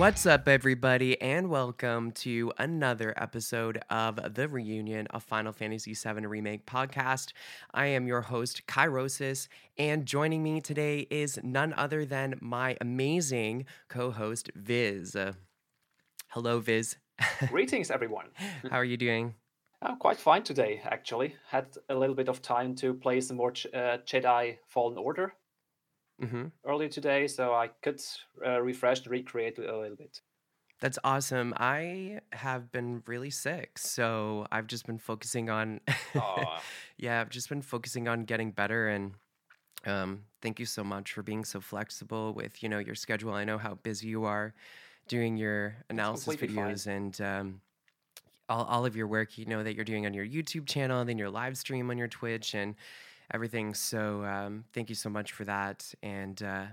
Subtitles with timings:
[0.00, 6.24] What's up, everybody, and welcome to another episode of the reunion of Final Fantasy VII
[6.24, 7.34] Remake podcast.
[7.74, 13.66] I am your host, Kyrosis, and joining me today is none other than my amazing
[13.90, 15.36] co host, Vyzz.
[16.28, 16.96] Hello, Vyzz.
[17.48, 18.28] Greetings, everyone.
[18.70, 19.34] How are you doing?
[19.82, 21.34] I'm quite fine today, actually.
[21.46, 25.34] Had a little bit of time to play some more uh, Jedi Fallen Order
[26.20, 26.46] mm-hmm.
[26.64, 28.00] earlier today, so I could
[28.44, 30.20] uh, refresh and recreate a little bit.
[30.80, 31.52] That's awesome.
[31.58, 35.80] I have been really sick, so I've just been focusing on.
[36.96, 39.12] yeah, I've just been focusing on getting better, and
[39.86, 43.34] um, thank you so much for being so flexible with you know your schedule.
[43.34, 44.54] I know how busy you are
[45.06, 46.96] doing your analysis videos fine.
[46.96, 47.60] and um,
[48.48, 49.36] all all of your work.
[49.36, 52.08] You know that you're doing on your YouTube channel, then your live stream on your
[52.08, 52.74] Twitch, and
[53.32, 53.74] everything.
[53.74, 55.92] So um, thank you so much for that.
[56.02, 56.66] And uh,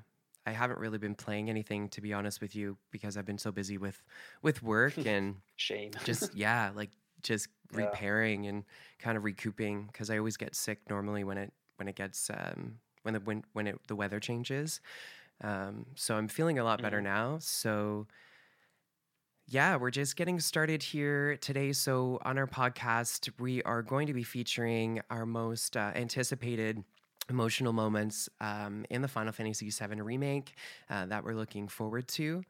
[0.46, 3.52] I haven't really been playing anything to be honest with you because I've been so
[3.52, 4.02] busy with
[4.42, 5.92] with work and shame.
[6.04, 6.92] just yeah, like
[7.24, 7.86] just yeah.
[7.86, 8.64] repairing and
[9.00, 12.76] kind of recouping because I always get sick normally when it when it gets um,
[13.04, 14.80] when the when when it the weather changes.
[15.44, 17.06] Um, so I'm feeling a lot better mm-hmm.
[17.06, 17.38] now.
[17.40, 18.08] So
[19.50, 21.72] yeah, we're just getting started here today.
[21.72, 26.84] So, on our podcast, we are going to be featuring our most uh, anticipated
[27.30, 30.54] emotional moments um, in the Final Fantasy VII remake
[30.90, 32.44] uh, that we're looking forward to.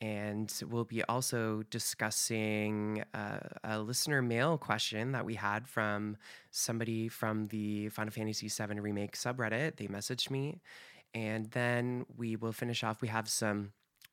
[0.00, 6.16] And we'll be also discussing uh, a listener mail question that we had from
[6.52, 9.76] somebody from the Final Fantasy VII remake subreddit.
[9.76, 10.60] They messaged me.
[11.12, 13.00] And then we will finish off.
[13.00, 13.72] We have some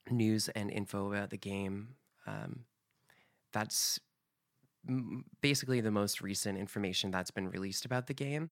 [0.09, 1.89] news and info about the game
[2.27, 2.65] um,
[3.51, 3.99] that's
[5.41, 8.49] basically the most recent information that's been released about the game.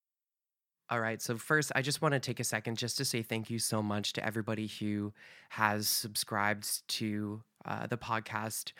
[0.89, 3.49] All right, so first, I just want to take a second just to say thank
[3.49, 5.13] you so much to everybody who
[5.49, 8.73] has subscribed to uh, the podcast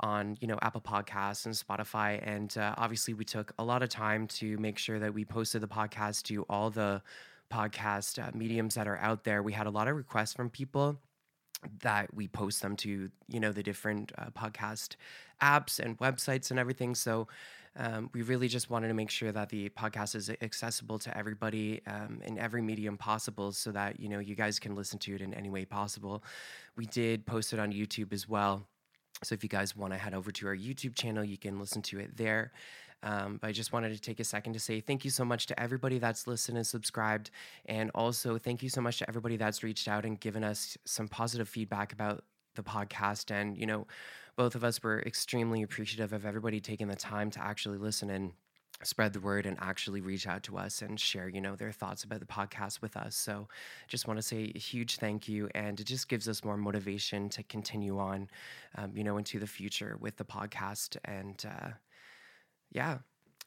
[0.00, 3.88] on you know Apple Podcasts and Spotify, and uh, obviously we took a lot of
[3.88, 7.02] time to make sure that we posted the podcast to all the
[7.52, 9.42] podcast uh, mediums that are out there.
[9.42, 11.00] We had a lot of requests from people
[11.82, 14.96] that we post them to you know the different uh, podcast
[15.42, 16.94] apps and websites and everything.
[16.94, 17.28] So
[17.78, 21.82] um, we really just wanted to make sure that the podcast is accessible to everybody
[21.86, 25.20] um, in every medium possible so that you know you guys can listen to it
[25.20, 26.22] in any way possible.
[26.76, 28.66] We did post it on youtube as well.
[29.22, 31.80] So if you guys want to head over to our youtube channel you can listen
[31.80, 32.52] to it there
[33.02, 35.46] um, but I just wanted to take a second to say thank you so much
[35.46, 37.30] to everybody that's listened and subscribed.
[37.66, 41.08] And also, thank you so much to everybody that's reached out and given us some
[41.08, 42.24] positive feedback about
[42.54, 43.30] the podcast.
[43.30, 43.86] And, you know,
[44.36, 48.32] both of us were extremely appreciative of everybody taking the time to actually listen and
[48.82, 52.04] spread the word and actually reach out to us and share you know their thoughts
[52.04, 53.48] about the podcast with us so
[53.88, 57.30] just want to say a huge thank you and it just gives us more motivation
[57.30, 58.28] to continue on
[58.76, 61.70] um, you know into the future with the podcast and uh,
[62.70, 62.98] yeah.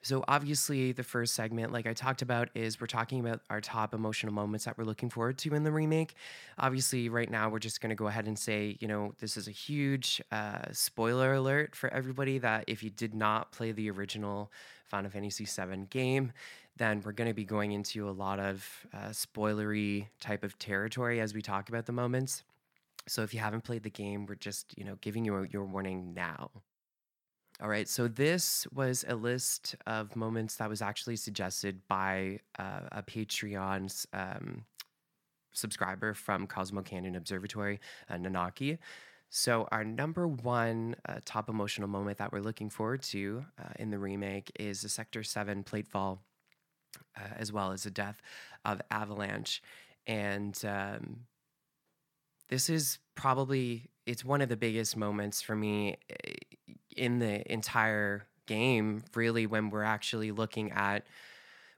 [0.02, 3.94] So, obviously, the first segment, like I talked about, is we're talking about our top
[3.94, 6.14] emotional moments that we're looking forward to in the remake.
[6.58, 9.50] Obviously, right now, we're just going to go ahead and say, you know, this is
[9.50, 14.52] a huge uh, spoiler alert for everybody that if you did not play the original
[14.86, 16.32] Final Fantasy VII game,
[16.78, 21.20] then we're going to be going into a lot of uh, spoilery type of territory
[21.20, 22.44] as we talk about the moments.
[23.06, 25.66] So, if you haven't played the game, we're just, you know, giving you a, your
[25.66, 26.52] warning now.
[27.62, 27.90] All right.
[27.90, 34.08] So this was a list of moments that was actually suggested by uh, a Patreon's
[34.14, 34.64] um,
[35.52, 38.78] subscriber from Cosmo Canyon Observatory, uh, Nanaki.
[39.30, 43.92] So our number one uh, top emotional moment that we're looking forward to uh, in
[43.92, 46.20] the remake is the Sector Seven platefall,
[47.18, 48.22] uh, as well as the death
[48.64, 49.62] of Avalanche,
[50.08, 51.26] and um,
[52.50, 56.34] this is probably it's one of the biggest moments for me eh,
[57.00, 61.06] in the entire game, really, when we're actually looking at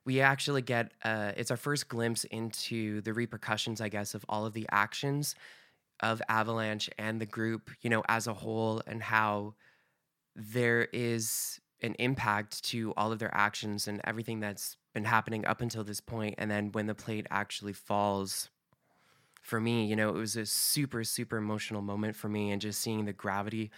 [0.04, 4.46] we actually get uh, it's our first glimpse into the repercussions, I guess, of all
[4.46, 5.36] of the actions
[6.00, 9.54] of Avalanche and the group, you know, as a whole, and how
[10.36, 15.62] there is an impact to all of their actions and everything that's been happening up
[15.62, 16.36] until this point.
[16.38, 18.50] And then when the plate actually falls,
[19.42, 22.82] for me, you know, it was a super, super emotional moment for me, and just
[22.82, 23.70] seeing the gravity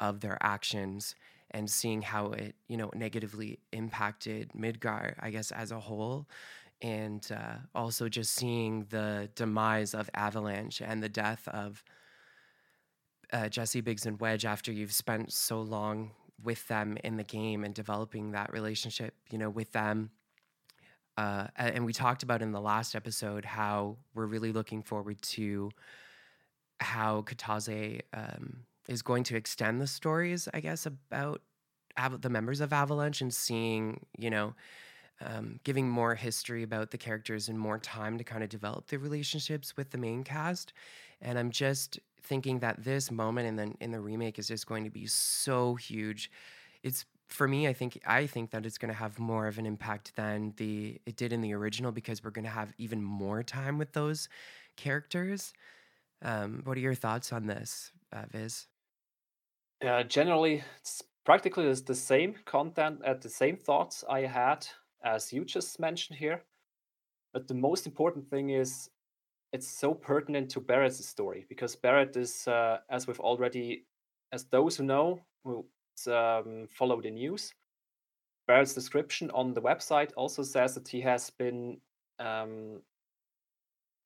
[0.00, 1.14] of their actions
[1.50, 6.28] and seeing how it, you know, negatively impacted Midgar, I guess, as a whole.
[6.82, 11.84] And uh, also just seeing the demise of Avalanche and the death of
[13.32, 16.10] uh, Jesse Biggs and Wedge after you've spent so long
[16.42, 20.10] with them in the game and developing that relationship, you know, with them.
[21.16, 25.70] Uh, and we talked about in the last episode how we're really looking forward to
[26.80, 31.40] how Kitase um, is going to extend the stories, I guess, about
[32.20, 34.54] the members of Avalanche and seeing, you know,
[35.20, 38.98] um, giving more history about the characters and more time to kind of develop the
[38.98, 40.72] relationships with the main cast.
[41.22, 44.84] And I'm just thinking that this moment in the in the remake is just going
[44.84, 46.30] to be so huge.
[46.82, 49.66] It's for me, I think I think that it's going to have more of an
[49.66, 53.42] impact than the it did in the original because we're going to have even more
[53.42, 54.28] time with those
[54.76, 55.52] characters.
[56.22, 58.66] Um, what are your thoughts on this, uh, Vyzz?
[59.84, 64.66] Uh, generally, it's practically the same content at the same thoughts I had
[65.04, 66.42] as you just mentioned here.
[67.32, 68.90] But the most important thing is
[69.52, 73.84] it's so pertinent to Barrett's story because Barrett is, uh, as we've already,
[74.32, 75.64] as those who know who
[76.10, 77.52] um, follow the news,
[78.46, 81.78] Barrett's description on the website also says that he has been
[82.18, 82.80] um,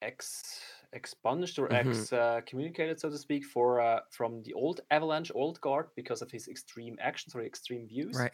[0.03, 0.61] ex
[0.93, 2.14] expunged or mm-hmm.
[2.38, 6.49] excommunicated, so to speak, for uh, from the old Avalanche, old guard, because of his
[6.49, 8.17] extreme actions or extreme views.
[8.17, 8.32] Right.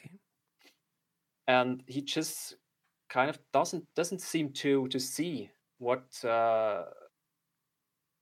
[1.46, 2.56] And he just
[3.10, 6.84] kind of doesn't doesn't seem to to see what uh,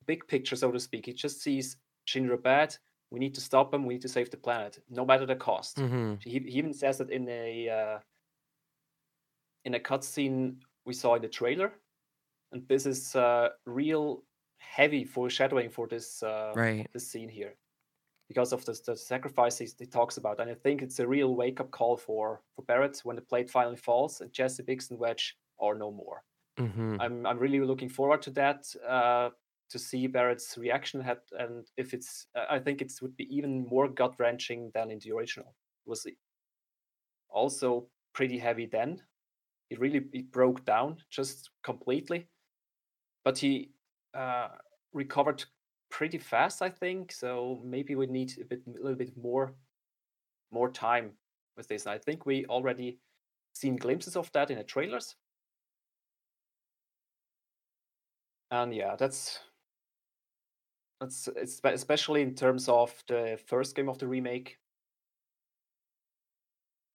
[0.06, 1.06] big picture, so to speak.
[1.06, 1.76] He just sees
[2.08, 2.76] Shinra bad.
[3.10, 3.84] We need to stop him.
[3.84, 5.76] We need to save the planet, no matter the cost.
[5.76, 6.14] Mm-hmm.
[6.20, 7.98] He, he, even says that in a uh,
[9.64, 11.72] in a cutscene we saw in the trailer,
[12.52, 14.24] and this is uh, real
[14.58, 16.86] heavy foreshadowing for this uh, right.
[16.92, 17.54] this scene here
[18.28, 20.40] because of the, the sacrifices he talks about.
[20.40, 23.50] And I think it's a real wake up call for for Barrett when the plate
[23.50, 26.22] finally falls and Jesse Biggs and Wedge are no more.
[26.58, 26.96] Mm-hmm.
[27.00, 28.66] I'm I'm really looking forward to that.
[28.88, 29.30] Uh,
[29.72, 33.88] to see Barrett's reaction had, and if it's, I think it would be even more
[33.88, 35.54] gut wrenching than in the original.
[35.86, 36.06] It was
[37.30, 39.00] also pretty heavy then.
[39.70, 42.28] It really it broke down just completely,
[43.24, 43.70] but he
[44.14, 44.48] uh,
[44.92, 45.44] recovered
[45.90, 47.12] pretty fast, I think.
[47.12, 49.54] So maybe we need a bit, a little bit more,
[50.50, 51.12] more time
[51.56, 51.86] with this.
[51.86, 52.98] And I think we already
[53.54, 55.16] seen glimpses of that in the trailers.
[58.50, 59.38] And yeah, that's
[61.00, 61.28] that's
[61.64, 64.58] especially in terms of the first game of the remake.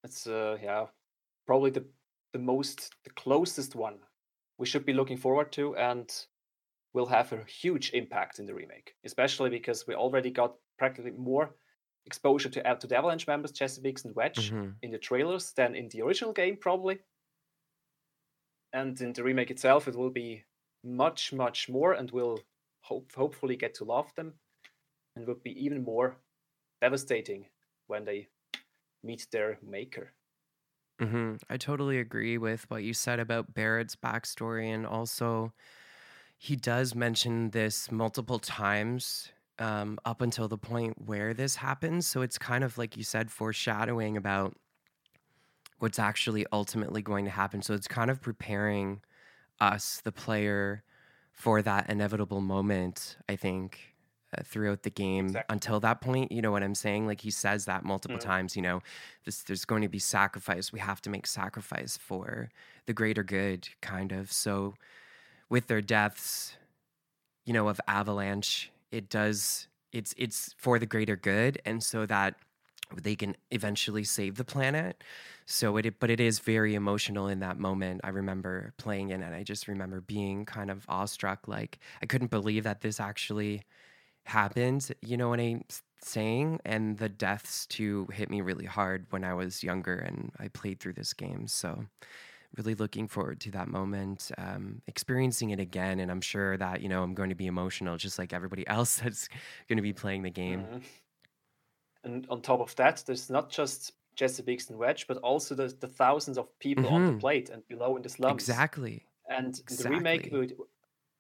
[0.04, 0.86] It's uh, yeah,
[1.46, 1.86] probably the
[2.34, 3.98] the most the closest one
[4.58, 6.12] we should be looking forward to, and
[6.94, 11.56] will have a huge impact in the remake, especially because we already got practically more
[12.06, 14.72] exposure to to the Avalanche members, Jesse Biggs and Wedge, mm-hmm.
[14.82, 17.00] in the trailers than in the original game, probably.
[18.74, 20.44] And in the remake itself, it will be
[20.84, 22.40] much, much more, and we'll
[22.82, 24.34] hope hopefully get to love them,
[25.16, 26.18] and would be even more
[26.82, 27.46] devastating
[27.88, 28.28] when they
[29.04, 30.14] meet their maker.
[31.00, 31.36] Mm-hmm.
[31.50, 35.54] I totally agree with what you said about Barrett's backstory, and also
[36.38, 42.08] he does mention this multiple times um, up until the point where this happens.
[42.08, 44.56] So it's kind of like you said, foreshadowing about
[45.80, 47.62] what's actually ultimately going to happen.
[47.62, 49.02] So it's kind of preparing
[49.60, 50.84] us, the player,
[51.32, 53.96] for that inevitable moment, I think,
[54.46, 55.54] throughout the game exactly.
[55.54, 56.32] until that point.
[56.32, 57.08] You know what I'm saying?
[57.08, 58.30] Like he says that multiple mm-hmm.
[58.30, 58.82] times, you know,
[59.26, 60.72] this, there's going to be sacrifice.
[60.72, 62.50] We have to make sacrifice for
[62.86, 64.32] the greater good, kind of.
[64.32, 64.76] So
[65.50, 66.58] with their deaths,
[67.46, 71.62] you know, of Avalanche, it does, it's, it's for the greater good.
[71.66, 72.36] And so that
[72.96, 75.04] they can eventually save the planet.
[75.46, 78.02] So it, but it is very emotional in that moment.
[78.04, 81.48] I remember playing it, and I just remember being kind of awestruck.
[81.48, 83.64] Like I couldn't believe that this actually
[84.28, 84.90] happened.
[85.02, 85.64] You know what I'm
[86.02, 86.60] saying?
[86.66, 90.80] And the deaths too hit me really hard when I was younger, and I played
[90.80, 91.48] through this game.
[91.48, 91.86] So
[92.56, 96.00] really looking forward to that moment, um, experiencing it again.
[96.00, 98.98] And I'm sure that you know I'm going to be emotional, just like everybody else
[98.98, 99.30] that's
[99.68, 100.62] going to be playing the game.
[100.62, 100.78] Mm-hmm.
[102.04, 105.74] And on top of that, there's not just Jesse Biggs and Wedge, but also the,
[105.80, 106.94] the thousands of people mm-hmm.
[106.94, 107.20] on the mm-hmm.
[107.20, 108.34] plate and below in the slums.
[108.34, 109.06] Exactly.
[109.30, 109.84] And exactly.
[109.84, 110.34] the remake,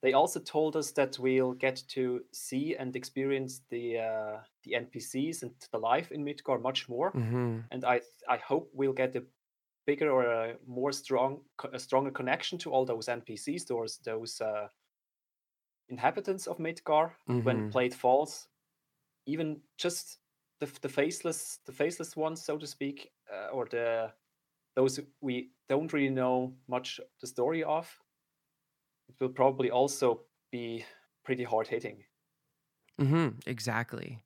[0.04, 5.42] they also told us that we'll get to see and experience the uh, the NPCs
[5.42, 7.12] and the life in Midgar much more.
[7.12, 7.60] Mm-hmm.
[7.72, 9.24] And I I hope we'll get a
[9.88, 11.42] bigger or a more strong
[11.74, 14.68] a stronger connection to all those NPCs, those those uh,
[15.90, 17.70] inhabitants of Midgar when Mm-hmm.
[17.70, 18.48] Blade falls,
[19.26, 20.20] even just
[20.60, 24.12] the the faceless the faceless ones, so to speak, uh, or the
[24.76, 27.90] those we don't really know much the story of.
[29.10, 30.86] It will probably also be
[31.24, 32.06] pretty hard hitting.
[33.00, 33.40] Mm-hmm.
[33.46, 34.24] Exactly.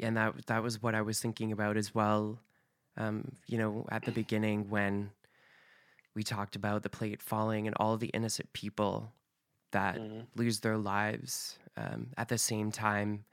[0.00, 2.40] And that that was what I was thinking about as well.
[2.96, 5.12] Um, you know, at the beginning when
[6.14, 9.12] we talked about the plate falling and all the innocent people
[9.72, 10.26] that Mhm.
[10.36, 13.24] lose their lives um, at the same time.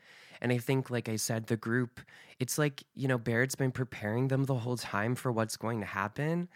[0.41, 2.01] And I think, like I said, the group,
[2.39, 5.85] it's like, you know, Barrett's been preparing them the whole time for what's going to
[5.85, 6.49] happen.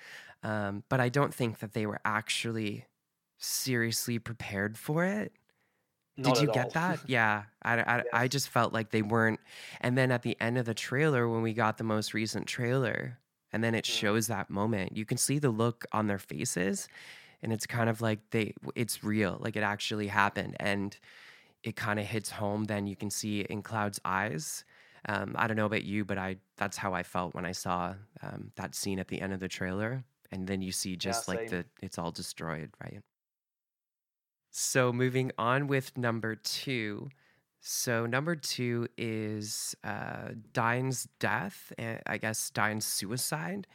[0.43, 2.85] Um, but I don't think that they were actually
[3.37, 5.33] seriously prepared for it.
[6.21, 6.73] Did you get all.
[6.73, 7.01] that?
[7.07, 7.45] Yeah.
[7.63, 9.39] I, I, I just felt like they weren't.
[9.81, 13.19] And then at the end of the trailer, when we got the most recent trailer,
[13.51, 14.05] and then it Mm.
[14.05, 16.87] shows that moment, you can see the look on their faces.
[17.41, 20.57] And it's kind of like they, it's real, like it actually happened.
[20.59, 20.97] And
[21.63, 22.65] it kind of hits home.
[22.65, 24.65] Then you can see in Cloud's eyes.
[25.09, 27.95] Um, I don't know about you, but I, that's how I felt when I saw
[28.21, 30.05] um, that scene at the end of the trailer.
[30.31, 33.01] And then you see Yeah, just like the, it's all destroyed, right?
[34.57, 37.09] So moving on with number two.
[37.59, 43.67] So number two is uh, Dyne's death, and I guess Dyne's suicide.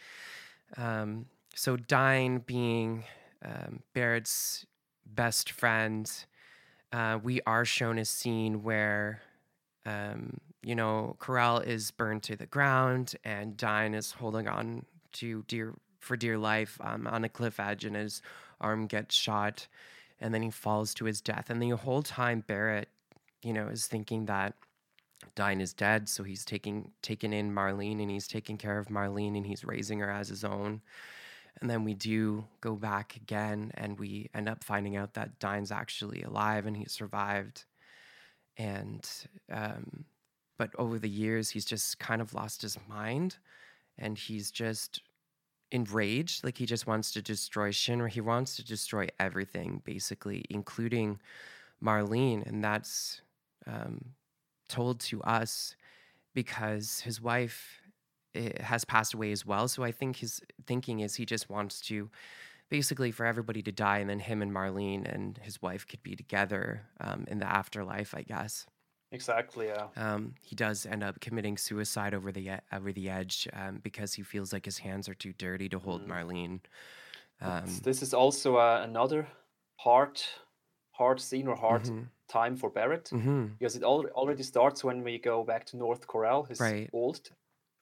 [0.78, 3.04] Um, so Dyne being
[3.44, 4.64] um, Barrett's
[5.04, 6.10] best friend,
[6.94, 9.20] uh, we are shown a scene where,
[9.84, 15.44] um, you know, Corel is burned to the ground, and Dyne is holding on to
[15.46, 18.22] dear for dear life um, on a cliff edge, and his
[18.62, 19.68] arm gets shot
[20.20, 21.50] and then he falls to his death.
[21.50, 22.88] And the whole time, Barrett,
[23.42, 24.54] you know, is thinking that
[25.34, 29.36] Dyne is dead, so he's taking taking in Marlene and he's taking care of Marlene
[29.36, 30.80] and he's raising her as his own.
[31.60, 35.72] And then we do go back again, and we end up finding out that Dyne's
[35.72, 37.64] actually alive and he survived.
[38.56, 39.06] And
[39.50, 40.04] um,
[40.58, 43.36] but over the years, he's just kind of lost his mind,
[43.98, 45.00] and he's just
[45.72, 48.08] enraged like he just wants to destroy shinra.
[48.08, 51.20] He wants to destroy everything basically including
[51.82, 53.22] marlene and that's
[53.66, 54.12] um,
[54.68, 55.76] told to us
[56.34, 57.80] because his wife
[58.34, 59.68] eh, has passed away as well.
[59.68, 62.10] So i think his thinking is he just wants to
[62.70, 66.14] basically for everybody to die and then him and marlene and his wife could be
[66.14, 68.64] together um, in the afterlife i guess
[69.12, 69.66] Exactly.
[69.66, 69.88] Yeah.
[69.96, 74.22] um, he does end up committing suicide over the over the edge um, because he
[74.22, 76.08] feels like his hands are too dirty to hold Mm.
[76.08, 76.60] Marlene.
[77.40, 79.26] Um, this is also uh, another
[79.76, 80.22] hard,
[80.92, 85.02] hard scene or hard mhm, time for Barrett mhm, because it al- already starts when
[85.02, 86.90] we go back to North Corel, his Right.
[86.92, 87.30] old,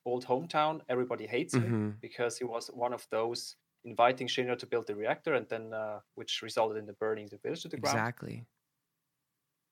[0.06, 0.82] old hometown.
[0.88, 4.94] Everybody hates him mhm, because he was one of those inviting Shinra to build the
[4.96, 7.96] reactor, and then uh, which resulted in the burning the village to the ground.
[7.98, 8.46] exactly.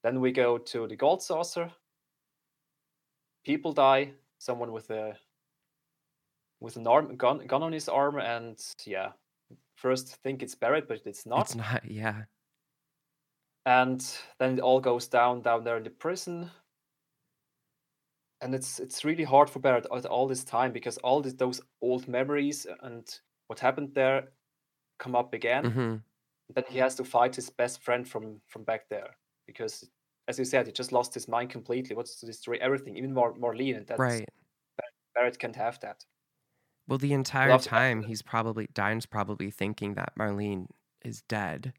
[0.07, 1.69] Then we go to the gold saucer.
[3.45, 4.13] People die.
[4.39, 5.17] Someone with a
[6.61, 9.09] with an arm gun gun on his arm, and yeah,
[9.75, 11.47] first think it's Barrett, but it's not.
[11.47, 11.85] It's not.
[11.91, 12.23] Yeah.
[13.67, 14.01] and
[14.39, 16.49] then it all goes down down there in the prison
[18.41, 22.07] and it's it's really hard for barrett all this time because all this, those old
[22.07, 24.29] memories and what happened there
[25.01, 25.97] come up again hmm
[26.55, 29.17] then he has to fight his best friend from from back there
[29.49, 29.85] because
[30.29, 33.35] as you said he just lost his mind completely wants to destroy everything even more
[33.35, 34.29] marlene and that's Right.
[35.15, 36.05] barrett can't have that
[36.89, 40.69] Well, the entire Love- time he's probably Dyne's probably thinking that Marlene
[41.05, 41.73] is dead.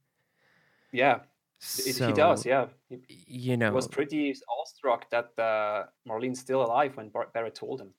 [0.92, 1.20] yeah
[1.60, 2.96] So, he does yeah he,
[3.28, 3.72] You he know.
[3.74, 7.94] was pretty awestruck that uh, marlene's still alive when Bar- barrett told him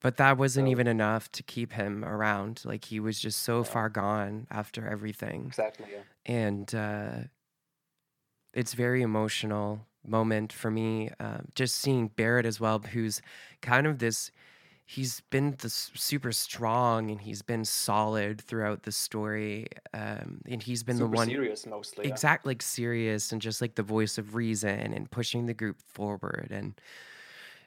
[0.00, 2.62] But that wasn't So- even enough to keep him around.
[2.64, 3.64] Like he was just so Yeah.
[3.72, 5.46] far gone after everything.
[5.46, 7.16] exactly yeah and uh,
[8.54, 11.10] it's very emotional moment for me.
[11.20, 13.20] Uh, just seeing Barrett as well, who's
[13.60, 14.30] kind of this.
[14.86, 20.82] He's been this super strong and he's been solid throughout the story, um, and he's
[20.82, 22.06] been Super the one serious mostly.
[22.06, 22.10] yeah.
[22.12, 26.48] exact like serious and just like the voice of reason and pushing the group forward
[26.50, 26.80] and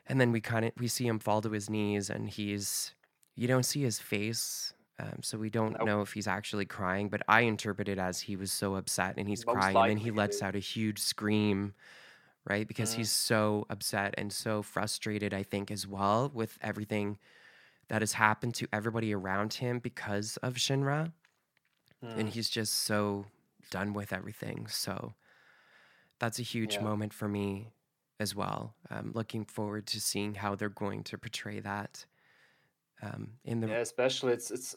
[0.08, 2.96] and then we kind of we see him fall to his knees and he's
[3.36, 5.82] you don't see his face um, so we don't Nope.
[5.82, 9.30] know if he's actually crying but i interpret it as he was so upset and
[9.30, 11.74] he's Most crying and then he lets out a huge scream
[12.46, 12.96] right because Mm.
[12.96, 17.18] he's so upset and so frustrated i think as well with everything
[17.90, 21.12] that has happened to everybody around him because of shinra
[22.16, 22.32] and Mm.
[22.32, 23.26] he's just so
[23.70, 24.68] done with everything.
[24.68, 25.14] So
[26.20, 26.82] that's a huge Yeah.
[26.82, 27.72] moment for me
[28.20, 28.76] as well.
[28.90, 32.06] I'm looking forward to seeing how they're going to portray that
[33.02, 34.76] um, in the yeah, especially it's it's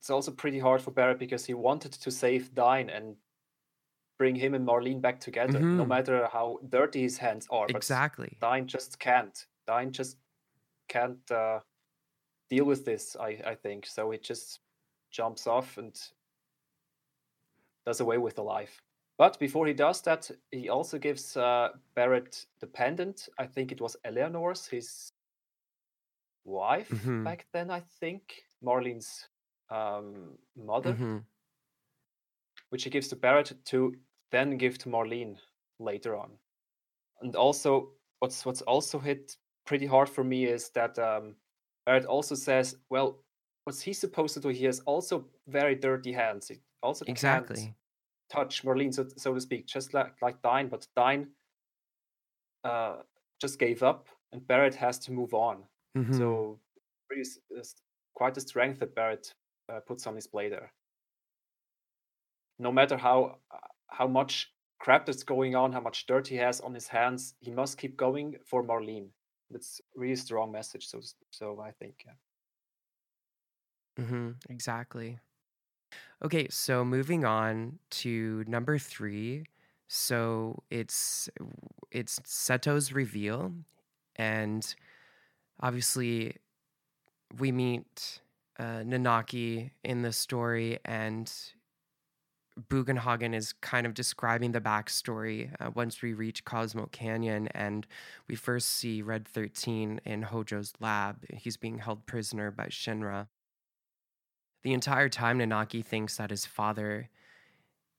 [0.00, 3.16] it's also pretty hard for Barrett because he wanted to save Dyne and
[4.18, 5.78] bring him and Marlene back together, mm-hmm.
[5.78, 7.66] no matter how dirty his hands are.
[7.68, 8.36] Exactly.
[8.40, 9.46] But Dyne just can't.
[9.66, 10.16] Dyne just
[10.88, 11.60] can't uh,
[12.50, 13.86] deal with this, I, I think.
[13.86, 14.60] So he just
[15.10, 15.96] jumps off and
[17.86, 18.82] does away with the life.
[19.18, 23.28] But before he does that, he also gives uh, Barrett the pendant.
[23.38, 25.12] I think it was Eleanor's, his
[26.44, 27.24] wife mm-hmm.
[27.24, 28.22] back then, I think.
[28.64, 29.28] Marlene's
[29.70, 31.18] um, mother, mm-hmm.
[32.70, 33.94] which he gives to Barrett to
[34.30, 35.36] then give to Marlene
[35.78, 36.30] later on.
[37.20, 41.34] And also, what's what's also hit pretty hard for me is that um,
[41.86, 43.22] Barrett also says, well,
[43.64, 44.48] what's he supposed to do?
[44.48, 46.48] He has also very dirty hands.
[46.48, 47.74] He also exactly
[48.30, 51.28] touch Marlene, so, so to speak, just like like Dyne, but Dyne
[52.64, 52.96] uh,
[53.40, 55.64] just gave up, and Barrett has to move on.
[55.96, 56.16] Mm-hmm.
[56.16, 56.58] So,
[57.08, 57.28] pretty,
[58.14, 59.32] quite a strength that Barrett
[59.68, 60.72] uh, put some display there.
[62.58, 63.58] No matter how uh,
[63.88, 67.50] how much crap that's going on, how much dirt he has on his hands, he
[67.50, 69.08] must keep going for Marlene.
[69.50, 70.86] That's really strong message.
[70.86, 72.04] So so I think.
[72.06, 72.12] Yeah.
[74.04, 75.18] Mm-hmm, exactly.
[76.22, 79.44] Okay, so moving on to number three.
[79.88, 81.28] So it's
[81.90, 83.52] it's Seto's reveal,
[84.16, 84.74] and
[85.60, 86.36] obviously
[87.38, 88.20] we meet
[88.58, 91.32] uh, Nanaki in the story, and
[92.68, 97.86] Bugenhagen is kind of describing the backstory uh, once we reach Cosmo Canyon and
[98.26, 101.24] we first see Red 13 in Hojo's lab.
[101.30, 103.28] He's being held prisoner by Shinra.
[104.64, 107.10] The entire time, Nanaki thinks that his father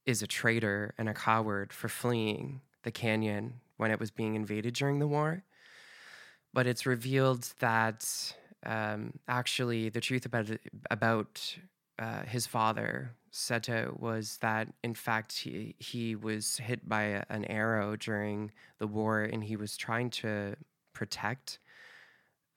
[0.04, 4.74] is a traitor and a coward for fleeing the canyon when it was being invaded
[4.74, 5.42] during the war.
[6.52, 8.34] But it's revealed that
[8.66, 10.48] um, actually the truth about
[10.90, 11.56] about
[11.98, 17.44] uh, his father Seto was that in fact he he was hit by a, an
[17.44, 20.56] arrow during the war and he was trying to
[20.92, 21.58] protect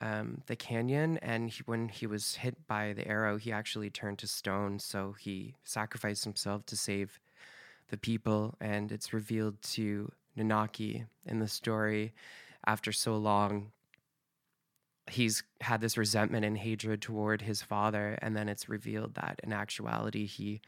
[0.01, 1.17] um, the canyon.
[1.19, 4.79] And he, when he was hit by the arrow he actually turned to stone.
[4.79, 7.19] So he sacrificed himself to save
[7.89, 8.55] the people.
[8.59, 12.13] And it's revealed to Nanaki in the story
[12.65, 13.71] after so long
[15.09, 19.51] he's had this resentment and hatred toward his father and then it's revealed that in
[19.51, 20.61] actuality he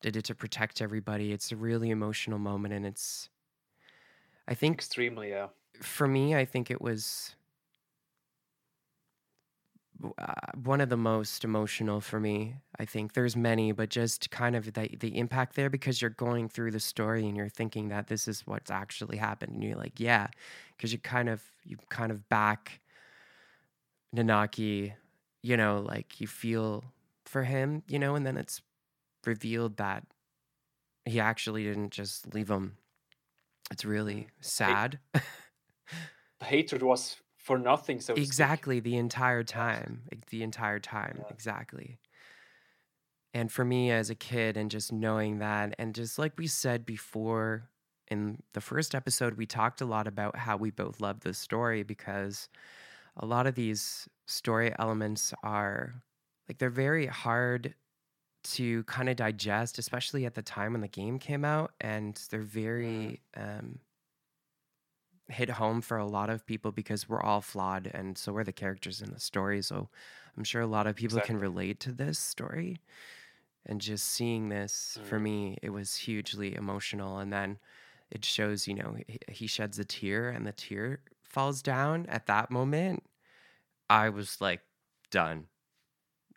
[0.00, 1.32] did it to protect everybody.
[1.32, 3.28] It's a really emotional moment and it's
[4.46, 5.48] i think extremely yeah.
[5.80, 7.34] for me i think it was
[10.16, 13.12] uh, one of the most emotional for me i think.
[13.12, 16.80] There's many but just kind of the, the impact there because you're going through the
[16.80, 20.28] story and you're thinking that this is what's actually happened and you're like yeah
[20.76, 22.80] because you kind of you kind of back
[24.14, 24.94] Nanaki,
[25.42, 26.84] you know, like you feel
[27.26, 28.62] for him, you know, and then it's
[29.26, 30.04] revealed that
[31.04, 32.76] he actually didn't just leave him.
[33.70, 34.98] It's really sad.
[36.42, 38.00] Hatred was for nothing.
[38.00, 41.98] So exactly the entire time, the entire time, exactly.
[43.34, 46.86] And for me as a kid, and just knowing that, and just like we said
[46.86, 47.68] before
[48.10, 51.82] in the first episode, we talked a lot about how we both love this story
[51.82, 52.48] because
[53.18, 56.02] a lot of these story elements are
[56.48, 57.74] like they're very hard
[58.44, 62.40] to kind of digest, especially at the time when the game came out, and they're
[62.40, 63.80] very um,
[65.28, 68.52] hit home for a lot of people because we're all flawed, and so are the
[68.52, 69.60] characters in the story.
[69.60, 69.88] So
[70.36, 71.34] I'm sure a lot of people exactly.
[71.34, 72.80] can relate to this story,
[73.66, 75.04] and just seeing this mm.
[75.04, 77.18] for me, it was hugely emotional.
[77.18, 77.58] And then
[78.10, 82.26] it shows, you know, he, he sheds a tear, and the tear falls down at
[82.26, 83.04] that moment,
[83.88, 84.60] I was like
[85.10, 85.44] done.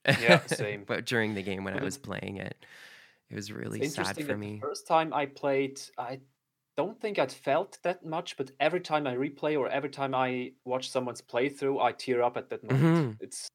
[0.06, 0.84] Yeah, same.
[0.86, 2.65] but during the game when I was playing it,
[3.30, 4.60] it was really sad for me.
[4.62, 6.19] first time I played, I
[6.77, 10.54] don't think I'd felt that much, but every time I replay or every time I
[10.65, 12.97] watch someone's playthrough, I tear up at that moment.
[12.97, 13.23] Mm-hmm.
[13.23, 13.47] It's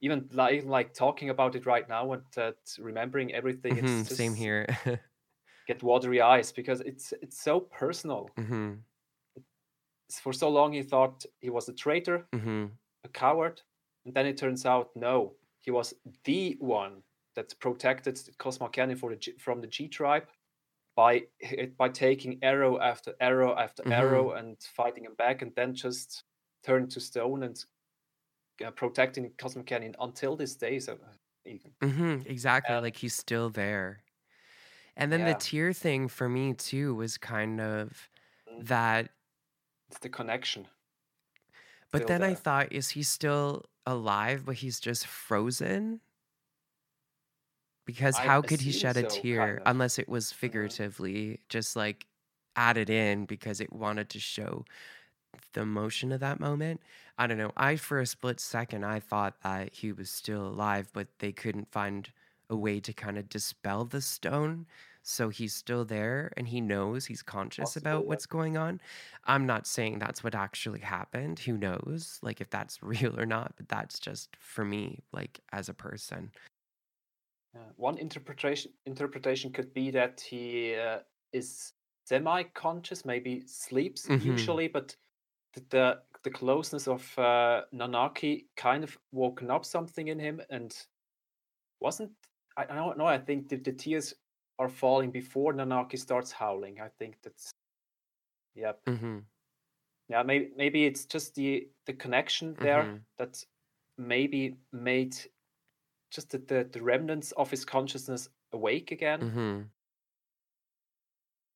[0.00, 3.76] even like like talking about it right now and uh, remembering everything.
[3.76, 4.02] Mm-hmm.
[4.02, 4.66] Same here.
[5.66, 8.30] get watery eyes because it's it's so personal.
[8.38, 8.74] Mm-hmm
[10.10, 12.66] for so long he thought he was a traitor, mm-hmm.
[13.04, 13.60] a coward,
[14.04, 17.02] and then it turns out no, he was the one
[17.34, 20.24] that protected Cosmo Canyon the, from the Gi tribe
[20.96, 21.22] by
[21.76, 23.92] by taking arrow after arrow after mm-hmm.
[23.92, 26.24] arrow and fighting him back, and then just
[26.64, 27.64] turned to stone and
[28.64, 30.78] uh, protecting Cosmo Canyon until this day.
[30.78, 31.12] So uh,
[31.44, 34.00] even mm-hmm, exactly, like he's still there.
[34.96, 35.34] And then yeah.
[35.34, 38.08] the tear thing for me too was kind of
[38.50, 38.66] mm.
[38.66, 39.10] that
[39.88, 40.68] it's the connection.
[41.92, 42.30] But then there.
[42.30, 46.00] I thought, is he still alive, but he's just frozen?
[47.84, 49.62] Because I how could he shed so, a tear kind of.
[49.66, 52.06] unless it was figuratively just like
[52.56, 54.64] added in because it wanted to show
[55.52, 56.80] the emotion of that moment?
[57.16, 57.52] I don't know.
[57.56, 61.70] I, for a split second, I thought that he was still alive, but they couldn't
[61.70, 62.10] find
[62.50, 64.66] a way to kind of dispel the stone
[65.08, 68.08] so he's still there and he knows he's conscious Possible, about yeah.
[68.08, 68.80] what's going on.
[69.24, 71.38] I'm not saying that's what actually happened.
[71.40, 72.18] Who knows?
[72.22, 76.32] Like if that's real or not, but that's just for me, like as a person.
[77.54, 77.60] Yeah.
[77.76, 81.00] One interpretation interpretation could be that he uh,
[81.32, 81.72] is
[82.04, 84.22] semi-conscious, maybe sleeps Mhm.
[84.24, 84.96] usually, but
[85.54, 90.76] the the, the closeness of uh, Nanaki kind of woken up something in him, and
[91.80, 92.12] wasn't
[92.56, 93.06] I, I don't know.
[93.06, 94.14] I think the, the tears
[94.58, 96.80] are falling before Nanaki starts howling.
[96.80, 97.50] I think that's
[98.54, 99.26] yeah, Mhm.
[100.08, 100.22] yeah.
[100.22, 103.04] Maybe maybe it's just the the connection there Mhm.
[103.18, 103.44] that
[103.98, 105.16] maybe made
[106.10, 109.70] just the, the, the remnants of his consciousness awake again Mhm.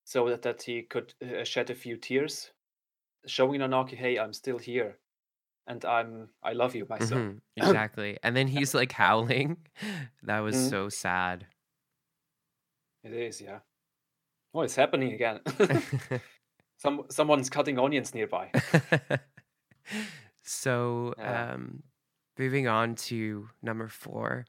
[0.05, 2.53] so that, that he could uh, shed a few tears
[3.27, 4.99] showing nanaki hey i'm still here
[5.67, 7.41] and i'm i love you my son Mhm.
[7.57, 8.19] Exactly.
[8.23, 9.67] And then he's like howling.
[10.23, 10.69] That was Mhm.
[10.69, 11.47] so sad.
[13.05, 13.59] It is yeah
[14.55, 15.41] oh it's happening again
[16.77, 18.51] some someone's cutting onions nearby
[20.43, 21.53] so, Yeah.
[21.55, 21.83] um,
[22.39, 24.47] moving on to number four,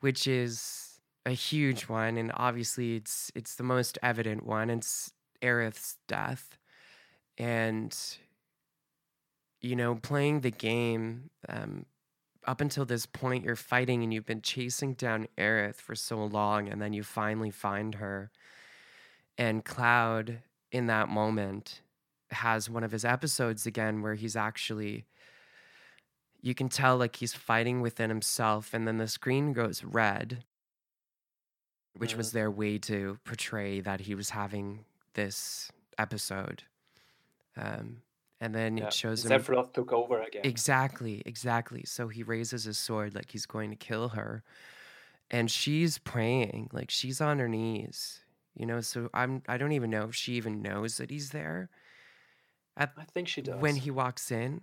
[0.00, 4.70] which is a huge one, and obviously it's it's the most evident one.
[4.70, 5.12] It's
[5.42, 6.58] Aerith's death,
[7.36, 7.96] and
[9.60, 11.30] you know, playing the game.
[11.48, 11.86] Um,
[12.48, 16.66] up until this point, you're fighting and you've been chasing down Aerith for so long,
[16.66, 18.30] and then you finally find her.
[19.36, 20.38] And Cloud,
[20.72, 21.82] in that moment,
[22.30, 25.04] has one of his episodes again where he's actually,
[26.40, 30.42] you can tell like he's fighting within himself, and then the screen goes red,
[31.92, 36.62] which was their way to portray that he was having this episode.
[37.58, 37.98] Um,
[38.40, 38.86] and then yeah.
[38.86, 41.82] it shows him Sephiroth took over again Exactly, exactly.
[41.84, 44.42] So he raises his sword like he's going to kill her.
[45.30, 48.20] And she's praying, like she's on her knees.
[48.54, 51.68] You know, so I'm I don't even know if she even knows that he's there.
[52.76, 54.62] At i think she does when he walks in.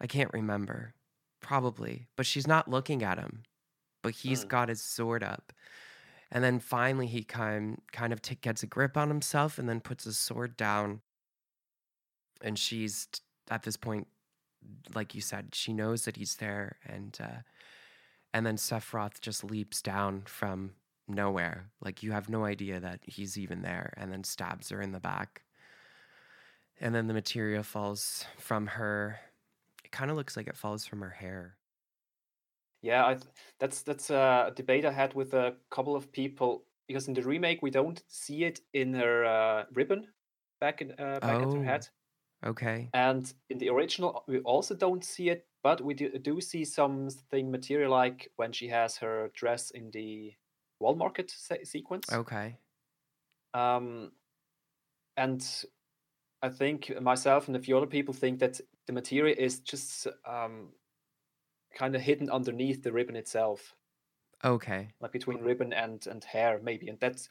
[0.00, 0.94] I can't remember.
[1.40, 3.42] Probably, but she's not looking at him.
[4.02, 4.48] But he's Mm.
[4.48, 5.52] got his sword up.
[6.30, 9.80] And then finally he kind kind of t- gets a grip on himself and then
[9.80, 11.00] puts his sword down.
[12.44, 13.08] And she's
[13.50, 14.06] at this point
[14.94, 17.42] like you said, she knows that he's there, and uh,
[18.32, 20.72] and then Sephiroth just leaps down from
[21.06, 24.92] nowhere, like you have no idea that he's even there, and then stabs her in
[24.92, 25.42] the back.
[26.80, 29.20] And then the materia falls from her.
[29.84, 31.56] It kind of looks like it falls from her hair.
[32.82, 33.26] Yeah, I th-
[33.58, 37.62] that's that's a debate I had with a couple of people because in the remake
[37.62, 40.08] we don't see it in her uh, ribbon
[40.60, 41.62] back in uh, back at her Oh.
[41.62, 41.88] head,
[42.44, 42.90] Okay.
[42.92, 47.50] and in the original we also don't see it, but we do, do see something
[47.50, 50.32] material like when she has her dress in the
[50.80, 52.12] wall market se- sequence.
[52.12, 52.58] Okay.
[53.54, 54.12] Um,
[55.16, 55.64] and
[56.42, 60.72] I think myself and a few other people think that the materia is just um,
[61.74, 63.74] kind of hidden underneath the ribbon itself.
[64.44, 64.90] Okay.
[65.00, 67.30] like between ribbon and and hair maybe and that's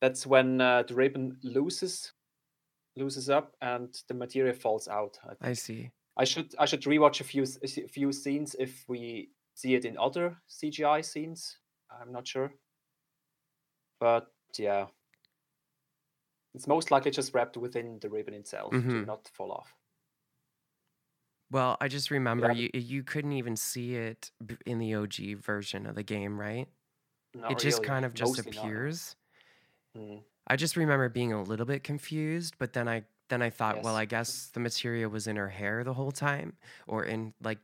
[0.00, 2.12] that's when uh, the ribbon loses
[2.96, 5.34] loses up and the materia falls out I.
[5.40, 5.92] I see.
[6.16, 9.98] I should i should rewatch a few a few scenes if we see it in
[9.98, 11.58] other cgi scenes
[11.90, 12.54] i'm not sure
[13.98, 14.86] but yeah
[16.54, 19.04] it's most likely just wrapped within the ribbon itself to Mhm.
[19.04, 19.74] not fall off
[21.50, 22.50] Well, I just remember Yeah.
[22.50, 24.30] you you couldn't even see it
[24.66, 26.68] in the OG version of the game, right?
[27.34, 29.16] Not it just really, kind of just mostly appears.
[29.96, 30.24] Mm.
[30.46, 33.96] I just remember being a little bit confused, but then I then I thought, well,
[33.96, 36.54] I guess the materia was in her hair the whole time,
[36.86, 37.58] or in like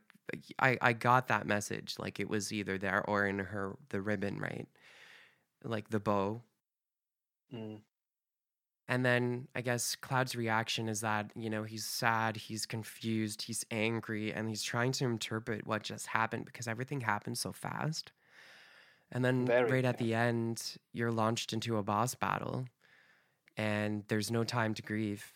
[0.59, 4.39] I I got that message like it was either there or in her the ribbon,
[4.39, 4.67] right?
[5.63, 6.41] Like the bow.
[7.53, 7.81] Mm.
[8.87, 13.65] And then I guess Cloud's reaction is that, you know, he's sad, he's confused, he's
[13.71, 18.11] angry, and he's trying to interpret what just happened because everything happened so fast.
[19.11, 22.65] And then Very, right at the end, you're launched into a boss battle,
[23.57, 25.33] and there's no time to grieve.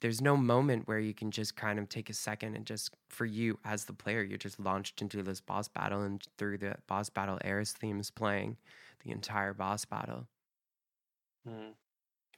[0.00, 3.24] There's no moment where you can just kind of take a second and just, for
[3.24, 7.08] you as the player, you're just launched into this boss battle, and through the boss
[7.08, 8.56] battle, Aerith's theme is playing
[9.04, 10.26] the entire boss battle.
[11.48, 11.74] Mm.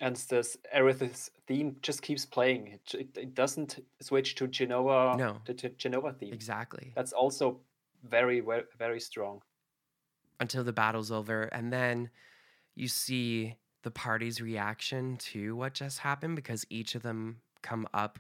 [0.01, 2.79] And this Aerith's theme just keeps playing.
[2.93, 5.39] It, it, doesn't switch to Jenova, No.
[5.47, 6.35] the Ge- Jenova theme.
[6.35, 6.93] Exactly.
[6.95, 7.61] That's also
[8.05, 9.41] very, very, very strong.
[10.41, 12.11] Until the battle's over, and then
[12.75, 18.19] you see the party's reaction to what just happened because each of them come up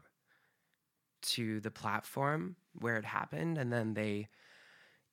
[1.22, 4.28] to the platform where it happened, and then they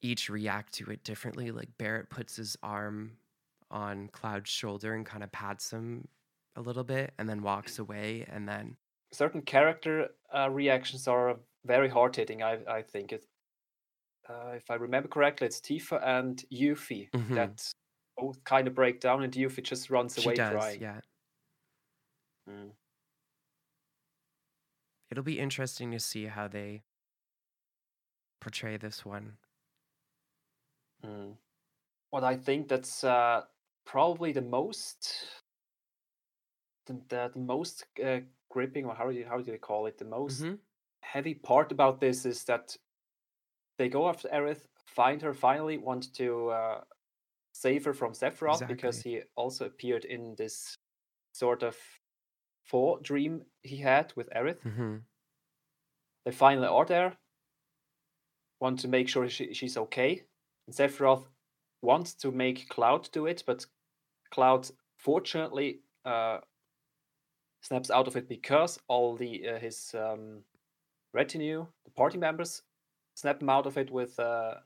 [0.01, 1.51] each react to it differently.
[1.51, 3.13] Like Barrett puts his arm
[3.71, 6.07] on Cloud's shoulder and kind of pats him
[6.55, 8.77] a little bit and then walks away and then
[9.11, 13.25] certain character uh, reactions are very hard hitting I, I think it
[14.29, 17.33] uh, if I remember correctly it's Tifa and Yuffie Mhm.
[17.33, 17.73] that
[18.17, 21.01] both kind of break down and Yuffie just runs she away does, crying yeah.
[22.47, 22.73] Mm.
[25.09, 26.83] It'll be interesting to see how they
[28.39, 29.37] portray this one.
[31.03, 31.37] Mm.
[32.11, 33.45] What I think that's uh,
[33.85, 35.43] probably the most
[36.85, 39.97] the, the, the most uh, gripping or how do you how do they call it
[39.97, 40.61] the most Mhm.
[41.01, 42.77] heavy part about this is that
[43.77, 46.81] they go after Aerith, find her finally, want to uh,
[47.53, 50.77] save her from Sephiroth because he also appeared in this
[51.33, 51.75] sort of
[52.63, 54.61] four dream he had with Aerith.
[54.61, 55.01] Mhm.
[56.25, 57.17] They finally are there,
[58.59, 60.23] want to make sure she, she's okay.
[60.67, 61.27] And Sephiroth
[61.81, 63.65] wants to make Cloud do it, but
[64.31, 66.39] Cloud fortunately uh,
[67.61, 70.43] snaps out of it because all the uh, his um,
[71.13, 72.63] retinue, the party members,
[73.15, 74.61] snap him out of it with uh,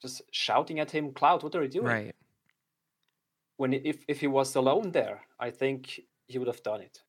[0.00, 2.14] just shouting at him, "Cloud, what are you doing?" Right.
[3.56, 7.02] When if if he was alone there, I think he would have done it.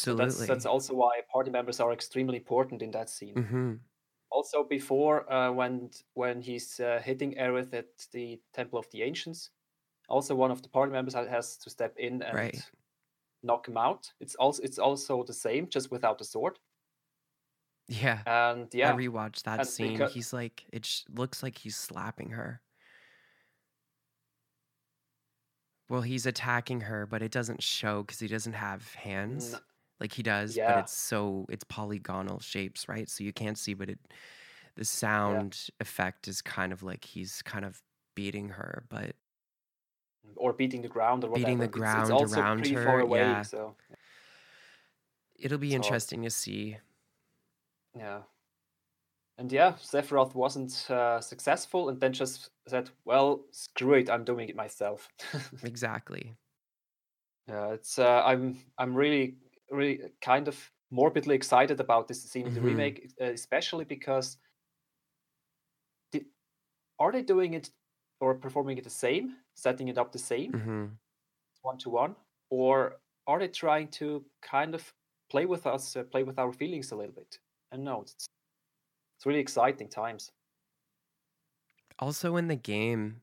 [0.00, 0.14] So Absolutely.
[0.14, 3.34] that's that's also why party members are extremely important in that scene.
[3.34, 3.80] Mhm.
[4.30, 9.50] Also, before uh, when when he's uh, hitting Aerith at the Temple of the Ancients,
[10.08, 12.70] also one of the party members has to step in and Right.
[13.42, 14.12] knock him out.
[14.20, 16.60] It's also it's also the same, just without the sword.
[17.88, 18.22] Yeah.
[18.26, 18.90] And yeah.
[18.92, 19.92] I rewatched that and scene.
[19.92, 22.60] because He's like, it sh- looks like he's slapping her.
[25.88, 29.54] Well, he's attacking her, but it doesn't show because he doesn't have hands
[30.00, 30.56] like he does.
[30.56, 30.74] yeah.
[30.74, 33.08] But it's so it's polygonal shapes, right?
[33.08, 33.98] So you can't see, but it
[34.76, 37.82] the yeah, sound effect is kind of like he's kind of
[38.14, 39.16] beating her, but
[40.36, 41.58] or beating the ground or beating whatever.
[41.58, 43.00] the It's it's ground also around her.
[43.00, 43.76] away, Yeah, so
[45.36, 45.86] it'll be it's hard.
[45.86, 46.78] interesting to see.
[47.98, 48.24] Yeah.
[49.38, 54.48] And yeah, Sephiroth wasn't uh, successful, and then just said, "Well, screw it, I'm doing
[54.50, 55.08] it myself."
[55.62, 56.36] Exactly.
[57.46, 59.38] Yeah, it's uh, I'm I'm really
[59.70, 64.38] really kind of morbidly excited about this scene in the hmm remake, especially because
[66.12, 66.26] the,
[66.98, 67.70] are they doing it
[68.20, 70.62] or performing it the same, setting it up the same
[71.62, 72.16] one to one,
[72.50, 74.94] or are they trying to kind of
[75.30, 77.38] play with us, uh, play with our feelings a little bit?
[77.72, 78.14] And no, it's
[79.18, 80.32] it's really exciting times.
[81.98, 83.22] Also, in the game,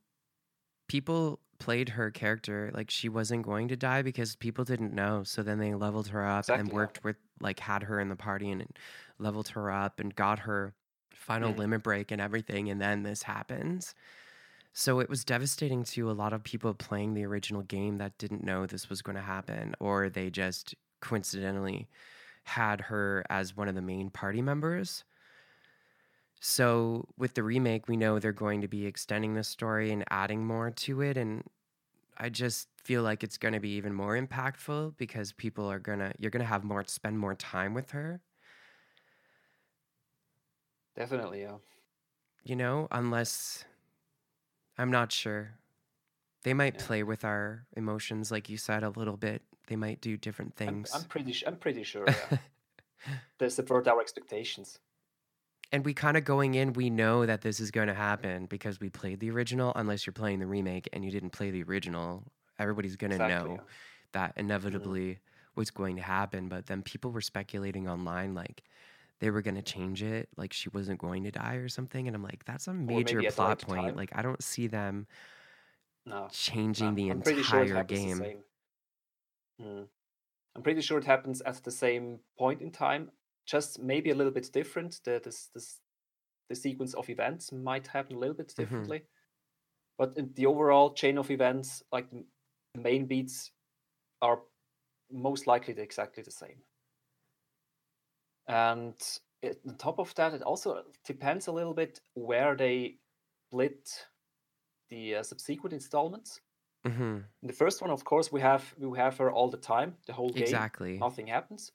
[0.89, 5.23] people played her character like she wasn't going to die because people didn't know.
[5.23, 6.75] So then they leveled her up and Exactly.
[6.77, 6.89] Yeah.
[6.89, 8.67] worked with, like, had her in the party and
[9.19, 10.75] leveled her up and got her
[11.13, 11.55] final Mm.
[11.55, 12.69] limit break and everything.
[12.69, 13.95] And then this happens.
[14.73, 18.43] So it was devastating to a lot of people playing the original game that didn't
[18.43, 21.89] know this was going to happen, or they just coincidentally
[22.45, 25.03] had her as one of the main party members.
[26.39, 30.45] So with the remake, we know they're going to be extending the story and adding
[30.45, 31.43] more to it, and
[32.17, 36.13] I just feel like it's going to be even more impactful because people are gonna
[36.19, 38.21] you're gonna have more spend more time with her,
[40.95, 41.57] Definitely, yeah.
[42.43, 43.65] you know, unless
[44.77, 45.59] I'm not sure.
[46.45, 46.85] They might Yeah.
[46.85, 49.43] play with our emotions, like you said, a little bit.
[49.67, 51.07] They might do different I'm I'm things.
[51.07, 52.37] pretty I'm pretty sure, yeah.
[53.39, 54.79] They subvert our expectations.
[55.71, 58.79] and we kind of going in, we know that this is going to happen because
[58.79, 59.73] we played the original.
[59.75, 62.23] Unless you're playing the remake and you didn't play the original,
[62.59, 63.63] everybody's going to Exactly, know yeah.
[64.13, 64.39] that Mhm.
[64.41, 65.19] inevitably
[65.55, 66.49] what's going to happen.
[66.49, 68.63] But then people were speculating online, like
[69.19, 72.07] they were going to change it, like she wasn't going to die or something.
[72.07, 73.95] And I'm like, that's a major maybe at the plot point.
[73.95, 73.95] time.
[73.95, 75.07] Like, I don't see them
[76.05, 76.95] No, changing no.
[76.95, 78.17] the I'm sure entire the game.
[78.17, 78.45] same.
[79.61, 79.89] Mm.
[80.55, 83.11] I'm pretty sure it happens at the same point in time,
[83.45, 85.01] just maybe a little bit different.
[85.03, 85.81] The this this
[86.49, 89.07] the sequence of events might happen a little bit hmm differently,
[89.97, 92.25] but in the overall chain of events, like the
[92.75, 93.51] main beats,
[94.21, 94.43] are
[95.11, 96.63] most likely exactly the same.
[98.47, 98.95] And
[99.41, 102.99] it, on top of that, it also depends a little bit where they
[103.49, 104.07] split
[104.89, 106.41] the uh, subsequent installments.
[106.85, 109.95] hmm In the first one, of course, we have we have her all the time,
[110.07, 110.43] the whole game.
[110.43, 110.97] Exactly.
[110.97, 111.71] Nothing happens.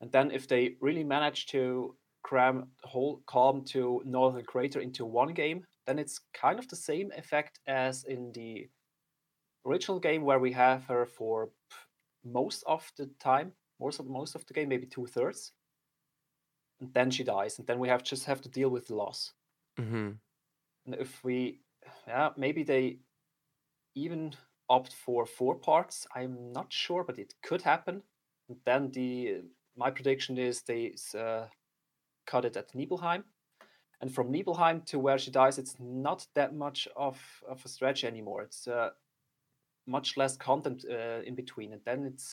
[0.00, 5.04] And then if they really manage to cram the whole Kalm to Northern Crater into
[5.04, 8.68] one game, then it's kind of the same effect as in the
[9.66, 11.50] original game where we have her for
[12.24, 15.52] most of the time, most of most of the game, maybe two thirds,
[16.80, 19.32] and then she dies, and then we have just have to deal with the loss.
[19.78, 20.10] Mm-hmm.
[20.86, 21.60] And if we,
[22.06, 22.98] yeah, maybe they
[23.94, 24.34] even
[24.68, 26.06] opt for four parts.
[26.14, 28.02] I'm not sure, but it could happen.
[28.48, 29.42] And then the
[29.76, 31.46] my prediction is they uh,
[32.26, 33.24] cut it at Nibelheim,
[34.00, 38.04] and from Nibelheim to where she dies, it's not that much of, of a stretch
[38.04, 38.42] anymore.
[38.42, 38.90] It's uh,
[39.86, 42.32] much less content uh, in between, and then it's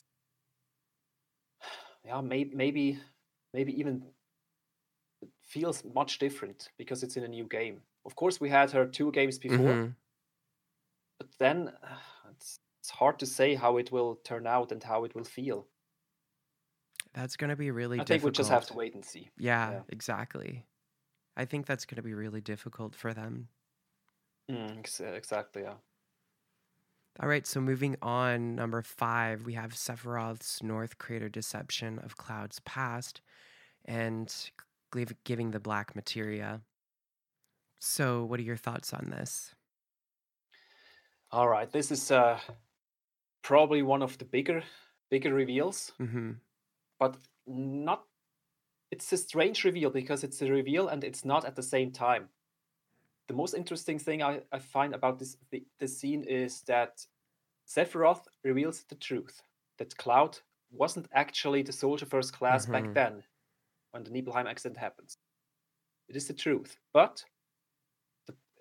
[2.04, 2.98] yeah, maybe maybe
[3.54, 4.04] maybe even
[5.42, 7.80] feels much different because it's in a new game.
[8.04, 9.90] Of course, we had her two games before, Mm-hmm.
[11.18, 11.72] but then
[12.30, 15.68] it's it's hard to say how it will turn out and how it will feel.
[17.14, 18.10] That's gonna be really difficult.
[18.10, 18.36] I think we difficult.
[18.36, 19.30] just have to wait and see.
[19.38, 19.80] Yeah, Yeah.
[19.88, 20.66] exactly.
[21.36, 23.48] I think that's gonna be really difficult for them.
[24.50, 25.62] Mm, ex- exactly.
[25.62, 25.74] Yeah.
[27.20, 32.58] All right, so moving on, number five, we have Sephiroth's North Crater deception of Cloud's
[32.60, 33.20] past
[33.84, 34.34] and
[34.92, 36.62] giv- giving the black materia.
[37.82, 39.54] So, what are your thoughts on this?
[41.32, 41.68] All right.
[41.70, 42.38] This is uh,
[43.42, 44.64] probably one of the bigger
[45.10, 46.32] bigger reveals, Mm-hmm.
[46.98, 47.16] but
[47.46, 48.06] not.
[48.90, 52.30] It's a strange reveal because it's a reveal and it's not at the same time.
[53.28, 57.06] The most interesting thing I, I find about this the, this scene is that
[57.66, 59.42] Sephiroth reveals the truth
[59.78, 60.40] that Cloud
[60.70, 62.66] wasn't actually the soldier first class Mhm.
[62.66, 63.24] back then
[63.92, 65.18] when the Nibelheim accident happens.
[66.08, 67.24] It is the truth, but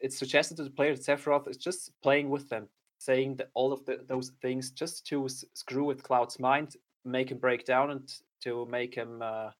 [0.01, 2.67] it's suggested to the player that Sephiroth is just playing with them,
[2.99, 7.31] saying that all of the, those things just to s- screw with Cloud's mind, make
[7.31, 8.11] him break down, and
[8.43, 9.51] to make him uh,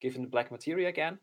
[0.00, 1.18] give him the black materia again.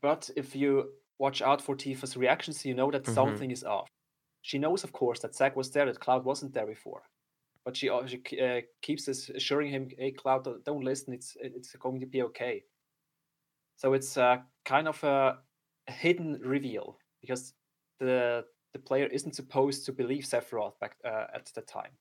[0.00, 3.14] But if you watch out for Tifa's reactions, you know that Mhm.
[3.14, 3.88] something is off.
[4.42, 7.02] She knows, of course, that Zack was there, that Cloud wasn't there before.
[7.64, 11.12] But she, she uh, keeps assuring him, "Hey, Cloud, don't- don't listen.
[11.14, 12.64] It's it's going to be okay."
[13.76, 15.42] So it's uh, kind of a
[15.88, 17.54] hidden reveal because
[18.00, 21.92] the the player isn't supposed to believe Sephiroth back uh, at the time.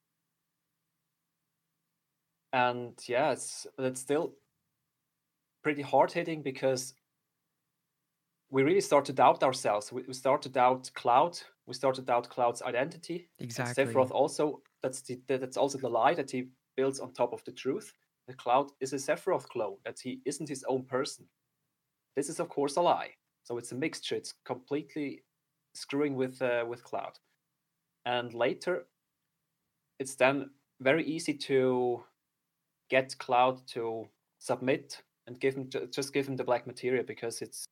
[2.51, 4.33] And yeah, it's it's still
[5.63, 6.93] pretty hard hitting because
[8.49, 9.91] we really start to doubt ourselves.
[9.91, 11.39] We, we start to doubt Cloud.
[11.65, 13.29] We start to doubt Cloud's identity.
[13.39, 13.85] And Exactly.
[13.85, 17.51] Sephiroth also that's the that's also the lie that he builds on top of the
[17.51, 17.93] truth.
[18.27, 19.77] The Cloud is a Sephiroth clone.
[19.85, 21.25] That he isn't his own person.
[22.15, 23.11] This is of course a lie.
[23.45, 24.15] So it's a mixture.
[24.15, 25.23] It's completely
[25.73, 27.19] screwing with uh, with Cloud.
[28.05, 28.85] And later,
[29.99, 30.49] it's then
[30.81, 32.03] very easy to
[32.89, 34.07] get Cloud to
[34.39, 37.65] submit and give him just give him the black materia because it's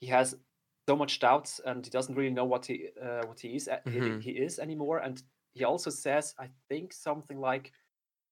[0.00, 0.34] he has
[0.88, 3.82] so much doubts and he doesn't really know what he uh, what he is a-
[3.86, 5.22] he- he is anymore and
[5.54, 7.72] he also says i think something like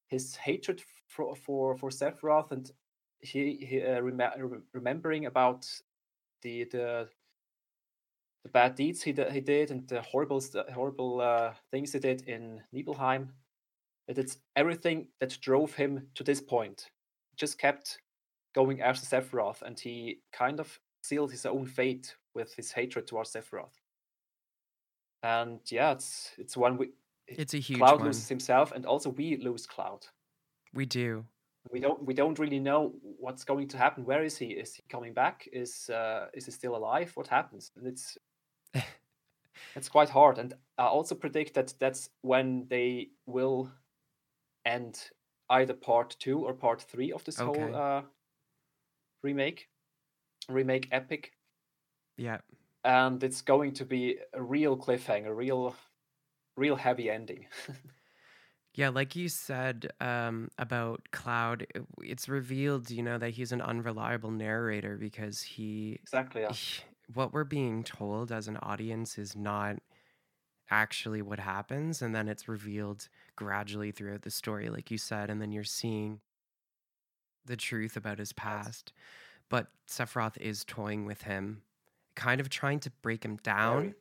[0.09, 2.71] his hatred for for for sephiroth and
[3.21, 5.67] he, he uh, rem- rem- remembering about
[6.43, 7.09] the the
[8.45, 10.41] the bad deeds he, he did and the horrible
[10.73, 13.33] horrible uh, things he did in nibelheim
[14.07, 16.91] that it's everything that drove him to this point
[17.31, 17.99] He just kept
[18.55, 23.33] going after sephiroth and he kind of sealed his own fate with his hatred towards
[23.33, 23.75] sephiroth
[25.23, 26.91] and yeah it's it's one we
[27.27, 28.07] It's a huge cloud one.
[28.07, 30.07] loses himself and also we lose cloud
[30.73, 31.25] We do.
[31.71, 34.05] We don't we don't really know what's going to happen.
[34.05, 34.47] Where is he?
[34.47, 35.49] Is he coming back?
[35.53, 37.13] Is uh, is he still alive?
[37.15, 37.73] What happens?
[37.77, 38.19] And it's
[39.77, 40.39] it's quite hard.
[40.39, 43.71] And i also predict that that's when they will
[44.65, 45.11] end
[45.51, 47.61] either part two or part three of this Okay.
[47.61, 48.03] whole uh,
[49.23, 49.69] remake
[50.49, 51.33] remake epic.
[52.17, 52.39] Yeah.
[52.85, 55.75] and it's going to be a real cliffhanger real
[56.57, 57.47] real heavy ending
[58.79, 61.67] Yeah, like you said um, about Cloud,
[62.01, 66.53] it's revealed, you know, that he's an unreliable narrator because he, exactly yeah.
[66.53, 69.79] he- what we're being told as an audience is not
[70.71, 72.03] actually what happens.
[72.03, 75.29] And then it's revealed gradually throughout the story, like you said.
[75.29, 76.21] And then you're seeing
[77.45, 78.93] the truth about his past.
[79.49, 81.63] But Sephiroth is toying with him,
[82.15, 83.95] kind of trying to break him down Very.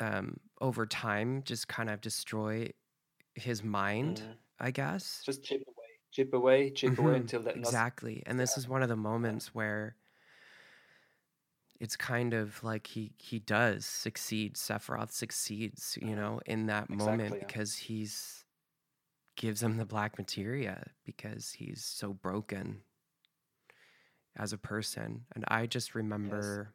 [0.00, 2.70] Um, over time, just kind of destroy
[3.34, 4.38] his mind, Mhm.
[4.60, 5.26] I guess.
[5.26, 8.22] just chip away chip away chip away Mhm, until that nothing exactly.
[8.26, 8.56] And this yeah.
[8.56, 9.96] is one of the moments where
[11.80, 14.54] it's kind of like he he does succeed.
[14.56, 16.16] Sephiroth succeeds, you Mhm.
[16.16, 17.46] know, in that Exactly, moment yeah.
[17.46, 18.44] because he's
[19.36, 22.82] gives him the black materia because he's so broken.
[24.36, 25.26] as a person.
[25.34, 26.74] And I just remember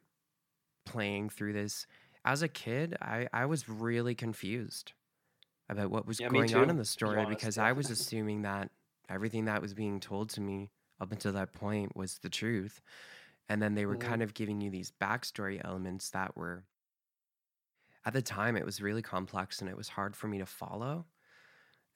[0.86, 1.86] playing through this
[2.28, 2.94] as a kid.
[3.00, 4.92] I, I was really confused
[5.70, 8.70] about what was yeah, going on in the story because I was assuming that
[9.08, 10.70] everything that was being told to me
[11.00, 12.82] up until that point was the truth.
[13.48, 14.08] And then they were mm-hmm.
[14.08, 16.64] kind of giving you these backstory elements that were,
[18.04, 21.06] at the time, it was really complex and it was hard for me to follow.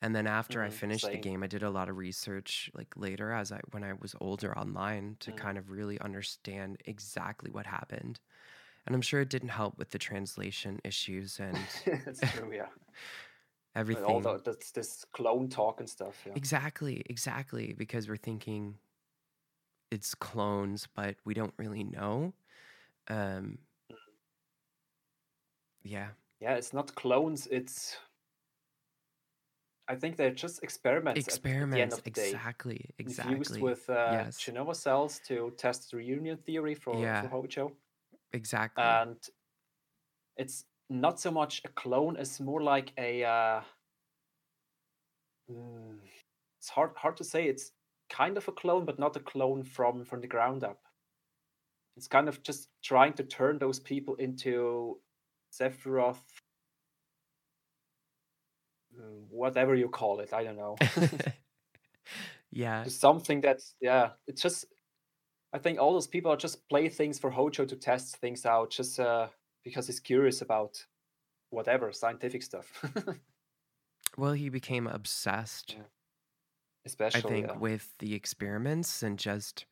[0.01, 0.67] And then after mm-hmm.
[0.67, 1.13] I finished Same.
[1.13, 4.15] the game, I did a lot of research like later as I when I was
[4.19, 5.37] older online to mm-hmm.
[5.37, 8.19] kind of really understand exactly what happened.
[8.85, 11.57] And I'm sure it didn't help with the translation issues and
[12.05, 12.65] That's true, yeah.
[13.75, 14.03] everything.
[14.03, 16.33] all the, that's this clone talk and stuff, yeah.
[16.35, 17.73] Exactly, exactly.
[17.77, 18.75] Because we're thinking
[19.89, 22.33] it's clones, but we don't really know.
[23.07, 23.59] Um,
[25.83, 26.07] yeah.
[26.39, 27.95] Yeah, it's not clones, it's
[29.87, 31.19] I think they're just experiments.
[31.27, 32.89] Experiments, at the end of the exactly, day.
[32.99, 33.35] exactly.
[33.35, 34.39] Infused with uh, yes.
[34.39, 37.21] Jenova cells to test the reunion theory for, yeah.
[37.21, 37.71] for Hojo.
[38.33, 38.83] Exactly.
[38.83, 39.17] And
[40.37, 43.23] it's not so much a clone as more like a.
[43.23, 43.61] Uh,
[45.49, 45.97] mm,
[46.59, 47.47] it's hard hard to say.
[47.47, 47.71] It's
[48.09, 50.79] kind of a clone, but not a clone from from the ground up.
[51.95, 54.97] It's kind of just trying to turn those people into
[55.51, 56.23] Sephiroth
[58.99, 60.33] Mm, whatever you call it.
[60.33, 60.75] I don't know.
[62.51, 62.83] yeah.
[62.85, 64.11] Something that's yeah.
[64.27, 64.65] It's just.
[65.53, 68.71] I think all those people are just play things for Hojo to test things out,
[68.71, 69.27] just uh,
[69.63, 70.83] because he's curious about
[71.51, 72.83] whatever scientific stuff.
[74.17, 75.75] well, he became obsessed.
[75.77, 75.83] Yeah.
[76.85, 77.57] Especially, I think, yeah.
[77.57, 79.65] with the experiments and just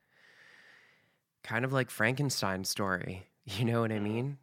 [1.44, 3.28] kind of like Frankenstein story.
[3.58, 4.04] You know what I mm-hmm.
[4.04, 4.38] mean?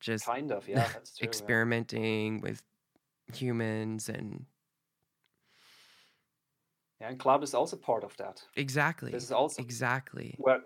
[0.00, 0.86] Just kind of, yeah.
[0.86, 2.40] True, experimenting yeah.
[2.40, 2.62] with
[3.34, 4.46] humans and
[6.98, 8.42] yeah, and cloud is also part of that.
[8.56, 9.12] Exactly.
[9.12, 10.62] This is also exactly where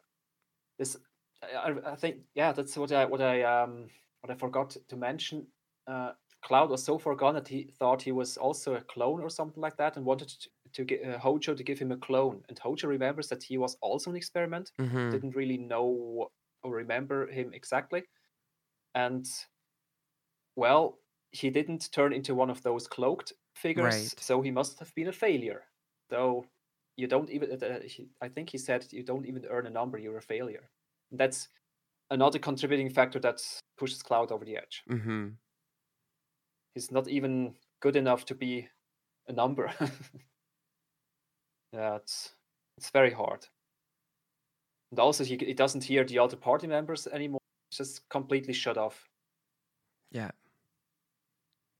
[0.78, 0.96] this.
[1.42, 3.88] I, I think yeah, that's what I what I um
[4.20, 5.46] what I forgot to mention.
[5.86, 6.12] Uh,
[6.42, 9.76] Cloud was so forgotten that he thought he was also a clone or something like
[9.76, 12.42] that, and wanted to, to get uh, Hojo to give him a clone.
[12.48, 14.72] And Hojo remembers that he was also an experiment.
[14.80, 15.10] Mm-hmm.
[15.10, 16.28] Didn't really know
[16.62, 18.02] or remember him exactly.
[18.94, 19.26] And
[20.56, 20.98] well,
[21.30, 24.14] he didn't turn into one of those cloaked figures, right.
[24.18, 25.62] so he must have been a failure.
[26.10, 26.46] Though
[27.02, 29.98] you don't even, uh, he, I think he said you don't even earn a number,
[29.98, 30.70] you're a failure.
[31.10, 31.48] And that's
[32.12, 33.42] another contributing factor that
[33.76, 34.84] pushes Cloud over the edge.
[34.88, 35.30] Mm-hmm.
[36.74, 38.68] He's not even good enough to be
[39.26, 39.72] a number.
[41.72, 42.36] yeah, it's
[42.78, 43.48] it's very hard.
[44.92, 47.40] And also, he, he doesn't hear the other party members anymore.
[47.70, 49.08] He's just completely shut off.
[50.12, 50.30] Yeah.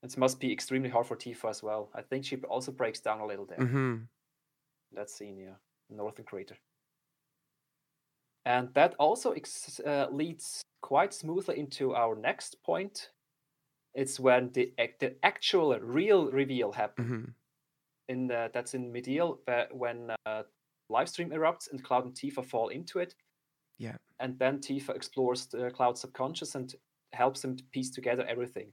[0.02, 1.90] It must be extremely hard for Tifa as well.
[1.94, 3.58] I think she also breaks down a little there.
[3.58, 3.96] Mm-hmm.
[4.95, 5.57] That scene, yeah,
[5.90, 6.57] Northern Crater.
[8.45, 13.11] And that also ex- uh, leads quite smoothly into our next point.
[13.95, 17.11] It's when the the actual real reveal happens.
[17.11, 17.30] Mm-hmm.
[18.09, 19.38] In the, that's in Mideel,
[19.70, 20.43] when uh,
[20.90, 23.14] Lifestream erupts and Cloud and Tifa fall into it.
[23.78, 23.97] Yeah.
[24.18, 26.74] And then Tifa explores the Cloud subconscious and
[27.12, 28.72] helps him to piece together everything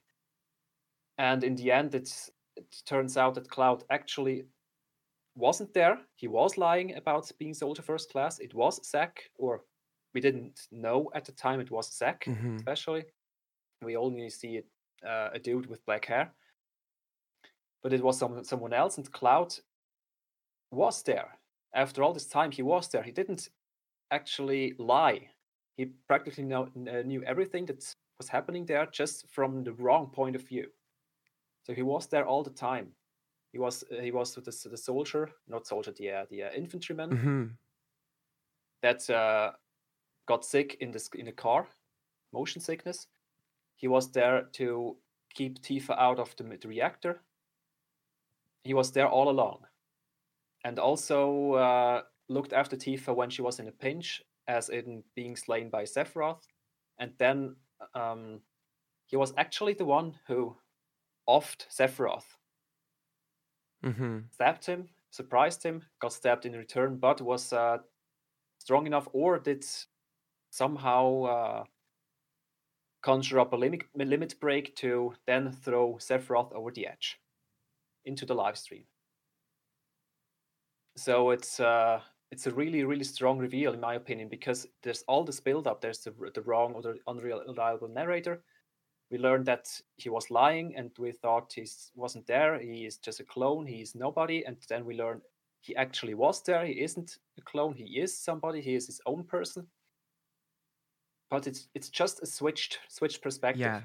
[1.19, 4.45] and in the end it's, it turns out that cloud actually
[5.39, 5.97] wasn't there.
[6.15, 8.39] He was lying about being soldier first class.
[8.39, 9.61] It was Zack or
[10.13, 12.57] we didn't know at the time it was Zack mm-hmm.
[12.57, 13.05] especially.
[13.81, 14.67] We only see it,
[15.07, 16.33] uh, a dude with black hair.
[17.81, 19.55] But it was some, someone else and cloud
[20.71, 21.39] was there.
[21.73, 23.03] After all this time he was there.
[23.03, 23.49] He didn't
[24.11, 25.29] actually lie.
[25.77, 30.47] He practically know, knew everything that was happening there just from the wrong point of
[30.47, 30.67] view.
[31.65, 32.89] So he was there all the time.
[33.51, 37.09] He was uh, he was the, the soldier, not soldier, the uh, the uh, infantryman
[37.09, 37.45] mm-hmm.
[38.81, 39.51] that uh,
[40.27, 41.67] got sick in this in the car,
[42.31, 43.07] motion sickness.
[43.75, 44.97] He was there to
[45.33, 47.21] keep Tifa out of the, the reactor.
[48.63, 49.65] He was there all along,
[50.63, 55.35] and also uh, looked after Tifa when she was in a pinch, as in being
[55.35, 56.43] slain by Sephiroth,
[56.99, 57.55] and then
[57.95, 58.41] um,
[59.07, 60.55] he was actually the one who
[61.27, 62.35] offed Sephiroth.
[63.83, 64.19] Mm-hmm.
[64.31, 67.77] Stabbed him, surprised him, got stabbed in return, but was uh,
[68.59, 69.65] strong enough or did
[70.49, 71.63] somehow uh,
[73.01, 77.19] conjure up a limit, limit break to then throw Sephiroth over the edge
[78.05, 78.83] into the Lifestream.
[80.97, 82.01] So it's uh,
[82.31, 85.79] it's a really really strong reveal in my opinion because there's all this build up.
[85.79, 88.43] There's the, the wrong or the unreliable narrator
[89.11, 93.19] we learned that he was lying and we thought he wasn't there he is just
[93.19, 95.21] a clone he's nobody and then we learned
[95.61, 96.65] he actually was there.
[96.65, 97.73] He isn't a clone.
[97.73, 98.61] He is somebody.
[98.61, 99.67] He is his own person.
[101.29, 103.61] But it's it's just a switched switched perspective.
[103.61, 103.81] Yeah.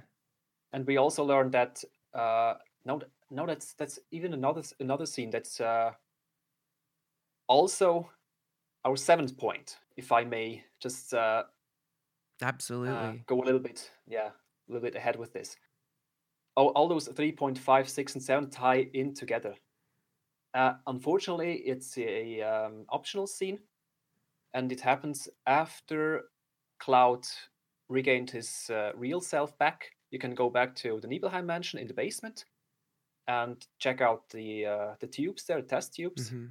[0.72, 2.55] And we also learned that uh,
[2.85, 3.01] now
[3.31, 5.93] now that's that's even another another scene that's uh,
[7.49, 8.11] also
[8.85, 11.45] our seventh point, if I may just uh,
[12.41, 14.31] absolutely uh, go a little bit yeah
[14.68, 15.56] a little bit ahead with this.
[16.56, 19.54] All, all those 3.5, 6, and 7 tie in together.
[20.54, 23.58] Uh, unfortunately, it's a um, optional scene,
[24.54, 26.26] and it happens after
[26.78, 27.26] Cloud
[27.88, 29.90] regained his uh, real self back.
[30.10, 32.44] You can go back to the Nibelheim mansion in the basement
[33.26, 36.30] and check out the uh, the tubes there, the test tubes.
[36.30, 36.46] Mm-hmm.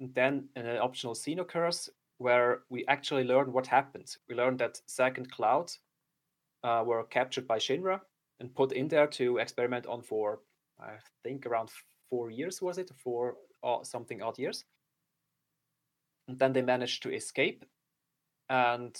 [0.00, 4.16] And then an optional scene occurs where we actually learn what happened.
[4.28, 5.72] We learn that second Cloud
[6.64, 8.00] uh, were captured by Shinra
[8.40, 10.40] and put in there to experiment on for
[10.80, 11.70] I think around
[12.10, 12.90] four years was it?
[12.96, 14.64] For uh, something odd years.
[16.28, 17.64] And then they managed to escape.
[18.48, 18.96] And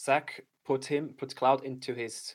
[0.00, 2.34] Zack put him put Cloud into his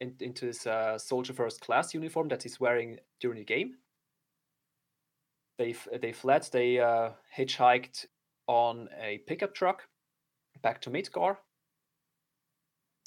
[0.00, 3.74] in, into his uh, soldier first class uniform that he's wearing during the game.
[5.58, 6.48] They they fled.
[6.52, 8.06] They uh, hitchhiked
[8.46, 9.88] on a pickup truck
[10.62, 11.36] back to Midgar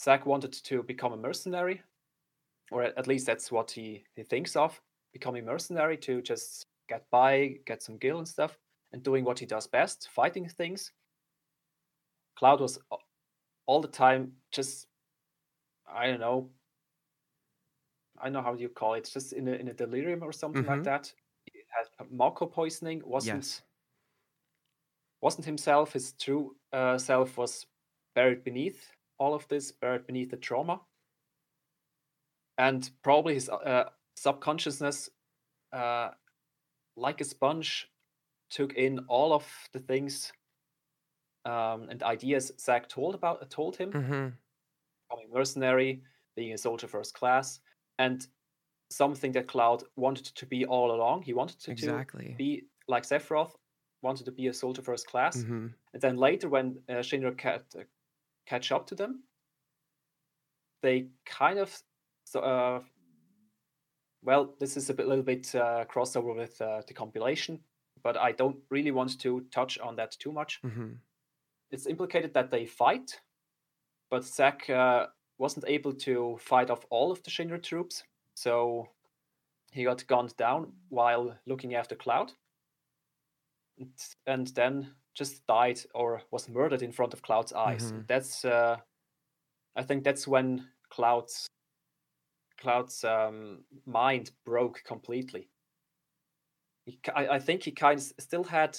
[0.01, 1.81] Zack wanted to become a mercenary
[2.71, 4.81] or at least that's what he, he thinks of
[5.13, 8.57] becoming a mercenary to just get by, get some gil and stuff,
[8.93, 10.91] and doing what he does best, fighting things.
[12.37, 12.79] Cloud was
[13.65, 14.87] all the time just,
[15.93, 16.49] I don't know,
[18.17, 20.63] I don't know how you call it, just in a, in a delirium or something
[20.63, 20.71] mm-hmm.
[20.71, 21.11] like that.
[21.45, 23.61] He had Mako poisoning, wasn't yes.
[25.21, 25.93] wasn't himself.
[25.93, 27.65] His true uh, self was
[28.15, 28.91] buried beneath
[29.21, 30.81] all of this, buried beneath the trauma,
[32.57, 35.09] and probably his uh, subconsciousness,
[35.71, 36.09] uh,
[36.97, 37.87] like a sponge,
[38.49, 40.33] took in all of the things
[41.45, 43.91] um, and ideas Zack told about told him.
[43.91, 44.27] Mm-hmm.
[45.09, 46.03] Becoming mercenary,
[46.35, 47.59] being a soldier first class,
[47.99, 48.25] and
[48.89, 51.23] something that Cloud wanted to be all along.
[51.23, 52.29] He wanted to, exactly.
[52.29, 53.53] to be like Sephiroth,
[54.01, 55.37] wanted to be a soldier first class.
[55.37, 55.67] Mm-hmm.
[55.93, 57.83] And then later, when uh, Shinra cat, uh,
[58.45, 59.23] catch up to them,
[60.81, 61.81] they kind of
[62.31, 62.79] so, uh,
[64.23, 67.59] well, this is a bit, little bit uh, crossover with uh, the compilation,
[68.03, 70.61] but I don't really want to touch on that too much.
[70.65, 70.93] Mm-hmm.
[71.71, 73.19] It's implicated that they fight,
[74.09, 75.07] but Zack uh,
[75.39, 78.87] wasn't able to fight off all of the Shinra troops, so
[79.71, 82.31] he got gunned down while looking after Cloud,
[83.77, 83.89] and,
[84.25, 87.91] and then just died or was murdered in front of Cloud's eyes.
[87.91, 88.01] Mm-hmm.
[88.07, 88.77] That's, uh,
[89.75, 91.47] I think, that's when Cloud's
[92.61, 95.49] Cloud's um, mind broke completely.
[96.85, 98.77] He, I, I, think he kind of still had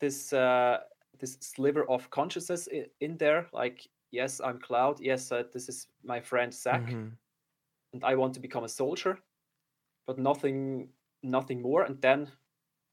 [0.00, 0.78] this uh,
[1.18, 5.00] this sliver of consciousness in, in, there, like yes, I'm Cloud.
[5.00, 7.08] Yes, uh, this is my friend Zack, mm-hmm.
[7.94, 9.18] and I want to become a soldier,
[10.06, 10.88] but nothing,
[11.22, 11.84] nothing more.
[11.84, 12.28] And then,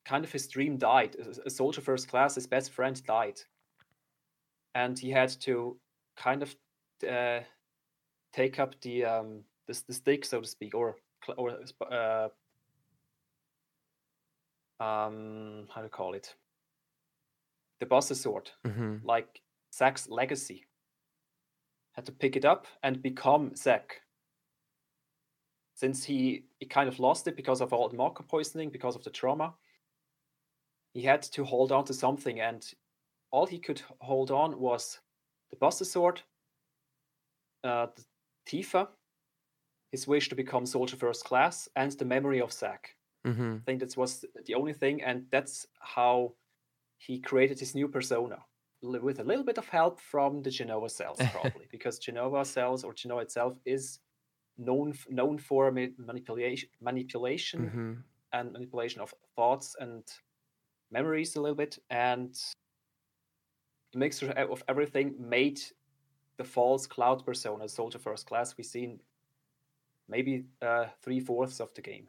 [0.09, 1.15] kind of his dream died.
[1.45, 3.39] A, soldier first class, his best friend died,
[4.73, 5.77] and he had to
[6.17, 6.55] kind of
[7.07, 7.41] uh,
[8.33, 10.95] take up the um, the, the stake, so to speak, or
[11.37, 11.59] or
[11.91, 12.29] uh,
[14.79, 16.33] um, how to call it,
[17.79, 18.95] the boss's sword, mm-hmm.
[19.03, 19.41] like
[19.73, 20.65] Zack's legacy.
[21.91, 24.01] Had to pick it up and become Zack.
[25.75, 29.03] Since he, he kind of lost it because of all the Mako poisoning, because of
[29.03, 29.53] the trauma,
[30.93, 32.65] he had to hold on to something, and
[33.31, 34.99] all he could hold on was
[35.51, 36.21] the boss's sword,
[37.63, 38.03] uh, the
[38.47, 38.87] Tifa,
[39.91, 42.95] his wish to become soldier first class, and the memory of Zack.
[43.25, 43.55] Mm-hmm.
[43.55, 46.33] I think that was the only thing, and that's how
[46.97, 48.37] he created his new persona
[48.81, 52.93] with a little bit of help from the Jenova cells, probably because Jenova cells or
[52.93, 53.99] Jenova itself is
[54.57, 57.93] known known for manipulation, manipulation, mm-hmm.
[58.33, 60.03] and manipulation of thoughts and
[60.91, 62.37] memories a little bit, and
[63.93, 65.61] the mixture of everything made
[66.37, 68.97] the false cloud persona soldier first class we see
[70.07, 72.07] maybe uh, three fourths of the game.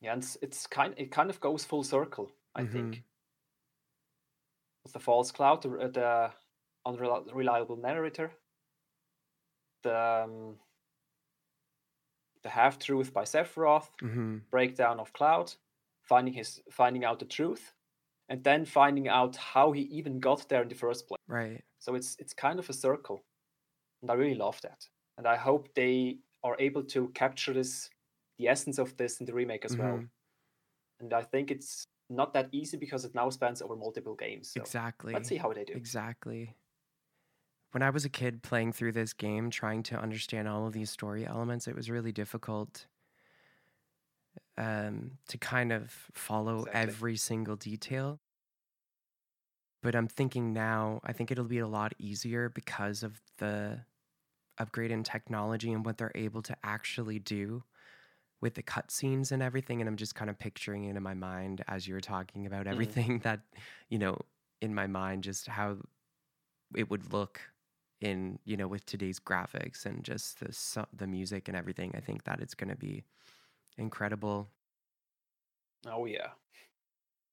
[0.00, 2.72] Yeah, and it's, it's, kind it kind of goes full circle, I mm-hmm.
[2.72, 3.02] think.
[4.82, 6.30] With the false cloud, the, uh, the
[6.84, 8.30] unreliable narrator,
[9.82, 10.56] the um,
[12.44, 14.38] the half truth by Sephiroth, mm-hmm.
[14.50, 15.52] breakdown of Cloud,
[16.02, 17.72] finding his finding out the truth,
[18.28, 21.20] and then finding out how he even got there in the first place.
[21.26, 21.62] Right.
[21.80, 23.24] So it's it's kind of a circle.
[24.02, 24.86] And I really love that.
[25.16, 27.88] And I hope they are able to capture this,
[28.38, 29.82] the essence of this in the remake as mm-hmm.
[29.82, 30.04] well.
[31.00, 34.50] and I think it's not that easy because it now spans over multiple games.
[34.50, 35.14] So Exactly.
[35.14, 35.72] let's see how they do.
[35.72, 36.54] Exactly.
[37.74, 40.90] When I was a kid playing through this game, trying to understand all of these
[40.90, 42.86] story elements, it was really difficult
[44.56, 46.72] um, to kind of follow Exactly.
[46.72, 48.20] every single detail.
[49.82, 53.84] But I'm thinking now, I think it'll be a lot easier because of the
[54.58, 57.64] upgrade in technology and what they're able to actually do
[58.40, 59.80] with the cutscenes and everything.
[59.80, 62.66] And I'm just kind of picturing it in my mind as you were talking about
[62.70, 62.98] Mhm.
[62.98, 63.42] everything that,
[63.90, 64.18] you know,
[64.62, 65.78] in my mind, just how
[66.76, 67.40] it would look
[68.04, 71.92] in, you know, with today's graphics and just the, the music and everything.
[71.96, 73.02] I think that it's going to be
[73.78, 74.50] incredible.
[75.86, 76.28] Oh yeah,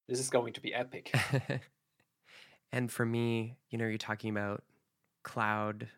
[0.08, 1.14] this is going to be epic.
[2.72, 4.64] and for me, you know, you're talking about
[5.22, 5.88] Cloud.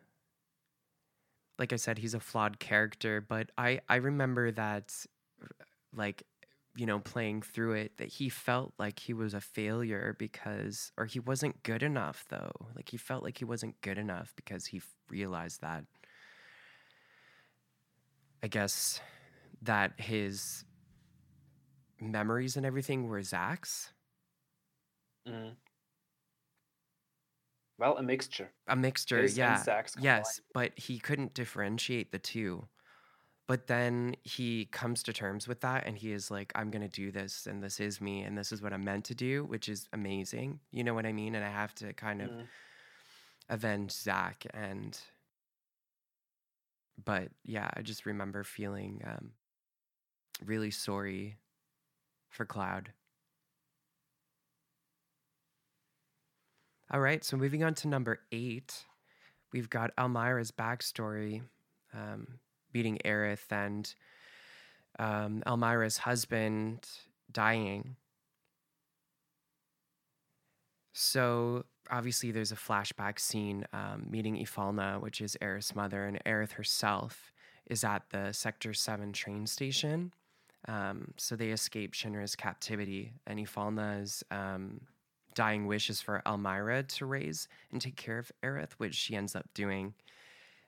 [1.56, 4.92] Like I said, he's a flawed character, but I I remember that,
[5.96, 6.24] like,
[6.76, 11.06] you know, playing through it, that he felt like he was a failure because, or
[11.06, 12.52] he wasn't good enough though.
[12.74, 15.84] Like he felt like he wasn't good enough because he f- realized that.
[18.42, 19.00] I guess
[19.62, 20.64] that his
[22.00, 23.92] memories and everything were Zack's.
[25.26, 25.52] Mm.
[27.78, 28.50] Well, a mixture.
[28.68, 29.62] A mixture, His yeah.
[29.62, 32.66] Zack's Yes, but he couldn't differentiate the two.
[33.46, 36.88] But then he comes to terms with that and he is like, I'm going to
[36.88, 39.68] do this and this is me and this is what I'm meant to do, which
[39.68, 40.60] is amazing.
[40.72, 41.34] You know what I mean?
[41.34, 42.46] And I have to kind of Mm.
[43.50, 44.46] avenge Zack.
[44.54, 44.98] And,
[47.04, 49.32] but yeah, I just remember feeling um,
[50.44, 51.36] really sorry
[52.30, 52.92] for Cloud.
[56.90, 58.84] All right, so moving on to number eight,
[59.52, 61.42] we've got Elmyra's backstory,
[61.92, 62.38] um,
[62.74, 63.94] beating Aerith and
[64.98, 66.86] um, Elmyra's husband
[67.32, 67.96] dying.
[70.92, 76.52] So obviously, there's a flashback scene um, meeting Ifalna, which is Aerith's mother, and Aerith
[76.52, 77.32] herself
[77.66, 80.12] is at the Sector 7 train station.
[80.66, 84.80] Um, so they escape Shinra's captivity, and Ifalna's um,
[85.34, 89.36] dying wish is for Elmira to raise and take care of Aerith, which she ends
[89.36, 89.94] up doing.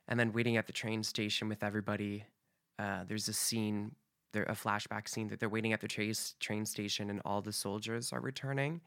[0.09, 2.25] And then waiting at the train station with everybody,
[2.79, 3.95] uh, there's a scene,
[4.33, 7.53] there a flashback scene that they're waiting at the trace, train station, and all the
[7.53, 8.81] soldiers are returning,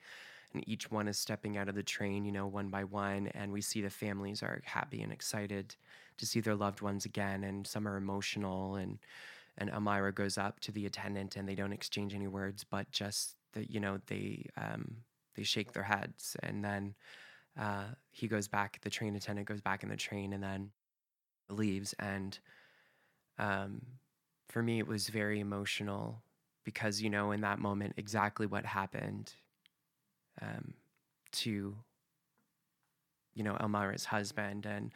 [0.53, 3.51] and each one is stepping out of the train, you know, one by one, and
[3.51, 5.75] we see the families are happy and excited
[6.17, 8.99] to see their loved ones again, and some are emotional, and
[9.57, 13.35] and Elmyra goes up to the attendant, and they don't exchange any words, but just
[13.53, 14.97] that you know they um,
[15.35, 16.95] they shake their heads, and then
[17.59, 18.79] uh, he goes back.
[18.81, 20.71] The train attendant goes back in the train, and then
[21.49, 21.93] leaves.
[21.99, 22.37] And
[23.37, 23.81] um,
[24.49, 26.21] for me, it was very emotional
[26.63, 29.33] because you know in that moment exactly what happened
[30.41, 30.73] um,
[31.31, 31.75] to
[33.33, 34.91] you know Elmyra's husband and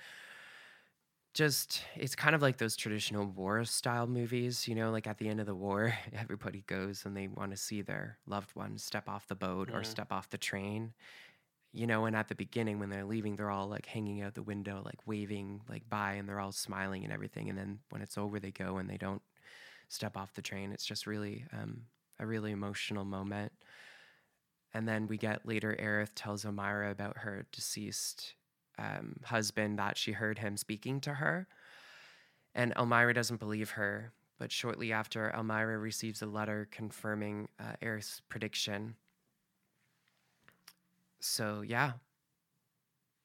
[1.34, 5.28] just it's kind of like those traditional war style movies you know like at the
[5.28, 9.10] end of the war everybody goes and they want to see their loved ones step
[9.10, 9.86] off the boat or Mhm.
[9.86, 10.94] step off the train
[11.74, 14.44] you know and at the beginning when they're leaving they're all like hanging out the
[14.44, 18.18] window like waving like bye and they're all smiling and everything and then when it's
[18.18, 19.22] over they go and they don't
[19.90, 21.82] step off the train it's just really um,
[22.20, 23.52] a really emotional moment
[24.74, 28.36] and then we get later Aerith tells Elmyra about her deceased
[28.78, 31.48] um, husband that she heard him speaking to her.
[32.56, 34.12] And Elmyra doesn't believe her.
[34.40, 38.96] But shortly after, Elmyra receives a letter confirming uh, Aerith's prediction.
[41.24, 41.94] So, yeah.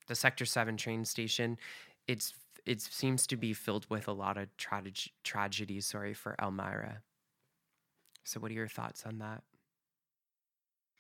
[0.06, 1.58] The Sector 7 train station,
[2.06, 2.32] it's
[2.64, 6.98] it seems to be filled with a lot of trage- tragedy, sorry, for Elmyra.
[8.24, 9.42] So, what are your thoughts on that?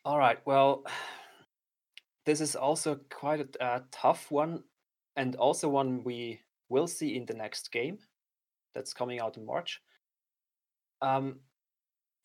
[0.04, 0.38] All right.
[0.44, 0.84] Well,
[2.26, 4.64] this is also quite a, a tough one,
[5.16, 7.98] and also one we will see in the next game
[8.74, 9.80] that's coming out in March.
[11.00, 11.36] Um,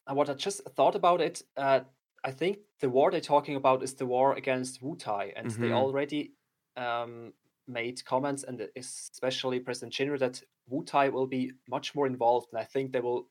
[0.07, 1.81] what I just thought about it, uh,
[2.23, 5.73] I think the war they're talking about is the war against Wutai, and they Mhm.
[5.73, 6.33] already
[6.75, 7.33] um,
[7.67, 12.65] made comments, and especially President Shinra, that Wutai will be much more involved, and I
[12.65, 13.29] think they will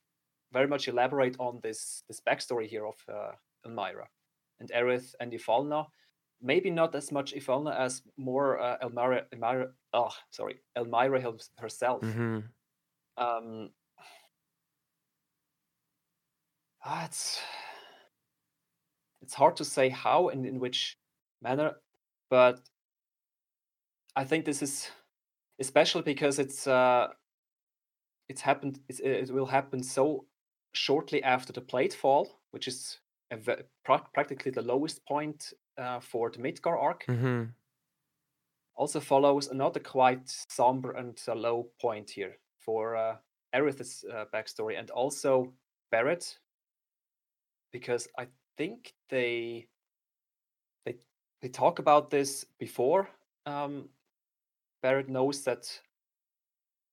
[0.51, 3.33] very much elaborate on this this backstory here of uh,
[3.65, 4.07] Elmyra
[4.59, 5.87] and Aerith and Ifalna.
[6.41, 11.19] Maybe not as much Ifalna as more uh, Elmyra, Elmyra, oh, sorry, Elmyra
[11.57, 12.01] herself.
[12.01, 12.39] Mm-hmm.
[13.17, 13.73] Um,
[16.85, 17.41] ah, it's
[19.23, 20.97] it's hard to say how and in which
[21.41, 21.77] manner,
[22.29, 22.59] but
[24.15, 24.91] I think this is
[25.59, 27.07] especially because it's uh,
[28.29, 28.79] it's happened.
[28.89, 30.25] It's, it will happen so
[30.73, 32.99] shortly after the plate fall, which is
[33.83, 37.05] pra- practically the lowest point uh, for the Midgar arc.
[37.07, 37.43] Mm-hmm.
[38.75, 43.15] Also follows another quite somber and uh, low point here for uh,
[43.53, 45.53] Aerith's uh, backstory and also
[45.91, 46.39] Barrett,
[47.71, 48.27] because I
[48.57, 49.67] think they
[50.85, 50.95] they
[51.41, 53.09] they talk about this before.
[53.45, 53.89] Um,
[54.81, 55.81] Barrett knows that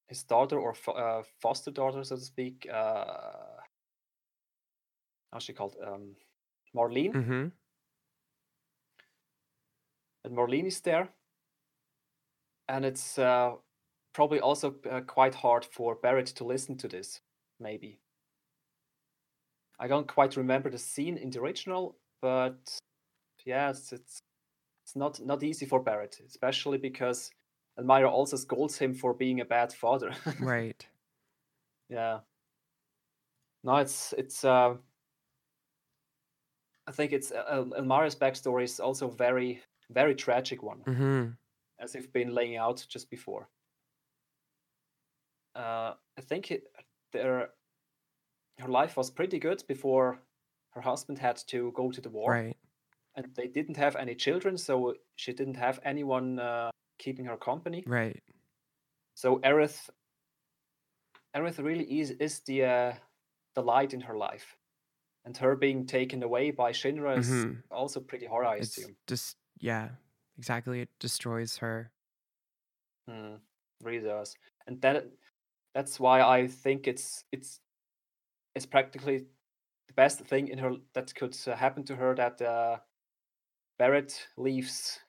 [0.08, 3.60] his daughter or fo- uh, foster daughter, so to speak, uh,
[5.32, 5.76] how's she called?
[5.84, 6.16] Um,
[6.74, 7.12] Marlene.
[7.12, 7.46] Mm-hmm.
[10.24, 11.08] And Marlene is there.
[12.68, 13.52] And it's uh,
[14.12, 17.20] probably also uh, quite hard for Barrett to listen to this,
[17.58, 17.98] maybe.
[19.80, 22.58] I don't quite remember the scene in the original, but
[23.46, 24.20] yes, it's
[24.84, 27.30] it's not not easy for Barrett, especially because
[27.78, 30.12] Elmyra also scolds him for being a bad father.
[30.40, 30.86] Right.
[31.88, 32.20] yeah.
[33.64, 34.44] No, it's it's.
[34.44, 34.74] Uh,
[36.86, 41.30] I think it's uh, Elmyra's backstory is also very very tragic one, Mm-hmm.
[41.78, 43.48] as we've been laying out just before.
[45.56, 46.64] Uh, I think it,
[47.12, 47.50] their
[48.60, 50.22] her life was pretty good before
[50.70, 52.56] her husband had to go to the war, Right.
[53.16, 57.82] and they didn't have any children, so she didn't have anyone uh, keeping her company.
[57.86, 58.22] Right.
[59.14, 59.90] So Aerith,
[61.34, 62.94] Aerith really is is the uh,
[63.54, 64.56] the light in her life,
[65.24, 67.62] and her being taken away by Shinra is Mhm.
[67.70, 68.96] also pretty hard, I It's assume.
[69.06, 69.90] just yeah,
[70.38, 70.80] exactly.
[70.80, 71.92] It destroys her.
[73.08, 73.40] Mm,
[73.82, 74.36] really does,
[74.66, 75.06] and that
[75.74, 77.60] that's why I think it's it's
[78.54, 79.18] it's practically
[79.88, 82.78] the best thing in her that could uh, happen to her that uh,
[83.78, 85.00] Barrett leaves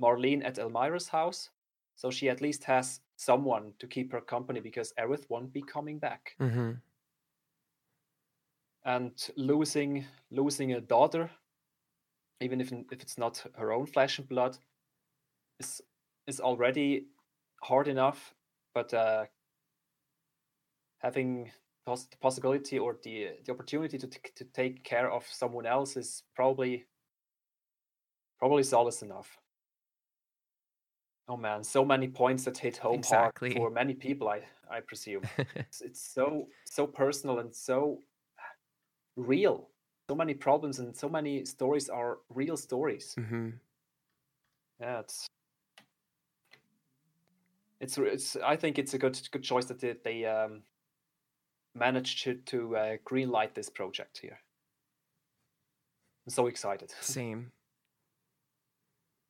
[0.00, 1.50] Marlene at Elmyra's house,
[1.96, 5.98] so she at least has someone to keep her company because Aerith won't be coming
[5.98, 6.34] back.
[6.40, 6.72] Mm-hmm.
[8.84, 11.30] and losing losing a daughter,
[12.40, 14.58] even if if it's not her own flesh and blood,
[15.60, 15.80] is
[16.26, 17.06] is already
[17.62, 18.34] hard enough.
[18.74, 19.26] But uh,
[20.98, 21.50] having
[21.86, 25.96] pos- the possibility or the the opportunity to t- to take care of someone else
[25.96, 26.86] is probably
[28.38, 29.38] probably solace enough.
[31.28, 33.50] Oh man, so many points that hit home Exactly.
[33.50, 34.28] hard for many people.
[34.28, 35.22] I I presume
[35.54, 37.98] it's, it's so so personal and so
[39.16, 39.68] real
[40.08, 43.50] so many problems and so many stories are real stories mm-hmm.
[44.80, 45.26] yeah it's
[47.80, 50.62] it's it's i think it's a good good choice that they, they um
[51.74, 54.38] managed to to uh, green light this project here
[56.26, 57.52] i'm so excited Same.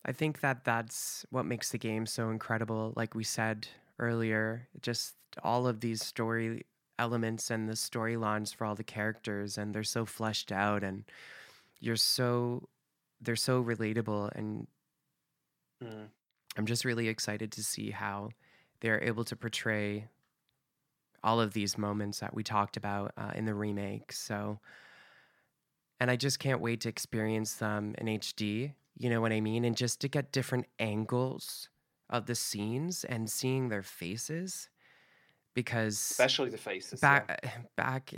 [0.04, 2.92] I think that that's what makes the game so incredible.
[2.96, 3.68] Like we said
[4.00, 5.14] earlier, just
[5.44, 6.66] all of these story
[6.98, 11.04] elements and the storylines for all the characters, and they're so fleshed out, and
[11.78, 12.68] you're so
[13.20, 14.66] they're so relatable, and
[15.82, 16.08] Mm,
[16.56, 18.30] I'm just really excited to see how
[18.80, 20.08] they're able to portray
[21.24, 24.12] all of these moments that we talked about uh, in the remake.
[24.12, 24.60] So,
[26.00, 28.74] and I just can't wait to experience them in HD.
[28.98, 29.64] You know what I mean?
[29.64, 31.68] And just to get different angles
[32.10, 34.68] of the scenes and seeing their faces,
[35.54, 37.20] because especially the faces yeah.
[37.20, 38.12] back back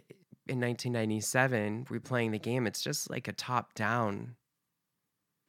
[0.46, 4.36] in 1997, replaying the game, it's just like a top down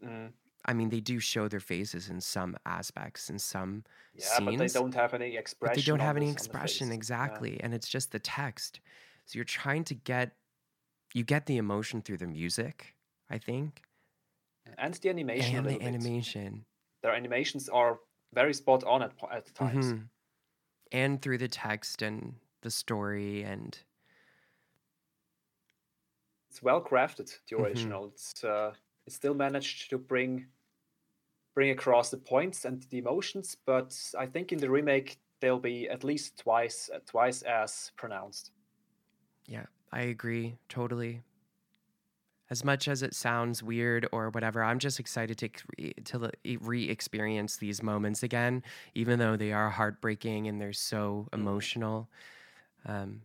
[0.03, 0.31] Mm,
[0.65, 4.69] I mean, they do show their faces in some aspects, in some yeah but they
[4.69, 7.01] scenes, don't have any expression but they don't have any expression face.
[7.23, 7.41] Yeah.
[7.41, 8.81] exactly, and it's just the text.
[9.25, 10.37] So you're trying to get,
[11.15, 12.97] you get the emotion through the music,
[13.29, 13.83] I think,
[14.77, 15.81] and the animation and the bit.
[15.81, 16.65] animation,
[17.01, 18.01] their animations are
[18.33, 20.09] very spot on at, at times Mhm.
[20.91, 23.83] and through the text and the story, and
[26.49, 27.57] it's well crafted the Mhm.
[27.57, 28.73] original it's uh
[29.05, 30.47] it still managed to bring
[31.55, 35.89] bring across the points and the emotions but i think in the remake they'll be
[35.89, 38.51] at least twice uh, twice as pronounced
[39.47, 41.21] yeah, I agree totally.
[42.49, 46.31] As much as it sounds weird or whatever, I'm just excited to to
[46.61, 51.39] re-experience these moments again, even though they are heartbreaking and they're so Mhm.
[51.39, 52.09] emotional.
[52.85, 53.23] Um,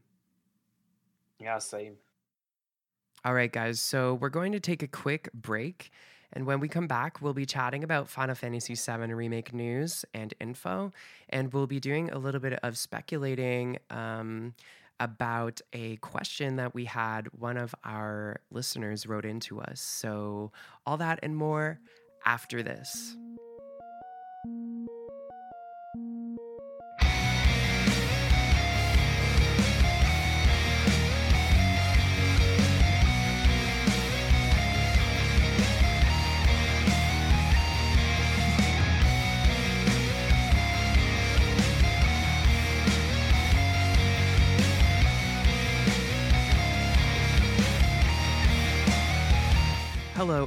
[1.38, 1.98] yeah same
[3.24, 3.80] all right, guys.
[3.80, 5.90] So we're going to take a quick break,
[6.32, 10.32] and when we come back, we'll be chatting about Final Fantasy VII remake news and
[10.40, 10.92] info,
[11.28, 13.78] and we'll be doing a little bit of speculating.
[13.90, 14.54] Um,
[15.02, 19.80] about a question that we had one of our listeners wrote into us.
[19.80, 20.52] So,
[20.84, 21.80] all that and more
[22.26, 23.16] after this.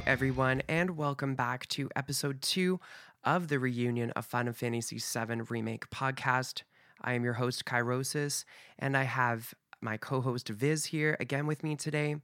[0.06, 2.78] Everyone, and welcome back to episode two
[3.24, 6.62] of the reunion of Final Fantasy VII Remake podcast.
[7.00, 8.44] I am your host, Kyrosis,
[8.78, 12.16] and I have my co host Vyzz here again with me today.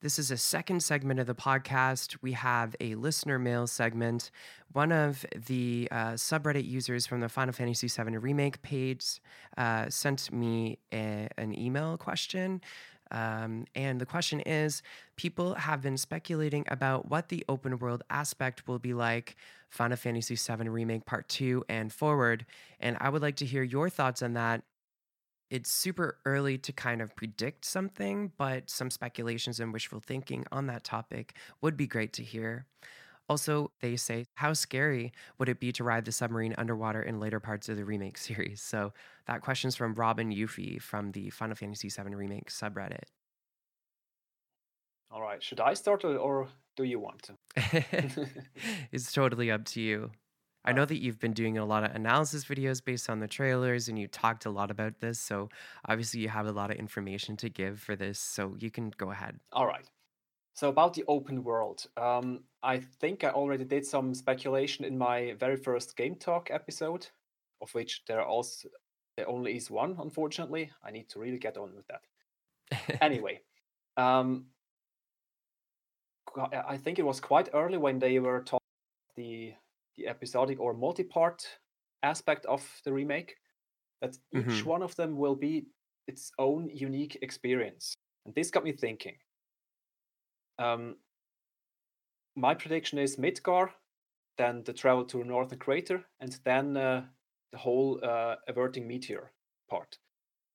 [0.00, 2.16] This is a second segment of the podcast.
[2.22, 4.30] We have a listener mail segment.
[4.72, 9.20] One of the uh, subreddit users from the Final Fantasy VII Remake page
[9.58, 12.62] uh, sent me a, an email question
[13.12, 14.82] um, and the question is
[15.16, 19.36] people have been speculating about what the open world aspect will be like
[19.68, 22.46] Final Fantasy VII Remake Part 2 and forward.
[22.80, 24.62] And I would like to hear your thoughts on that.
[25.50, 30.66] It's super early to kind of predict something, but some speculations and wishful thinking on
[30.68, 32.64] that topic would be great to hear.
[33.32, 37.40] Also, they say, how scary would it be to ride the submarine underwater in later
[37.40, 38.60] parts of the remake series?
[38.60, 38.92] So
[39.26, 43.04] that question's from Robin Yuffie from the Final Fantasy VII Remake subreddit.
[45.10, 47.32] All right, should I start or do you want to?
[48.92, 50.10] it's totally up to you.
[50.66, 53.88] I know that you've been doing a lot of analysis videos based on the trailers
[53.88, 55.18] and you talked a lot about this.
[55.18, 55.48] So
[55.88, 58.18] obviously, you have a lot of information to give for this.
[58.18, 59.40] So you can go ahead.
[59.54, 59.88] All right.
[60.52, 65.34] So about the open world, um, I think I already did some speculation in my
[65.38, 67.06] very first game talk episode,
[67.60, 68.68] of which there also
[69.16, 69.96] there only is one.
[69.98, 73.00] Unfortunately, I need to really get on with that.
[73.02, 73.40] anyway,
[73.96, 74.46] um,
[76.36, 78.58] I think it was quite early when they were talking
[79.16, 79.52] the
[79.96, 81.46] the episodic or multi-part
[82.02, 83.36] aspect of the remake
[84.00, 84.68] that each mm-hmm.
[84.68, 85.66] one of them will be
[86.08, 87.94] its own unique experience,
[88.24, 89.16] and this got me thinking
[90.58, 90.96] um,
[92.36, 93.70] my prediction is Midgar,
[94.38, 97.04] then the travel to Northern Crater, and then uh,
[97.52, 99.32] the whole uh, averting meteor
[99.68, 99.98] part.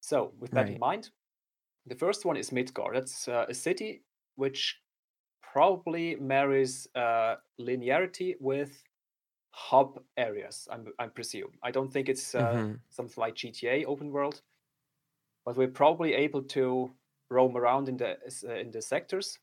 [0.01, 0.73] So, with that right.
[0.73, 1.09] in mind,
[1.85, 2.93] the first one is Midgar.
[2.93, 4.03] That's uh, a city
[4.35, 4.79] which
[5.41, 8.83] probably marries uh, linearity with
[9.51, 10.67] hub areas.
[10.71, 11.51] I'm, I presume.
[11.63, 12.73] I don't think it's uh, mm-hmm.
[12.89, 14.41] something like GTA open world,
[15.45, 16.91] but we're probably able to
[17.29, 18.17] roam around in the
[18.47, 19.39] uh, in the sectors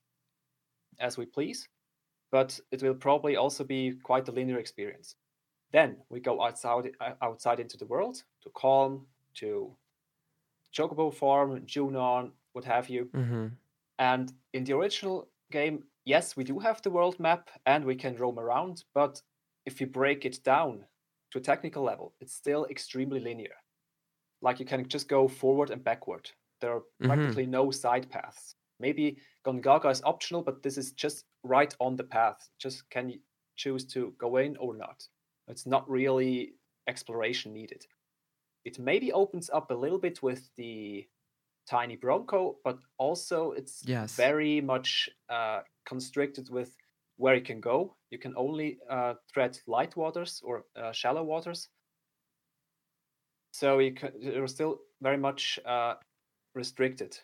[1.00, 1.68] as we please,
[2.30, 5.16] but it will probably also be quite a linear experience.
[5.72, 9.74] Then we go outside uh, outside into the world to Kalm, to
[10.74, 13.08] Chocobo Farm, Junon, what have you.
[13.14, 13.46] Mm-hmm.
[13.98, 18.16] And in the original game, yes, we do have the world map and we can
[18.16, 19.22] roam around, but
[19.66, 20.84] if you break it down
[21.30, 23.54] to a technical level, it's still extremely linear.
[24.42, 26.30] Like you can just go forward and backward.
[26.60, 27.06] There are mm-hmm.
[27.06, 28.56] practically no side paths.
[28.80, 32.48] Maybe Gongaga is optional, but this is just right on the path.
[32.58, 33.18] Just can you
[33.56, 35.06] choose to go in or not?
[35.48, 36.54] It's not really
[36.88, 37.84] exploration needed.
[38.64, 41.06] It maybe opens up a little bit with the
[41.68, 44.16] tiny Bronco, but also it's yes.
[44.16, 46.74] very much uh, constricted with
[47.16, 47.96] where you can go.
[48.10, 51.68] You can only uh, tread light waters or uh, shallow waters.
[53.52, 55.94] So you can, you're still very much uh,
[56.54, 57.18] restricted.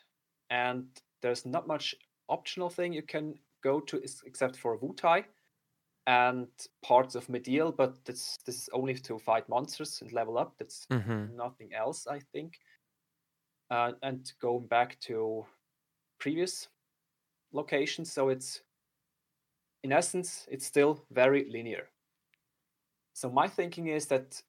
[0.50, 0.86] And
[1.22, 1.94] there's not much
[2.28, 5.24] optional thing you can go to except for Wutai
[6.06, 6.48] and
[6.82, 10.54] parts of Mideel, but this this is only to fight monsters and level up.
[10.58, 11.36] That's mm-hmm.
[11.36, 12.58] nothing else, I think.
[13.70, 15.46] Uh, and going back to
[16.18, 16.68] previous
[17.52, 18.62] locations, so it's
[19.84, 21.88] in essence it's still very linear.
[23.12, 24.42] So my thinking is that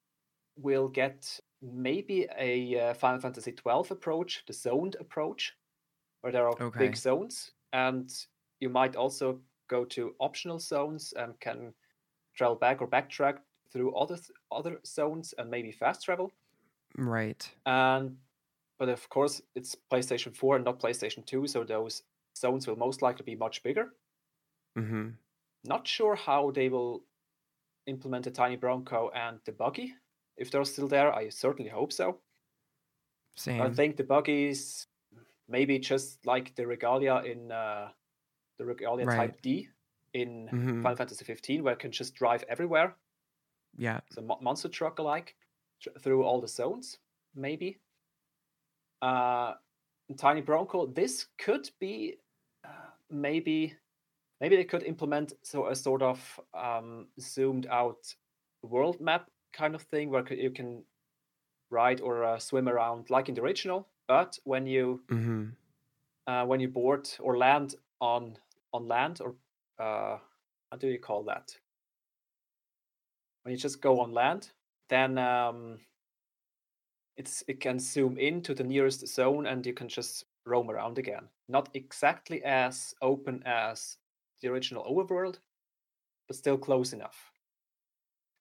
[0.56, 5.52] we'll get maybe a uh, Final Fantasy twelve approach, the zoned approach,
[6.22, 6.78] where there are okay.
[6.78, 8.10] big zones, and
[8.60, 11.74] you might also go to optional zones and can
[12.34, 13.38] travel back or backtrack
[13.70, 14.18] through other
[14.50, 16.32] other zones and maybe fast travel.
[16.96, 17.48] Right.
[17.66, 18.16] And
[18.78, 22.02] but of course it's PlayStation 4 and not PlayStation 2, so those
[22.36, 23.88] zones will most likely be much bigger.
[24.78, 25.10] Mm-hmm.
[25.64, 27.02] Not sure how they will
[27.86, 29.94] implement the tiny Bronco and the buggy.
[30.36, 32.18] If they're still there, I certainly hope so.
[33.36, 33.62] Same.
[33.62, 34.86] I think the buggies
[35.52, 37.88] maybe just like the regalia in uh,
[38.58, 39.16] the regalia right.
[39.16, 39.68] type D
[40.14, 40.82] in mm-hmm.
[40.82, 42.96] Final Fantasy 15, where it can just drive everywhere.
[43.76, 45.36] Yeah, it's a mo- monster truck alike
[45.80, 46.98] tr- through all the zones,
[47.34, 47.78] maybe.
[49.00, 49.54] Uh,
[50.16, 52.16] Tiny Bronco, this could be
[52.64, 53.74] uh, maybe
[54.40, 58.14] maybe they could implement so a sort of um, zoomed out
[58.62, 60.82] world map kind of thing where you can
[61.70, 65.46] ride or uh, swim around like in the original but when you mm-hmm.
[66.26, 68.36] uh, when you board or land on
[68.72, 69.34] on land or
[69.78, 70.18] uh,
[70.70, 71.56] how do you call that?
[73.42, 74.50] When you just go on land,
[74.88, 75.78] then um,
[77.16, 81.28] it's it can zoom into the nearest zone and you can just roam around again.
[81.48, 83.96] Not exactly as open as
[84.40, 85.38] the original overworld,
[86.26, 87.30] but still close enough.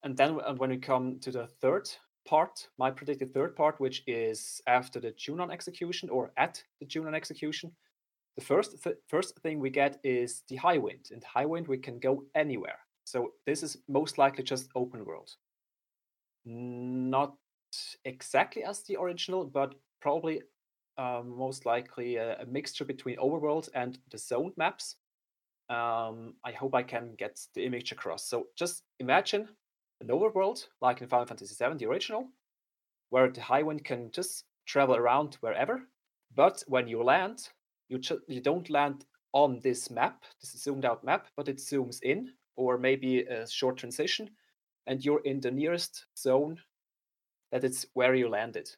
[0.03, 1.89] And then when we come to the third
[2.25, 7.15] part, my predicted third part, which is after the Junon execution or at the Junon
[7.15, 7.71] execution,
[8.37, 11.11] the first th- first thing we get is the Highwind.
[11.11, 12.79] In Highwind, we can go anywhere.
[13.03, 15.31] So this is most likely just open world.
[16.45, 17.35] Not
[18.05, 20.41] exactly as the original, but probably
[20.97, 24.97] um, most likely a, a, mixture between overworld and the zoned maps.
[25.69, 28.27] Um, I hope I can get the image across.
[28.27, 29.47] So just imagine
[30.01, 32.27] an overworld like in Final Fantasy VII, the original,
[33.09, 35.83] where the Highwind can just travel around wherever.
[36.35, 37.49] But when you land,
[37.89, 42.01] you ju- you don't land on this map, this zoomed out map, but it zooms
[42.01, 44.29] in, or maybe a short transition,
[44.87, 46.57] and you're in the nearest zone
[47.51, 48.69] that it's where you landed.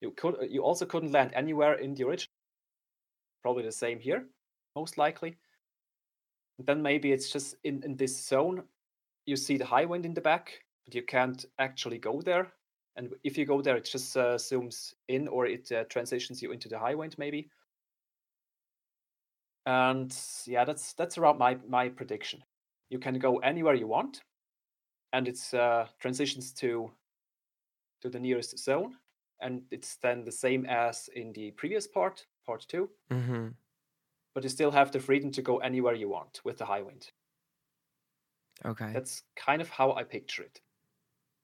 [0.00, 2.32] You could you also couldn't land anywhere in the original.
[3.42, 4.26] Probably the same here,
[4.74, 5.36] most likely.
[6.58, 8.62] And then maybe it's just in, in this zone,
[9.26, 10.52] you see the Highwind in the back,
[10.84, 12.52] but you can't actually go there.
[12.96, 16.52] And if you go there, it just uh, zooms in or it uh, transitions you
[16.52, 17.50] into the Highwind, maybe.
[19.66, 20.16] And
[20.46, 22.42] yeah, that's that's around my my prediction.
[22.88, 24.22] You can go anywhere you want,
[25.12, 26.90] and it's uh, transitions to
[28.00, 28.94] to the nearest zone,
[29.40, 33.48] and it's then the same as in the previous part, part 2 mm-hmm.
[34.34, 37.10] But you still have the freedom to go anywhere you want with the Highwind.
[38.64, 38.90] Okay.
[38.92, 40.60] That's kind of how I picture it.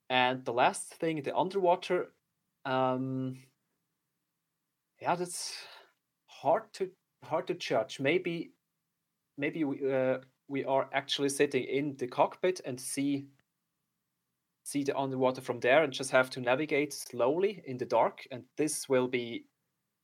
[0.08, 2.12] And the last thing, the underwater,
[2.64, 3.38] um,
[5.00, 5.54] yeah, that's
[6.26, 6.90] hard to
[7.24, 8.00] hard to judge.
[8.00, 8.52] Maybe,
[9.38, 13.26] maybe we uh, we are actually sitting in the cockpit and see
[14.64, 18.26] see the underwater from there and just have to navigate slowly in the dark.
[18.30, 19.46] And this will be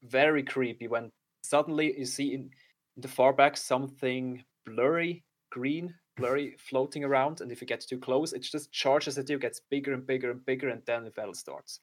[0.02, 1.10] very creepy when
[1.42, 2.50] suddenly you see in,
[2.96, 7.40] in the far back something blurry, green, blurry, floating around.
[7.40, 10.30] And if you get too close, it just charges at you, gets bigger and bigger
[10.30, 11.80] and bigger, and then the battle starts.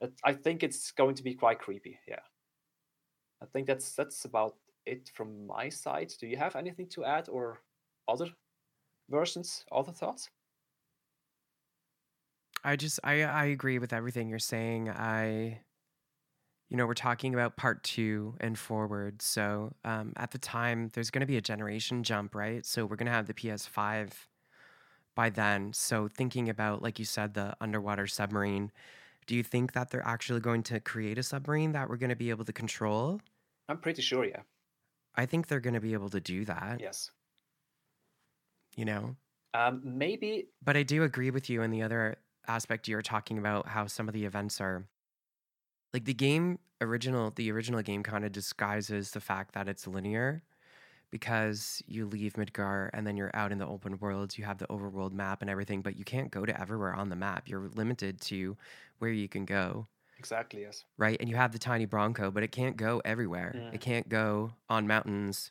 [0.00, 1.98] But I think it's going to be quite creepy.
[2.06, 2.20] Yeah.
[3.42, 4.54] I think that's that's about
[4.86, 6.12] it from my side.
[6.20, 7.60] Do you have anything to add or
[8.08, 8.28] other
[9.10, 10.30] versions, other thoughts?
[12.64, 14.88] I just I I agree with everything you're saying.
[14.90, 15.60] I
[16.72, 19.20] you know, we're talking about part two and forward.
[19.20, 22.64] So um, at the time, there's going to be a generation jump, right?
[22.64, 24.10] So we're going to have the PS5
[25.14, 25.74] by then.
[25.74, 28.72] So thinking about, like you said, the underwater submarine,
[29.26, 32.16] do you think that they're actually going to create a submarine that we're going to
[32.16, 33.20] be able to control?
[33.68, 34.40] I'm pretty sure, yeah.
[35.14, 36.78] I think they're going to be able to do that.
[36.80, 37.10] Yes.
[38.76, 39.16] You know?
[39.52, 40.46] Um, maybe.
[40.64, 42.16] But I do agree with you in the other
[42.48, 44.86] aspect you're talking about how some of the events are
[45.92, 50.42] like the game original the original game kind of disguises the fact that it's linear
[51.10, 54.66] because you leave Midgar and then you're out in the open worlds, you have the
[54.68, 57.46] overworld map and everything, but you can't go to everywhere on the map.
[57.46, 58.56] You're limited to
[58.98, 59.86] where you can go.
[60.18, 60.84] Exactly, yes.
[60.96, 61.18] Right?
[61.20, 63.54] And you have the tiny Bronco, but it can't go everywhere.
[63.54, 63.74] Mm.
[63.74, 65.50] It can't go on mountains.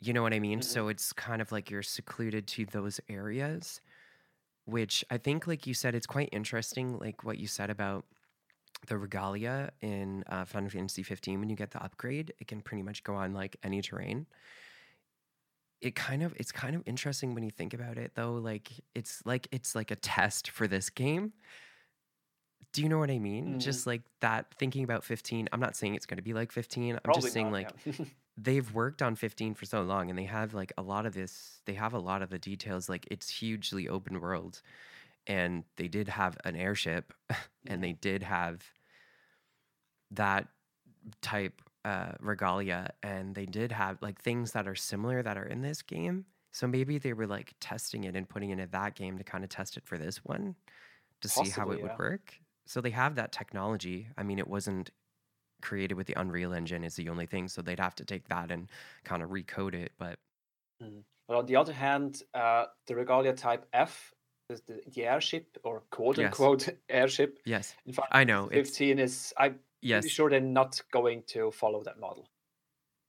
[0.00, 0.60] You know what I mean?
[0.60, 0.70] Mm-hmm.
[0.70, 3.80] So it's kind of like you're secluded to those areas
[4.66, 8.04] which I think, like you said, it's quite interesting, like what you said about
[8.86, 11.40] the regalia in uh, Final Fantasy 15.
[11.40, 14.26] When you get the upgrade, it can pretty much go on like any terrain.
[15.80, 18.34] It kind of it's kind of interesting when you think about it, though.
[18.34, 21.32] Like it's like it's like a test for this game.
[22.72, 23.54] Do you know what I mean?
[23.54, 23.60] Mm.
[23.60, 25.48] Just like that, thinking about 15.
[25.52, 26.94] I'm not saying it's going to be like 15.
[26.94, 28.04] I'm Probably just saying, not, like, yeah.
[28.36, 31.60] they've worked on 15 for so long and they have like a lot of this
[31.66, 34.60] they have a lot of the details like it's hugely open world
[35.26, 37.12] and they did have an airship
[37.66, 38.62] and they did have
[40.10, 40.48] that
[41.20, 45.60] type uh, regalia and they did have like things that are similar that are in
[45.60, 49.18] this game so maybe they were like testing it and putting it in that game
[49.18, 50.54] to kind of test it for this one
[51.20, 51.82] to Possibly, see how it yeah.
[51.82, 54.90] would work so they have that technology i mean it wasn't
[55.64, 57.48] created with the Unreal Engine is the only thing.
[57.48, 58.68] So they'd have to take that and
[59.02, 59.90] kind of recode it.
[59.98, 60.18] But
[60.80, 61.02] mm.
[61.26, 64.13] but on the other hand, uh, the Regalia Type F
[64.50, 66.76] is the, the airship or quote unquote yes.
[66.88, 67.38] airship.
[67.44, 68.48] Yes, in fact, I know.
[68.48, 70.02] Fifteen is I'm yes.
[70.02, 72.28] pretty sure they're not going to follow that model.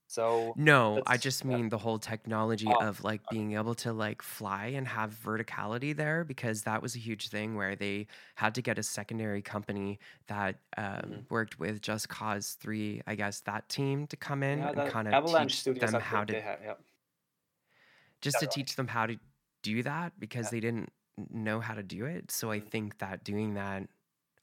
[0.08, 4.22] So no, I just mean the whole technology oh, of like being able to like
[4.22, 8.06] fly and have verticality there because that was a huge thing where they
[8.36, 11.14] had to get a secondary company that um, mm-hmm.
[11.28, 15.08] worked with Just Cause Three, I guess that team to come in yeah, and kind
[15.12, 16.76] of teach them how to have,
[18.20, 19.16] just to teach them how to
[19.64, 20.50] do that because yeah.
[20.52, 20.92] they didn't
[21.30, 22.30] know how to do it.
[22.30, 22.50] So.
[22.50, 23.88] I think that doing that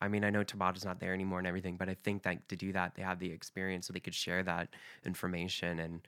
[0.02, 2.58] I mean, I know Tabata's not there anymore and everything, but I think that to
[2.58, 4.70] do that, they have the experience so they could share that
[5.06, 6.02] information and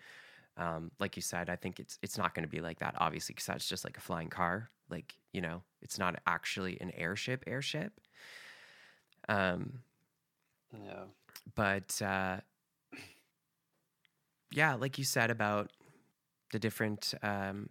[0.58, 3.34] Um, like you said, I think it's it's not going to be like that, obviously,
[3.34, 4.70] because that's just like a flying car.
[4.90, 7.44] Like you know, it's not actually an airship.
[7.48, 7.92] Airship.
[9.30, 9.84] Um,
[10.74, 11.06] Yeah.
[11.56, 12.40] but uh,
[14.52, 15.72] yeah, like you said about
[16.52, 17.70] the different um,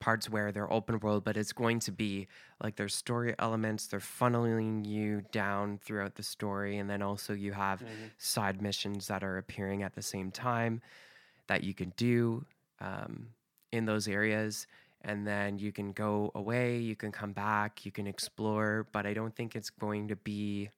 [0.00, 2.26] parts where they're open world, but it's going to be
[2.62, 3.86] like there's story elements.
[3.86, 8.10] They're funneling you down throughout the story, and then also you have Mhm.
[8.18, 10.80] side missions that are appearing at the same time
[11.48, 12.46] that you can do
[12.80, 13.34] um,
[13.72, 14.66] in those areas.
[15.02, 19.14] And then you can go away, you can come back, you can explore, but I
[19.14, 20.70] don't think it's going to be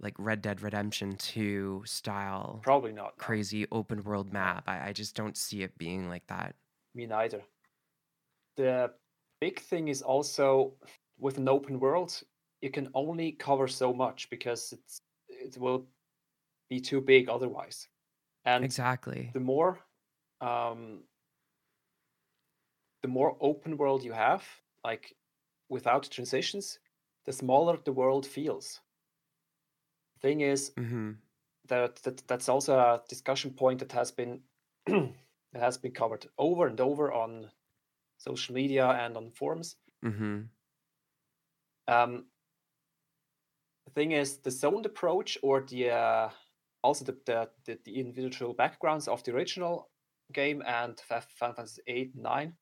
[0.00, 3.16] like Red Dead Redemption 2 style Probably not.
[3.18, 3.24] no.
[3.24, 4.64] crazy open world map.
[4.68, 6.54] I, I just don't see it being like that.
[6.94, 7.42] Me neither.
[8.58, 8.92] The
[9.40, 10.74] big thing is also
[11.16, 12.20] with an open world,
[12.60, 15.86] you can only cover so much because it's it will
[16.68, 17.88] be too big otherwise.
[18.44, 19.30] And Exactly.
[19.32, 19.78] the more
[20.40, 21.04] um,
[23.02, 24.44] the more open world you have,
[24.82, 25.14] like
[25.68, 26.80] without transitions,
[27.26, 28.80] the smaller the world feels.
[30.20, 31.12] Thing is hmm
[31.68, 34.40] that, that that's also a discussion point that has been
[34.86, 37.52] that has been covered over and over on
[38.18, 39.76] social media and on forums.
[40.02, 40.50] hmm
[41.88, 42.28] Um,
[43.86, 46.30] the thing is, the zoned approach or the uh,
[46.82, 49.90] also the, the the the individual backgrounds of the original
[50.32, 52.56] game and Final Fantasy eight nine,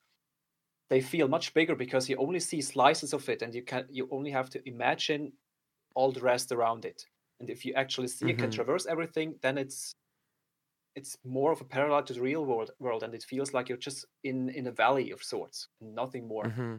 [0.91, 4.09] they feel much bigger because you only see slices of it, and you can you
[4.13, 5.33] only have to imagine
[5.95, 7.05] all the rest around it.
[7.41, 8.53] And if you actually see it can Mhm.
[8.53, 9.93] traverse everything, then it's
[10.97, 13.79] it's more of a parallel to the real world world, and it feels like you're
[13.79, 16.51] just in in a valley of sorts, nothing more.
[16.51, 16.77] hmm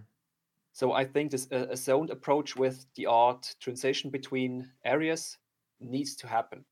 [0.74, 5.38] So I think this a, a zoned approach with the art transition between areas
[5.80, 6.66] needs to happen,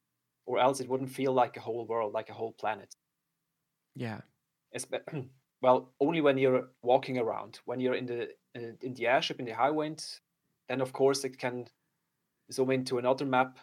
[0.46, 2.96] or else it wouldn't feel like a whole world, like a whole planet.
[3.96, 4.22] Yeah.
[4.76, 5.30] Espe-
[5.62, 7.60] well, only when you're walking around.
[7.66, 10.20] When you're in the in, in the airship in the Highwind,
[10.68, 11.68] then of course it can
[12.52, 13.60] zoom into another map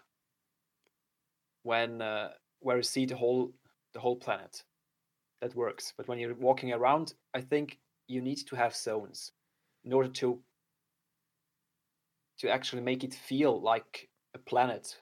[1.62, 3.52] when uh, where you see the whole
[3.94, 4.62] the whole planet.
[5.40, 5.92] That works.
[5.96, 9.32] But when you're walking around, I think you need to have zones
[9.84, 10.40] in order to
[12.38, 14.96] to actually make it feel like a planet.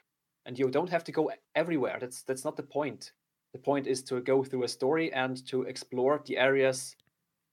[0.47, 1.99] And you don't have to go everywhere.
[2.01, 3.13] That's that's not the point.
[3.53, 6.97] The point is to go through a story and to explore the areas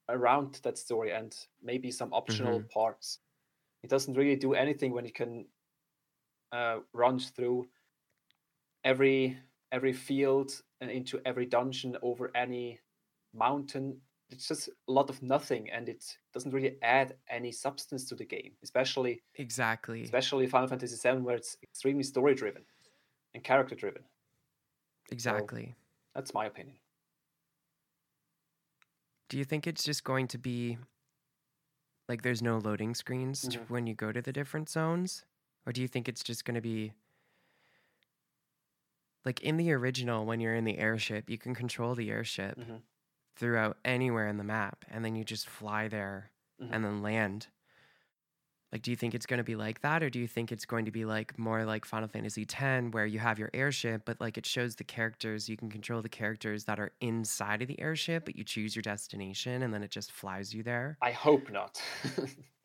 [0.10, 3.20] around that story and maybe some optional parts.
[3.84, 5.46] It doesn't really do anything when you can
[6.52, 7.68] uh, run through
[8.84, 9.38] every
[9.72, 12.80] every field and into every dungeon over any
[13.34, 14.02] mountain.
[14.30, 18.26] It's just a lot of nothing, and it doesn't really add any substance to the
[18.26, 20.04] game, especially Exactly.
[20.04, 22.66] especially Final Fantasy VII, where it's extremely story driven
[23.36, 24.06] and character driven.
[25.12, 25.76] Exactly.
[26.14, 26.80] That's my opinion.
[29.30, 30.78] Do you think it's just going to be
[32.08, 33.68] like there's no loading screens Mhm.
[33.68, 35.26] when you go to the different zones?
[35.66, 36.94] Or do you think it's just going to be
[39.28, 42.82] like in the original when you're in the airship, you can control the airship Mhm.
[43.36, 46.32] throughout anywhere in the map and then you just fly there
[46.62, 46.70] Mhm.
[46.72, 47.48] and then land.
[48.72, 50.66] Like do you think it's going to be like that or do you think it's
[50.66, 54.22] going to be like more like Final Fantasy X where you have your airship but
[54.22, 57.80] like it shows the characters, you can control the characters that are inside of the
[57.82, 60.98] airship but you choose your destination and then it just flies you there?
[61.02, 61.82] I hope not.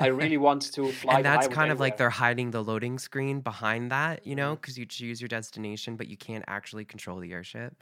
[0.00, 1.16] I really want to fly.
[1.16, 4.78] and that's kind of like they're hiding the loading screen behind that, you know, because
[4.78, 7.74] you choose your destination, but you can't actually control the airship.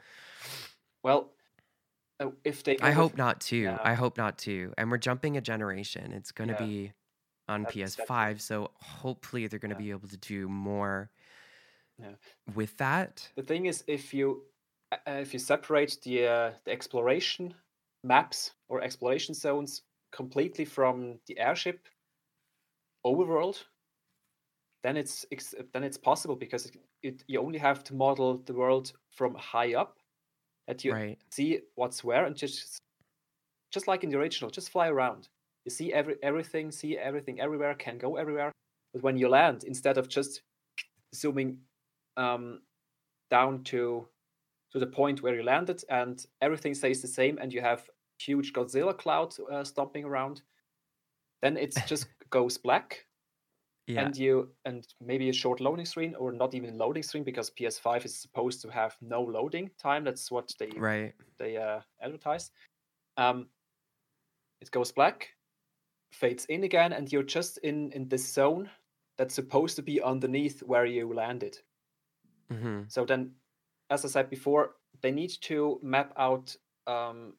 [1.03, 1.31] Well,
[2.19, 2.77] uh, if they.
[2.83, 3.57] I hope not too.
[3.57, 3.79] yeah.
[3.83, 4.73] I hope not too.
[4.77, 6.13] And we're jumping a generation.
[6.13, 6.67] It's going to Yeah.
[6.67, 6.93] be
[7.49, 9.87] on That's- that's- PS5, so hopefully they're going to Yeah.
[9.87, 11.11] be able to do more
[12.55, 13.29] with that.
[13.37, 14.43] The thing is, if you
[14.93, 17.55] uh, if you separate the uh, the exploration
[18.03, 19.83] maps or exploration zones
[20.13, 21.89] completely from the airship
[23.05, 23.65] overworld,
[24.83, 25.27] then it's
[25.73, 29.75] then it's possible because it, it you only have to model the world from high
[29.75, 29.99] up,
[30.67, 31.19] that you Right.
[31.31, 32.79] see what's where and just
[33.73, 35.29] just like in the original, just fly around.
[35.65, 38.53] You see every everything, see everything everywhere, can go everywhere.
[38.93, 40.43] But when you land, instead of just
[41.15, 41.59] zooming
[42.17, 42.63] um,
[43.31, 44.09] down to
[44.73, 47.89] to the point where you landed, and everything stays the same, and you have
[48.21, 50.43] huge Godzilla cloud uh, stomping around,
[51.43, 53.07] then it just goes black,
[53.87, 54.07] Yeah.
[54.07, 58.05] and you and maybe a short loading screen or not even loading screen because PS5
[58.05, 60.05] is supposed to have no loading time.
[60.05, 61.15] That's what they right.
[61.39, 62.51] they uh, advertise.
[63.17, 63.49] Um,
[64.61, 65.31] it goes black,
[66.13, 68.71] fades in again, and you're just in in this zone
[69.19, 71.59] that's supposed to be underneath where you landed.
[72.51, 73.35] hmm So then,
[73.91, 76.57] as I said before, they need to map out
[76.87, 77.37] um,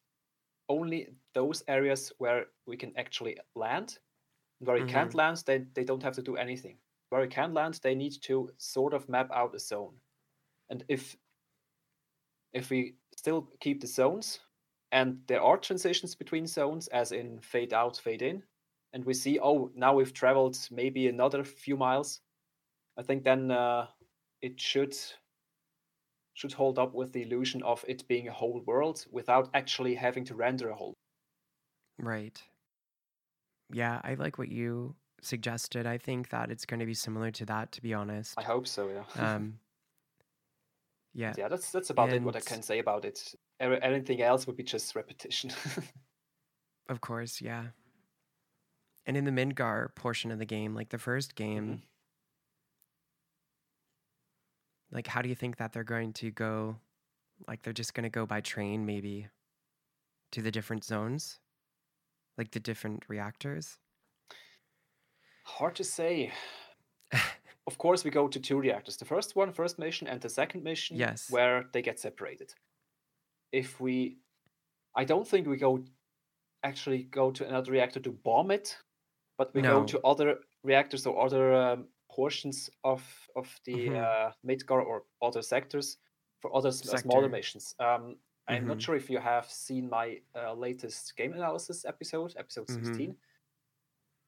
[0.68, 3.98] only those areas where we can actually land.
[4.60, 5.18] Where we can't Mm-hmm.
[5.18, 6.78] land, they, they don't have to do anything.
[7.10, 9.94] Where we can land, they need to sort of map out a zone.
[10.70, 11.16] And if
[12.52, 14.40] if we still keep the zones
[14.92, 18.42] and there are transitions between zones as in fade out fade in
[18.92, 22.20] and we see oh now we've traveled maybe another few miles
[22.98, 23.86] i think then uh,
[24.42, 24.94] it should
[26.34, 30.24] should hold up with the illusion of it being a whole world without actually having
[30.24, 30.94] to render a whole
[31.98, 32.42] Right.
[33.70, 35.86] Yeah, I like what you suggested.
[35.86, 38.34] I think that it's going to be similar to that, to be honest.
[38.38, 39.58] i hope so yeah Um,
[41.14, 44.56] yeah, yeah that's that's about it what i can say about it anything else would
[44.56, 45.50] be just repetition
[46.88, 47.66] of course, yeah.
[49.06, 51.82] And in the Midgar portion of the game, like the first game, Mhm.
[54.92, 56.76] Like how do you think that they're going to go?
[57.48, 59.26] Like they're just going to go by train, maybe,
[60.32, 61.40] to the different zones,
[62.38, 63.78] like the different reactors.
[65.44, 66.30] Hard to say.
[67.66, 68.96] of course, we go to two reactors.
[68.96, 71.30] The first one, first mission, and the second mission, Yes.
[71.30, 72.54] where they get separated.
[73.50, 74.18] If we,
[74.94, 75.82] I don't think we go,
[76.62, 78.76] actually go to another reactor to bomb it,
[79.36, 83.02] but we go to other reactors or other um, portions of
[83.36, 83.96] of the Mhm.
[83.96, 85.98] uh, Midgar or other sectors
[86.40, 86.98] for other uh, Sector.
[86.98, 87.74] smaller missions.
[87.78, 88.16] Um,
[88.48, 92.84] I'm not sure if you have seen my uh, latest game analysis episode, episode Mhm.
[92.84, 93.16] 16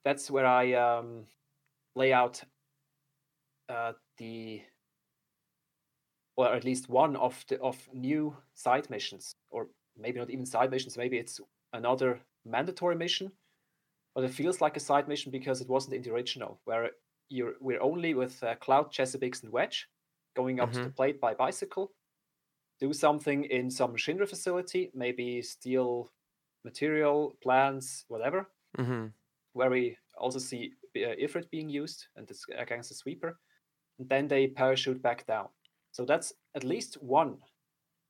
[0.05, 1.27] that's where I um,
[1.97, 2.44] lay out
[3.69, 4.62] uh, the,
[6.36, 10.70] or at least one of the of new side missions, or maybe not even side
[10.70, 10.97] missions.
[10.97, 11.40] Maybe it's
[11.73, 13.32] another mandatory mission,
[14.15, 16.90] but it feels like a side mission because it wasn't in the original, where
[17.28, 19.88] you're we're only with uh, Cloud, Jessie, Biggs, and Wedge
[20.36, 21.92] going up to the plate by bicycle.
[22.80, 26.12] Do something in some machinery facility, maybe steal
[26.64, 29.06] material, plants, whatever hmm
[29.52, 33.40] where we also see uh, Ifrit being used and it's against the sweeper.
[33.98, 35.51] And then they parachute back down.
[35.92, 37.38] So that's at least one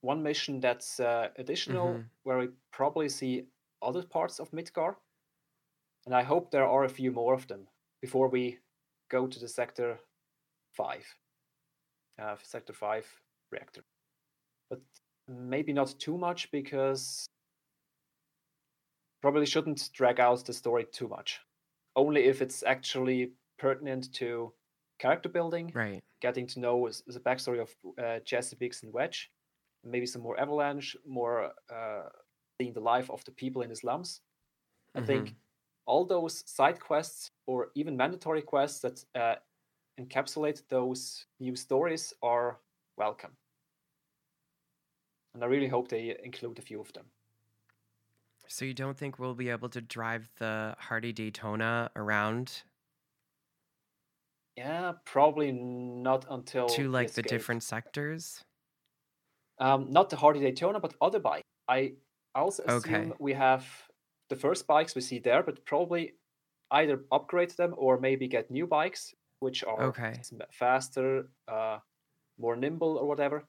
[0.02, 2.10] one mission that's uh, additional Mhm.
[2.24, 3.48] where we probably see
[3.82, 4.96] other parts of Midgar.
[6.06, 7.68] And I hope there are a few more of them
[8.00, 8.60] before we
[9.10, 9.98] go to the sector
[10.72, 11.04] five,
[12.18, 13.06] uh, sector five
[13.50, 13.84] reactor.
[14.70, 14.80] But
[15.28, 17.26] maybe not too much because
[19.22, 21.40] probably shouldn't drag out the story too much.
[21.96, 24.52] Only if it's actually pertinent to
[24.98, 26.02] character building, Right.
[26.20, 29.30] getting to know the backstory of uh, Jessie, Biggs and Wedge,
[29.82, 32.08] maybe some more Avalanche, more uh,
[32.60, 34.20] seeing the life of the people in the slums.
[34.94, 35.34] I think
[35.86, 39.36] all those side quests or even mandatory quests that uh,
[40.00, 42.58] encapsulate those new stories are
[42.96, 43.32] welcome.
[45.34, 47.06] And I really hope they include a few of them.
[48.46, 52.62] So you don't think we'll be able to drive the Hardy Daytona around
[54.56, 58.44] Yeah, probably not until to like the different sectors?
[59.58, 61.42] Um, not the Hardy Daytona, but other bike.
[61.68, 61.94] I
[62.34, 63.12] also assume Okay.
[63.18, 63.66] we have
[64.28, 66.14] the first bikes we see there, but probably
[66.70, 70.26] either upgrade them or maybe get new bikes, which are Okay.
[70.52, 71.80] faster, uh,
[72.38, 73.48] more nimble, or whatever.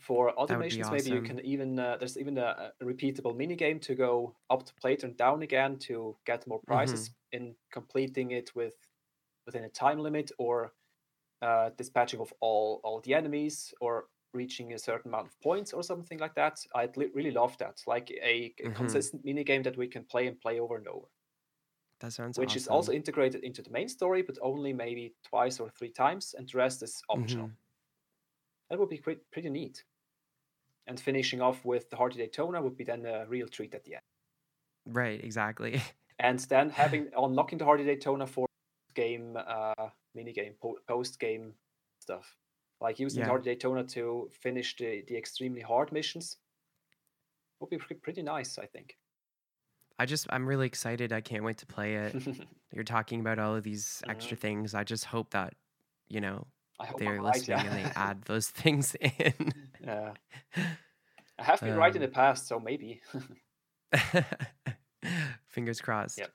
[0.00, 2.84] For automations, That would be missions, maybe you can even uh, there's even a, a
[2.84, 7.02] repeatable mini game to go up to plate and down again to get more prizes
[7.02, 7.14] Mm-hmm.
[7.32, 8.74] in completing it with
[9.46, 10.74] within a time limit or
[11.42, 15.82] uh, dispatching of all all the enemies or reaching a certain amount of points or
[15.82, 16.58] something like that.
[16.74, 18.74] I'd li- really love that, like a, a Mhm.
[18.76, 21.06] consistent mini game that we can play and play over and over,
[22.00, 22.58] That sounds which awesome.
[22.58, 26.48] is also integrated into the main story, but only maybe twice or three times, and
[26.48, 27.48] the rest is optional.
[27.48, 27.56] Mhm.
[28.70, 29.84] That would be pretty, pretty neat.
[30.86, 33.94] And finishing off with the Hardy Daytona would be then a real treat at the
[33.96, 34.04] end.
[34.86, 35.80] Right, exactly.
[36.20, 38.46] And then having unlocking the Hardy Daytona for
[38.94, 41.54] game uh, mini game po- post game
[42.00, 42.36] stuff,
[42.80, 43.36] like using Yeah.
[43.36, 46.36] the Daytona to finish the the extremely hard missions
[47.60, 48.96] would be pretty nice, I think.
[49.98, 51.12] I just I'm really excited.
[51.12, 52.14] I can't wait to play it.
[52.72, 54.74] You're talking about all of these extra things.
[54.74, 55.54] I just hope that,
[56.08, 56.46] you know,
[56.78, 59.52] I hope they're right, listening and they add those things in.
[59.84, 60.12] yeah.
[61.40, 63.00] I have been right in the Um, past, so maybe.
[65.48, 66.18] Fingers crossed.
[66.18, 66.30] Yep.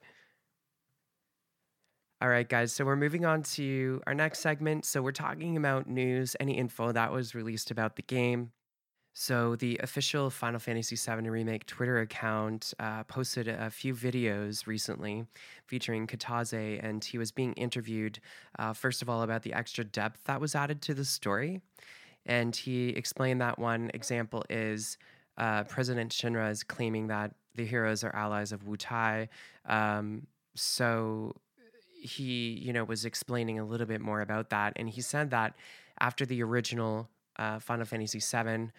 [2.23, 2.71] All right, guys.
[2.71, 4.85] So we're moving on to our next segment.
[4.85, 8.53] So we're talking about news, any info that was released about the game.
[9.11, 15.25] So the official Final Fantasy VII Remake Twitter account uh, posted a few videos recently
[15.67, 18.21] featuring Kitase, and he was being interviewed,
[18.57, 21.59] uh, first of all, about the extra depth that was added to the story.
[22.25, 24.97] And he explained that one example is
[25.37, 29.27] uh, President Shinra is claiming that the heroes are allies of Wutai.
[29.65, 30.25] Um,
[30.55, 31.35] so
[32.03, 35.55] he, you know, was explaining a little bit more about that, and he said that
[35.99, 38.71] after the original uh, Final Fantasy VII,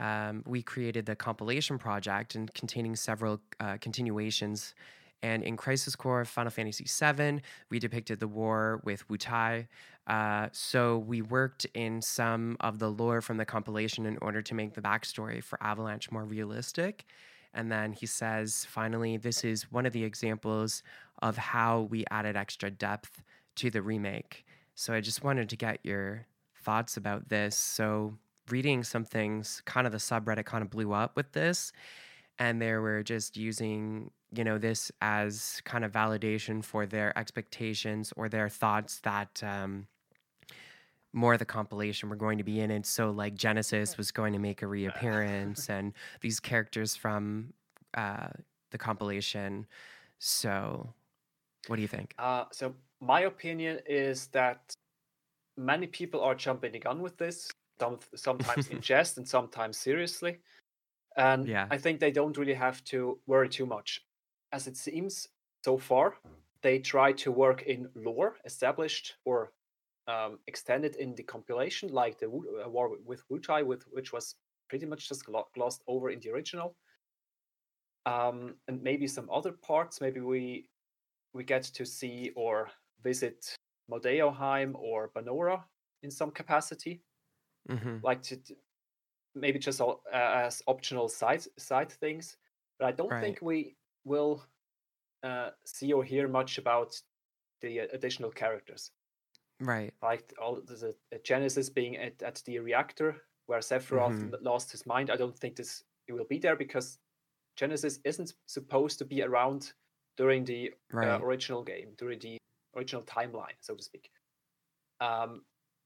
[0.00, 4.74] um, we created the compilation project and containing several uh, continuations.
[5.22, 7.40] And in Crisis Core Final Fantasy VII,
[7.70, 9.66] we depicted the war with Wutai.
[10.06, 14.54] Uh, so we worked in some of the lore from the compilation in order to
[14.54, 17.04] make the backstory for Avalanche more realistic.
[17.52, 20.82] And then he says, finally, this is one of the examples
[21.20, 23.22] of how we added extra depth
[23.56, 24.44] to the remake.
[24.74, 26.26] So I just wanted to get your
[26.68, 27.56] thoughts about this.
[27.56, 28.14] So,
[28.50, 31.72] reading some things, kind of the subreddit kind of blew up with this.
[32.38, 38.12] And they were just using, you know, this as kind of validation for their expectations
[38.16, 39.86] or their thoughts that um,
[41.12, 42.86] more of the compilation were going to be in it.
[42.86, 47.52] So, like, Genesis was going to make a reappearance and these characters from
[47.94, 48.28] uh,
[48.70, 49.66] the compilation.
[50.18, 50.94] So,
[51.66, 52.14] what do you think?
[52.18, 54.74] Uh, so, my opinion is that
[55.56, 60.38] many people are jumping the gun with this, some, sometimes in jest and sometimes seriously.
[61.16, 61.66] And Yeah.
[61.70, 64.04] I think they don't really have to worry too much.
[64.52, 65.28] As it seems
[65.64, 66.16] so far,
[66.62, 69.52] they try to work in lore established or
[70.06, 74.36] um, extended in the compilation, like the uh, war with Wutai, with which was
[74.68, 76.76] pretty much just glo- glossed over in the original.
[78.06, 80.00] Um, and maybe some other parts.
[80.00, 80.70] Maybe we
[81.32, 82.70] we get to see or
[83.02, 83.56] visit
[83.90, 85.64] Modeoheim or Banora
[86.02, 87.02] in some capacity,
[87.68, 88.40] hmm like to,
[89.34, 92.38] maybe just all, uh, as optional side side things.
[92.78, 93.20] But I don't Right.
[93.20, 94.44] think we will
[95.22, 97.00] uh, see or hear much about
[97.62, 98.92] the additional characters,
[99.60, 99.94] Right.
[100.02, 104.34] like all the, the Genesis being at, at the reactor where Sephiroth Mhm.
[104.42, 105.10] lost his mind.
[105.10, 106.98] I don't think this it will be there because
[107.56, 109.74] Genesis isn't supposed to be around
[110.18, 111.08] during the Right.
[111.08, 112.36] uh, original game, during the
[112.76, 114.10] original timeline, so to speak.
[115.00, 115.44] Um,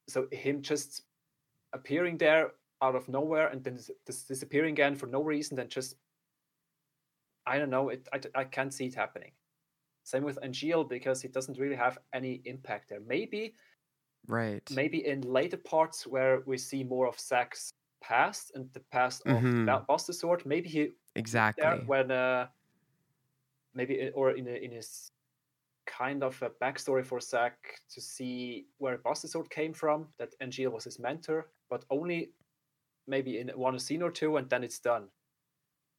[0.08, 1.02] so him just
[1.74, 5.68] appearing there out of nowhere and then dis- dis- disappearing again for no reason, then
[5.68, 5.96] just
[7.46, 7.88] I don't know.
[7.90, 9.32] It I, I can't see it happening.
[10.04, 13.00] Same with Angeal because he doesn't really have any impact there.
[13.00, 13.54] Maybe
[14.28, 14.62] Right.
[14.70, 19.42] maybe in later parts where we see more of Zack's past and the past of
[19.42, 19.66] Mhm.
[19.66, 21.64] the Buster Sword, maybe he Exactly.
[21.86, 22.48] when uh,
[23.74, 25.08] maybe or in a, in his
[25.86, 30.72] kind of a backstory for Zack to see where Buster Sword came from, that Angeal
[30.72, 32.32] was his mentor, but only
[33.06, 35.08] maybe in one scene or two, and then it's done.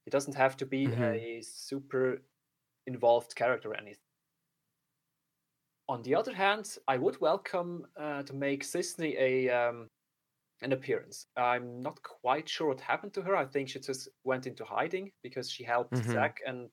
[0.06, 0.94] He doesn't have to be Mhm.
[0.94, 2.22] a super
[2.86, 4.00] involved character or anything.
[5.88, 9.88] On the other hand, I would welcome uh, to make Cissnei a um,
[10.62, 11.26] an appearance.
[11.36, 13.36] I'm not quite sure what happened to her.
[13.36, 16.04] I think she just went into hiding because she helped Mhm.
[16.10, 16.70] Zack, and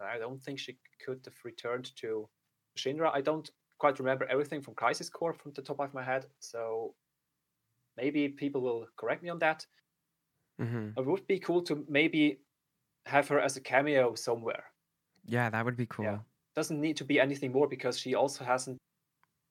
[0.00, 2.28] I don't think she could have returned to
[2.78, 3.10] Shinra.
[3.12, 6.94] I don't quite remember everything from Crisis Core from the top of my head, so
[7.96, 9.66] maybe people will correct me on that.
[10.58, 12.40] hmm It would be cool to maybe
[13.06, 14.64] have her as a cameo somewhere.
[15.24, 16.04] Yeah, that would be cool.
[16.06, 16.18] Yeah.
[16.54, 18.78] Doesn't need to be anything more because she also hasn't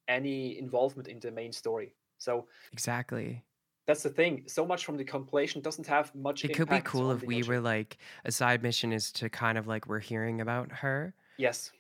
[0.08, 1.96] any involvement in the main story.
[2.18, 3.44] So Exactly.
[3.86, 4.44] That's the thing.
[4.48, 6.46] So much from the compilation doesn't have much.
[6.46, 9.68] It could be cool if we were like a side mission is to kind of
[9.68, 11.72] like we're hearing about her Yes,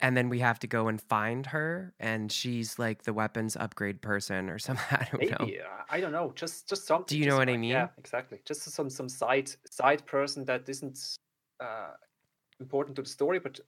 [0.00, 4.00] and then we have to go and find her and she's like the weapons upgrade
[4.00, 4.84] person or something.
[4.90, 5.36] I don't know.
[5.46, 5.60] maybe.
[5.60, 6.32] uh, I don't know.
[6.34, 7.06] Just just something.
[7.16, 8.40] Do you know what I like- Yeah, exactly.
[8.44, 10.98] Just some some side side person that isn't
[11.60, 11.92] uh,
[12.60, 13.58] important to the story, but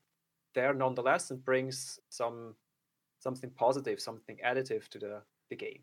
[0.55, 2.55] there nonetheless and brings some
[3.20, 5.82] something positive, something additive to the the game.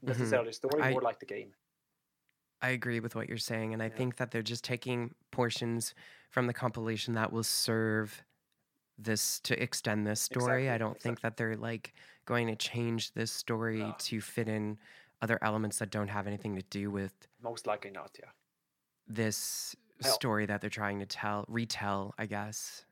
[0.00, 0.18] Mhm.
[0.18, 1.54] necessarily story, I- more like the game.
[2.60, 3.96] I agree with what you're saying and I Yeah.
[3.96, 5.94] think that they're just taking portions
[6.30, 8.22] from the compilation that will serve
[8.98, 10.70] this to extend this story.
[10.70, 11.92] I don't think that they're like
[12.24, 13.94] going to change this story No.
[13.98, 14.78] to fit in
[15.20, 18.16] other elements that don't have anything to do with Most likely not.
[18.18, 18.30] Yeah.
[19.08, 22.84] this story that they're trying to tell retell i guess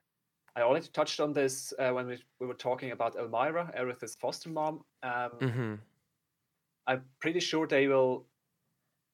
[0.57, 4.49] I already touched on this uh, when we, we were talking about Elmyra, Aerith's foster
[4.51, 4.85] mom.
[5.05, 5.75] Um, mm-hmm.
[6.87, 8.29] I'm pretty sure they will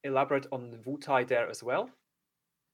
[0.04, 1.90] elaborate on Wutai there as well.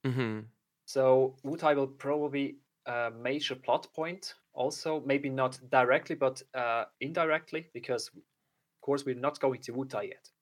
[0.05, 0.52] Mm-hmm.
[0.85, 7.69] So Wutai will probably a major plot point also, maybe not directly, but uh, indirectly,
[7.73, 8.23] because of
[8.82, 10.32] course we're not going to Wutai yet.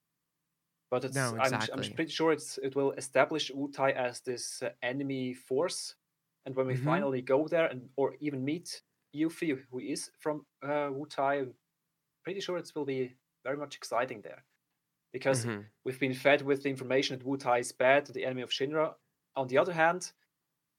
[0.90, 4.70] But it's, No, I'm, I'm pretty sure it's it will establish Wutai as this uh,
[4.82, 5.94] enemy force,
[6.44, 6.76] and when we Mhm.
[6.76, 8.82] finally go there and or even meet
[9.14, 11.54] Yuffie, who is from uh, Wutai, I'm
[12.24, 14.44] pretty sure it will be very much exciting there.
[15.12, 15.66] because Mhm.
[15.84, 18.94] we've been fed with the information that Wutai is bad, the enemy of Shinra.
[19.34, 20.12] On the other hand,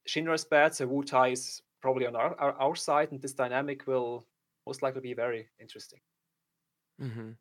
[0.08, 3.88] Shinra is bad, so Wutai is probably on our, our, our side, and this dynamic
[3.88, 4.28] will
[4.66, 6.02] most likely be very interesting.
[7.02, 7.32] Mm-hmm.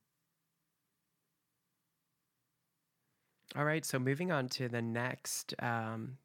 [3.57, 6.19] All right, so moving on to the next um,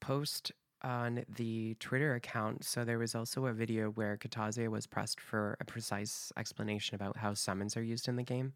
[0.00, 0.52] post
[0.82, 2.64] on the Twitter account.
[2.64, 7.16] So there was also a video where Kitase was pressed for a precise explanation about
[7.18, 8.54] how summons are used in the game.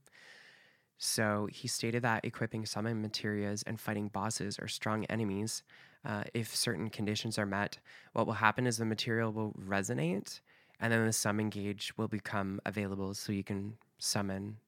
[0.98, 5.62] So he stated that equipping summon materials and fighting bosses or strong enemies,
[6.04, 7.78] uh, if certain conditions are met,
[8.12, 10.40] what will happen is the material will resonate
[10.80, 14.58] and then the summon gauge will become available so you can summon.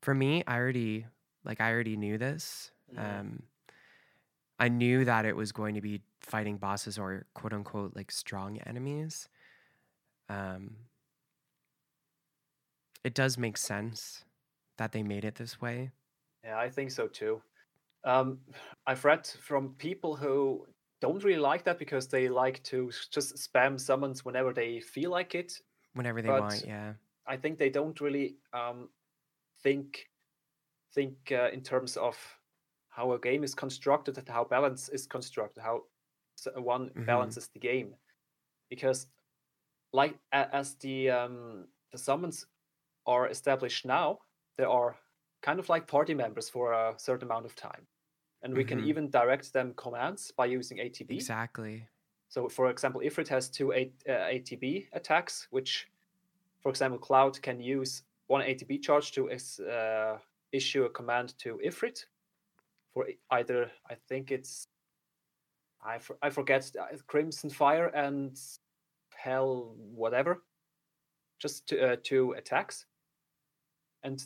[0.00, 1.06] For me, I already
[1.44, 2.70] like I already knew this.
[2.92, 3.20] Mhm.
[3.20, 3.42] Um,
[4.58, 8.58] I knew that it was going to be fighting bosses or quote unquote like strong
[8.66, 9.28] enemies.
[10.28, 10.76] Um,
[13.04, 14.24] it does make sense
[14.78, 15.90] that they made it this way.
[16.44, 17.42] Yeah, I think so too.
[18.04, 18.38] Um,
[18.86, 20.66] I've read from people who
[21.00, 25.34] don't really like that because they like to just spam summons whenever they feel like
[25.34, 25.60] it.
[25.94, 26.94] Whenever they But- want, yeah.
[27.26, 28.88] I think they don't really um,
[29.62, 30.08] think
[30.94, 32.16] think uh, in terms of
[32.96, 35.84] how a game is constructed and how balance is constructed, how
[36.38, 37.06] s- one Mhm.
[37.06, 37.94] balances the game,
[38.70, 39.06] because
[39.92, 42.46] like as the um, the summons
[43.06, 44.18] are established now,
[44.58, 44.96] there are
[45.42, 47.86] kind of like party members for a certain amount of time,
[48.42, 48.86] and we can Mhm.
[48.88, 51.14] even direct them commands by using ATB.
[51.14, 51.88] Exactly.
[52.28, 55.88] So, for example, Ifrit has two A- uh, ATB attacks, which,
[56.62, 60.18] for example, Cloud can use one ATB charge to is, uh,
[60.52, 62.06] issue a command to Ifrit
[62.96, 64.68] for either, I think it's,
[65.84, 68.34] I, for, I forget, uh, Crimson Fire and
[69.14, 70.42] Hell, whatever,
[71.38, 72.86] just to, uh, two attacks.
[74.02, 74.18] And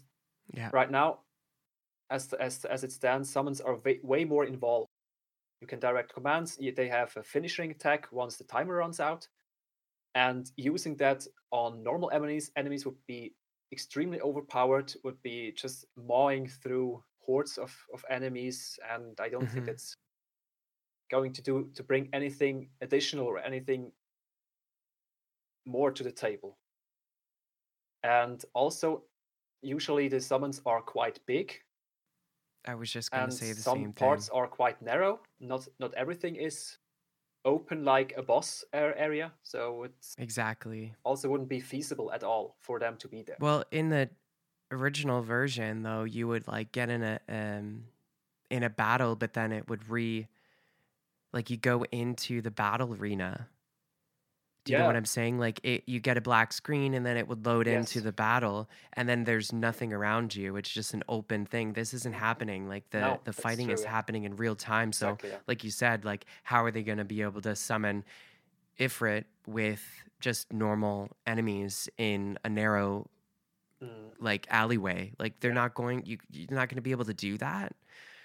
[0.54, 0.70] Yeah.
[0.72, 1.24] right now,
[2.10, 4.88] as as as it stands, summons are way, way more involved.
[5.60, 6.56] You can direct commands.
[6.56, 9.28] They have a finishing attack once the timer runs out,
[10.14, 13.34] and using that on normal enemies, enemies would be
[13.72, 14.94] extremely overpowered.
[15.02, 19.74] Would be just mawing through hordes of of enemies, and I don't think Mhm.
[19.74, 19.96] it's
[21.10, 23.92] going to do to bring anything additional or anything
[25.64, 26.58] more to the table.
[28.02, 29.04] And also,
[29.62, 31.62] usually the summons are quite big
[32.64, 34.30] I was just gonna say the some same parts thing.
[34.30, 35.22] are quite narrow.
[35.38, 36.78] Not not everything is
[37.44, 40.94] open like a boss area, so it's Exactly.
[41.04, 43.40] also wouldn't be feasible at all for them to be there.
[43.40, 44.10] Well, in the
[44.70, 47.84] original version, though, you would like get in a um
[48.50, 50.26] in a battle, but then it would re
[51.32, 53.48] like you go into the battle arena.
[54.66, 55.38] Do you know what I'm saying?
[55.38, 58.68] Like it, you get a black screen, and then it would load into the battle,
[58.92, 60.56] and then there's nothing around you.
[60.56, 61.72] It's just an open thing.
[61.72, 62.68] This isn't happening.
[62.68, 63.90] Like the No, the fighting true, is yeah.
[63.90, 64.92] happening in real time.
[64.92, 65.30] So Exactly.
[65.30, 65.36] Yeah.
[65.48, 68.04] like you said, like how are they going to be able to summon
[68.78, 69.82] Ifrit with
[70.20, 73.08] just normal enemies in a narrow
[73.82, 75.12] Mm, like alleyway?
[75.18, 76.04] Like they're not going.
[76.06, 77.74] You you're not going to be able to do that.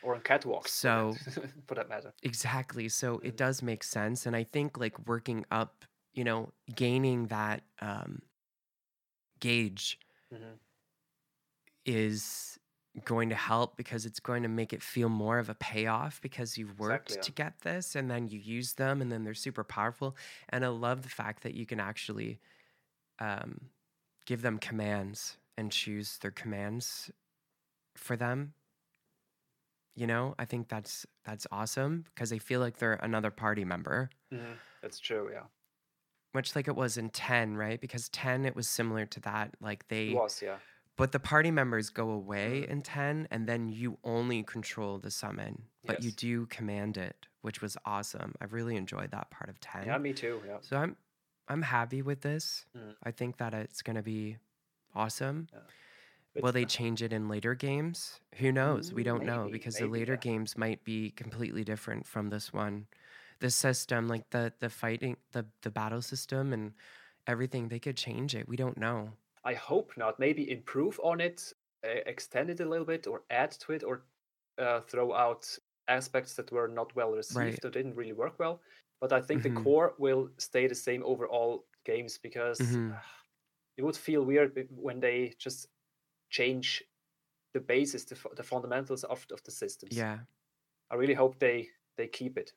[0.01, 0.67] Or on catwalks.
[0.69, 1.17] So-
[1.67, 2.13] for that, matter.
[2.23, 2.89] Exactly.
[2.89, 3.37] So it Mhm.
[3.37, 8.21] does make sense, and I think like working up, you know, gaining that um,
[9.39, 9.99] gauge
[10.31, 10.55] hmm
[11.85, 12.59] is
[13.03, 16.57] going to help because it's going to make it feel more of a payoff because
[16.57, 17.21] you've worked Exactly, yeah.
[17.23, 20.15] to get this and then you use them and then they're super powerful
[20.49, 22.39] and i love the fact that you can actually
[23.19, 23.69] um,
[24.25, 27.09] give them commands and choose their commands
[27.95, 28.53] for them
[29.95, 34.09] you know i think that's that's awesome because they feel like they're another party member
[34.31, 35.29] hmm That's true.
[35.31, 35.45] Yeah.
[36.33, 39.87] much like it was in 10 right because 10 it was similar to that like
[39.87, 40.41] they It was.
[40.41, 40.57] Yeah.
[40.97, 42.69] but the party members go away Mhm.
[42.69, 47.61] in 10 and then you only control the summon but you do command it which
[47.61, 49.97] was awesome i really enjoyed that part of 10 Yeah.
[49.97, 50.41] Me too.
[50.45, 50.57] Yeah.
[50.61, 50.97] so i'm
[51.47, 52.95] i'm happy with this Mhm.
[53.03, 54.37] i think that it's going to be
[54.95, 55.49] awesome
[56.33, 59.51] But, will they uh, change it in later games who knows we don't know maybe,
[59.51, 60.17] because the later yeah.
[60.17, 62.87] games might be completely different from this one
[63.39, 66.73] the system like the the fighting the the battle system and
[67.27, 69.13] everything they could change it we don't know
[69.43, 70.19] I hope not.
[70.19, 71.53] Maybe improve on it,
[71.83, 74.05] uh, extend it a little bit, or add to it, or
[74.57, 75.57] uh, throw out
[75.87, 77.63] aspects that were not well received Right.
[77.63, 78.61] or didn't really work well.
[78.99, 79.43] But I think Mhm.
[79.43, 83.01] the core will stay the same over all games because Mhm.
[83.77, 85.67] It would feel weird when they just
[86.29, 86.83] change
[87.53, 89.95] the basis, the, the fundamentals of, of the systems.
[89.95, 90.19] yeah
[90.91, 92.53] I really hope they they keep it.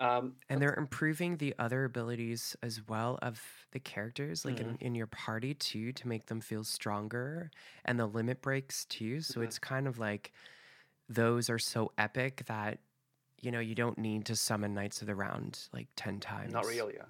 [0.00, 3.40] Um, And they're improving the other abilities as well of
[3.70, 7.50] the characters, like in, mhm, in your party too, to make them feel stronger,
[7.84, 9.20] and the limit breaks too.
[9.20, 9.44] So mhm.
[9.44, 10.32] it's kind of like
[11.08, 12.80] those are so epic that
[13.40, 16.52] you know you don't need to summon Knights of the Round like ten times.
[16.52, 16.94] not really.
[16.94, 17.04] Yeah.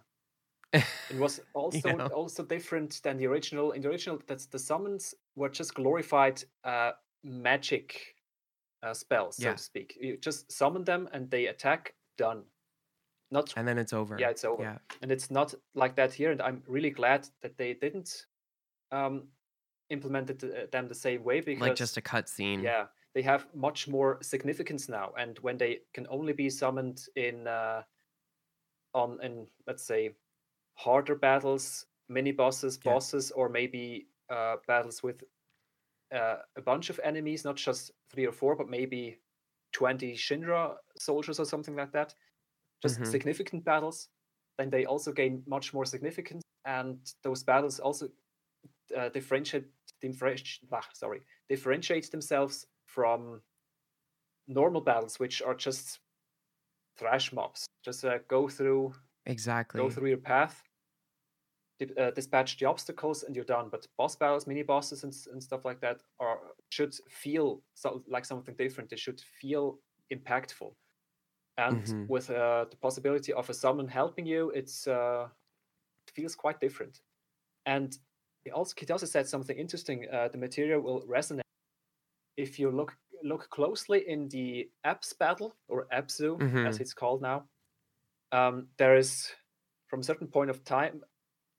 [0.72, 2.06] It was you also know?
[2.06, 3.72] also different than the original.
[3.72, 6.92] In the original, that's the summons were just glorified uh,
[7.22, 8.14] magic
[8.82, 9.54] uh, spells, so Yeah.
[9.54, 9.98] to speak.
[10.00, 11.94] You just summon them and they attack.
[12.18, 12.44] Done.
[13.30, 14.16] Not And then it's over.
[14.20, 14.62] yeah, it's over.
[14.62, 14.78] Yeah.
[15.00, 16.30] And it's not like that here.
[16.30, 18.26] And I'm really glad that they didn't
[18.90, 19.28] um,
[19.88, 22.62] implement it, uh, them the same way Like just a cutscene.
[22.62, 25.12] yeah, they have much more significance now.
[25.18, 27.82] And when they can only be summoned in uh,
[28.94, 30.14] on in let's say
[30.74, 32.94] harder battles, mini bosses, Yeah.
[32.94, 35.22] bosses, or maybe uh, battles with
[36.14, 39.20] uh, a bunch of enemies, not just three or four, but maybe
[39.72, 42.14] twenty Shinra soldiers or something like that.
[42.82, 43.10] Just Mhm.
[43.10, 44.08] significant battles.
[44.58, 48.08] Then they also gain much more significance, and those battles also
[48.96, 49.64] uh, differentiate,
[50.92, 53.40] sorry, differentiate themselves from
[54.46, 56.00] normal battles, which are just
[56.96, 57.66] thrash mobs.
[57.84, 58.94] Just uh, go through
[59.76, 60.62] go through your path,
[61.98, 63.68] uh, dispatch the obstacles, and you're done.
[63.68, 66.38] But boss battles, mini bosses, and, and stuff like that are
[66.70, 68.90] should feel so, like something different.
[68.90, 69.80] They should feel
[70.12, 70.74] impactful.
[71.58, 75.28] And hmm with uh, the possibility of a summon helping you, it's uh,
[76.08, 77.02] it feels quite different.
[77.66, 77.96] And
[78.44, 80.08] he also he also said something interesting.
[80.12, 81.42] Uh, the material will resonate
[82.36, 87.22] if you look look closely in the Aps battle or Abzu hmm as it's called
[87.22, 87.48] now.
[88.32, 89.32] Um, there is
[89.88, 91.04] from a certain point of time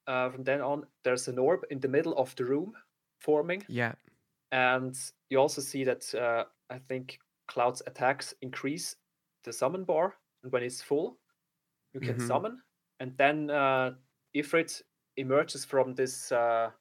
[0.07, 2.75] uh, from then on there's an orb in the middle of the room
[3.19, 3.95] forming, Yeah.
[4.51, 4.95] and
[5.29, 8.97] you also see that uh, I think Cloud's attacks increase
[9.43, 11.19] the summon bar, and when it's full,
[11.93, 12.61] you can hmm summon,
[12.99, 13.95] and then uh,
[14.35, 14.81] Ifrit
[15.17, 16.71] emerges from this uh,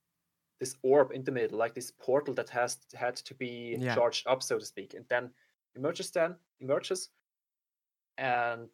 [0.61, 3.89] this orb in the middle, like this portal that has had to be Yeah.
[3.89, 5.33] charged up, so to speak, and then
[5.77, 7.11] emerges then emerges.
[8.19, 8.71] And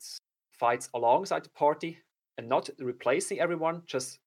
[0.59, 1.99] fights alongside the party
[2.37, 4.19] and not replacing everyone, just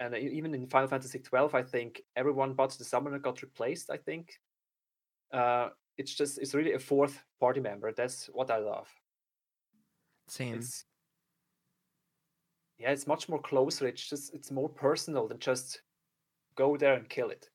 [0.00, 3.90] and even in Final Fantasy twelve, I think everyone but the summoner got replaced.
[3.90, 4.40] I think
[5.32, 7.92] uh, it's just it's really a fourth party member.
[7.92, 8.88] That's what I love.
[10.28, 10.54] Same.
[10.54, 10.84] It's
[12.78, 13.86] yeah, it's much more closer.
[13.86, 15.82] It's just it's more personal than just
[16.56, 17.48] go there and kill it.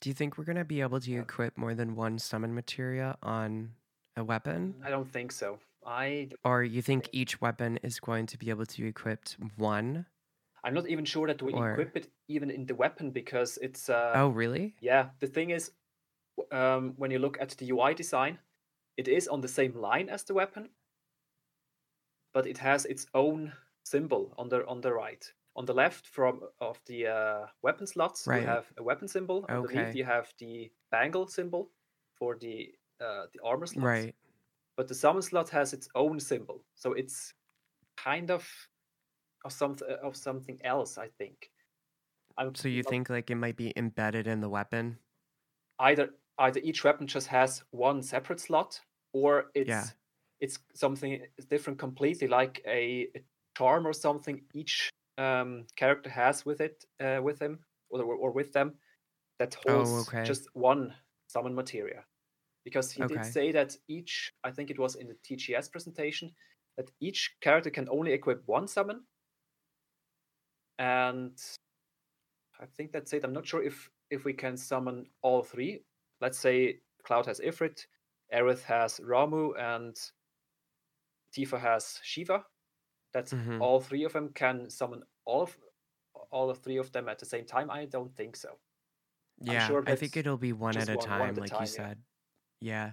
[0.00, 3.72] Do you think we're gonna be able to equip more than one summon materia on
[4.16, 4.74] a weapon?
[4.84, 5.58] I don't think so.
[5.86, 10.06] I Or you think each weapon is going to be able to equip one?
[10.64, 13.88] I'm not even sure that we Or equip it even in the weapon because it's
[13.88, 14.74] uh oh really?
[14.80, 15.10] yeah.
[15.20, 15.72] The thing is,
[16.52, 18.38] um, when you look at the UI design,
[18.96, 20.70] it is on the same line as the weapon,
[22.32, 23.52] but it has its own
[23.84, 25.32] symbol on the on the right.
[25.54, 29.44] On the left from of the uh, weapon slots, you have a weapon symbol.
[29.50, 29.98] Underneath, Okay.
[29.98, 31.70] you have the bangle symbol
[32.14, 33.84] for the uh, the armor slots.
[33.84, 34.14] Right.
[34.76, 37.34] But the summon slot has its own symbol, so it's
[37.96, 38.48] kind of
[39.44, 40.98] of something of something else.
[40.98, 41.50] I think.
[42.38, 44.98] I'm So you not- think like it might be embedded in the weapon?
[45.78, 48.80] either either each weapon just has one separate slot,
[49.12, 49.84] or it's Yeah.
[50.40, 53.22] it's something different completely, like a, a
[53.58, 54.40] charm or something.
[54.54, 58.78] Each um, character has with it uh, with him or, or with them
[59.38, 60.24] that holds Oh, okay.
[60.24, 60.94] just one
[61.28, 62.04] summon materia.
[62.64, 66.30] Because he did say that each, I think it was in the TGS presentation,
[66.76, 69.04] that each character can only equip one summon.
[70.78, 71.36] And
[72.60, 73.24] I think that's it.
[73.24, 75.84] I'm not sure if if we can summon all three.
[76.20, 77.86] Let's say Cloud has Ifrit,
[78.32, 79.96] Aerith has Ramuh, and
[81.34, 82.44] Tifa has Shiva.
[83.12, 83.60] That's Mhm.
[83.60, 85.58] all three of them can summon all of
[86.30, 87.70] all of three of them at the same time.
[87.70, 88.58] I don't think so.
[89.38, 91.60] Yeah, sure I think it'll be one at a one- one time, at like time,
[91.62, 91.88] you yeah.
[91.88, 92.04] said.
[92.62, 92.92] Yeah.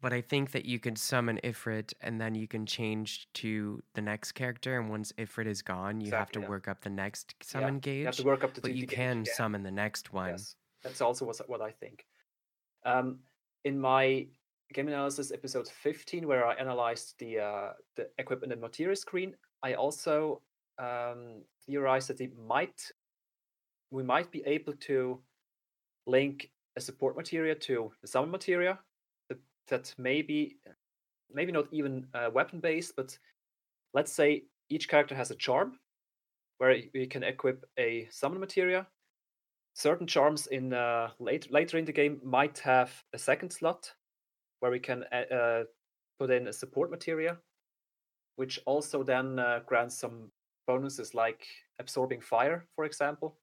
[0.00, 4.00] But I think that you can summon Ifrit and then you can change to the
[4.00, 4.78] next character.
[4.78, 6.48] And once Ifrit is gone, you have to yeah.
[6.48, 8.86] work up the next Yeah, summon you have to work up to but you the
[8.86, 9.34] gauge can again.
[9.34, 10.30] summon the next one.
[10.30, 10.54] Yes,
[10.84, 12.06] that's also what, what I think.
[12.84, 13.18] Um,
[13.64, 14.28] in my
[14.72, 19.74] game analysis episode 15, where I analyzed the uh, the equipment and materia screen, I
[19.74, 20.42] also
[20.78, 22.92] um, theorized that it might
[23.90, 25.20] we might be able to
[26.06, 28.78] link a support materia to the summon materia
[29.28, 30.58] that, that maybe
[31.30, 33.18] maybe not even uh, weapon based, but
[33.92, 35.78] let's say each character has a charm
[36.58, 38.86] where we can equip a summon materia
[39.74, 43.92] certain charms in uh, late, later in the game might have a second slot
[44.60, 45.64] where we can uh, uh,
[46.18, 47.38] put in a support materia
[48.36, 50.30] which also then uh, grants some
[50.66, 51.46] bonuses like
[51.78, 53.36] absorbing fire, for example,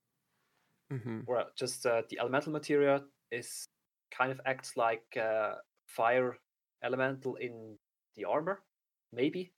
[0.93, 1.21] Mm-hmm.
[1.25, 3.67] or just uh, the elemental materia is
[4.15, 5.17] kind of acts like
[5.87, 6.37] fire
[6.83, 7.77] elemental in
[8.15, 8.61] the armor,
[9.13, 9.51] maybe.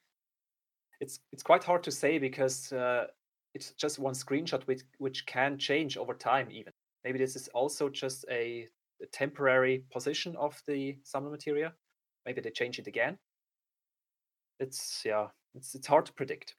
[0.99, 3.05] It's it's quite hard to say because uh,
[3.53, 6.49] it's just one screenshot which which can change over time.
[6.51, 6.73] Even
[7.03, 8.67] maybe this is also just a,
[9.01, 11.73] a temporary position of the summon materia.
[12.25, 13.17] Maybe they change it again.
[14.59, 16.55] It's yeah, it's it's hard to predict.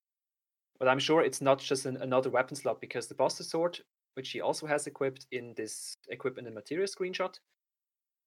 [0.79, 3.81] But I'm sure it's not just an, another weapon slot because the Buster Sword,
[4.15, 7.39] which he also has equipped in this equipment and materia screenshot,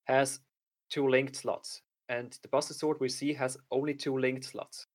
[0.04, 0.40] has
[0.90, 1.82] two linked slots.
[2.08, 4.86] And the Buster Sword we see has only two linked slots.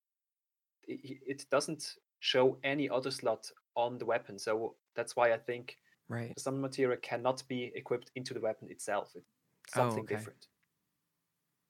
[0.88, 4.40] It, doesn't show any other slot on the weapon.
[4.40, 5.78] So that's why I think
[6.10, 6.34] Right.
[6.34, 9.16] the summon materia cannot be equipped into the weapon itself.
[9.16, 9.26] It's
[9.76, 10.16] Oh, something okay.
[10.16, 10.48] different.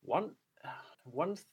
[0.01, 0.35] One,
[1.03, 1.45] one, th-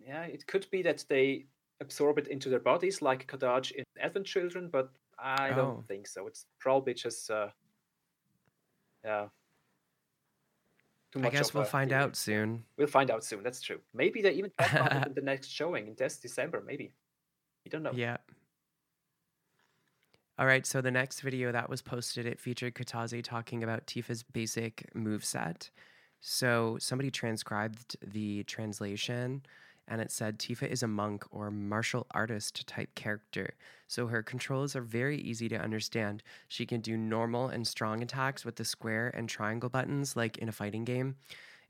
[0.00, 1.46] yeah, it could be that they
[1.80, 4.90] absorb it into their bodies like Kadaj in Advent Children, but
[5.22, 5.54] I Oh.
[5.56, 6.26] don't think so.
[6.26, 7.48] It's probably just, uh,
[9.04, 9.28] yeah.
[11.12, 12.02] Too I guess we'll find theory.
[12.02, 12.64] out soon.
[12.76, 13.42] We'll find out soon.
[13.42, 13.80] That's true.
[13.92, 16.62] Maybe they even talk about it in the next showing in this December.
[16.66, 16.92] Maybe
[17.64, 17.92] you don't know.
[17.94, 18.16] Yeah.
[20.38, 24.22] All right, so the next video that was posted, it featured Kitase talking about Tifa's
[24.22, 25.70] basic move set.
[26.20, 29.42] So somebody transcribed the translation
[29.92, 33.52] and it said Tifa is a monk or martial artist type character.
[33.88, 36.22] So her controls are very easy to understand.
[36.48, 40.48] She can do normal and strong attacks with the square and triangle buttons like in
[40.48, 41.16] a fighting game.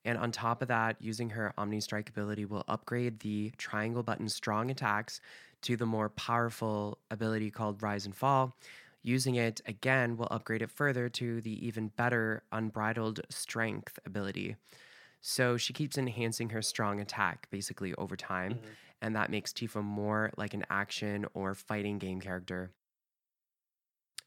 [0.05, 4.29] And on top of that, using her Omni Strike ability will upgrade the triangle button
[4.29, 5.21] strong attacks
[5.63, 8.57] to the more powerful ability called Rise and Fall.
[9.03, 14.55] Using it again will upgrade it further to the even better Unbridled Strength ability.
[15.23, 18.77] So she keeps enhancing her strong attack basically over time, Mhm.
[19.01, 22.73] and that makes Tifa more like an action or fighting game character.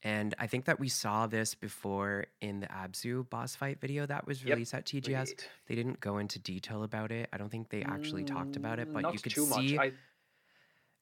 [0.04, 4.28] And I think that we saw this before in the Abzu boss fight video that
[4.28, 5.30] was Yep, released at TGS.
[5.30, 5.46] did.
[5.68, 7.28] They didn't go into detail about it.
[7.34, 9.78] I don't think they actually talked about it, Mm, but you could see.
[9.80, 9.92] I,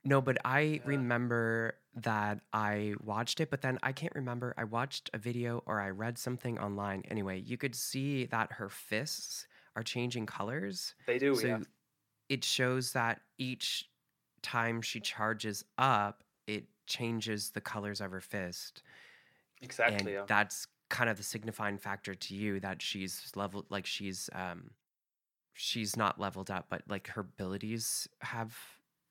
[0.05, 0.85] No, but I Yeah.
[0.85, 4.53] remember that I watched it, but then I can't remember.
[4.57, 7.03] I watched a video or I read something online.
[7.09, 10.95] Anyway, you could see that her fists are changing colors.
[11.07, 11.35] they do.
[11.35, 11.59] so yeah.
[12.29, 13.89] it shows that each
[14.41, 18.83] time she charges up, it changes the colors of her fist.
[19.61, 19.97] Exactly.
[19.97, 20.23] and yeah.
[20.27, 24.69] that's kind of the signifying factor to you that she's leveled like she's um
[25.53, 28.55] she's not leveled up but like her abilities have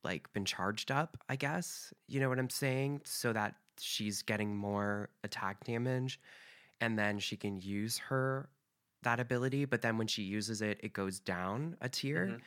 [0.04, 4.54] like been charged up i guess you know what i'm saying so that she's getting
[4.54, 6.20] more attack damage
[6.80, 8.48] and then she can use her
[9.02, 12.40] that ability but then when she uses it it goes down a tier Mhm.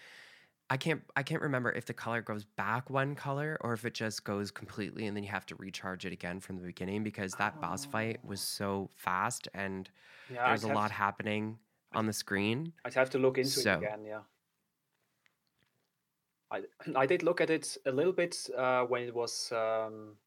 [0.67, 3.93] I can't I can't remember if the color goes back one color or if it
[3.93, 7.33] just goes completely and then you have to recharge it again from the beginning because
[7.33, 9.91] that boss fight was so fast and
[10.27, 11.59] Yeah, a lot to- happening
[11.93, 12.73] on the screen.
[12.83, 14.05] I'd have to look into So- it again.
[14.05, 14.21] Yeah.
[16.49, 16.63] I
[16.95, 20.17] I did look at it a little bit uh, when it was um,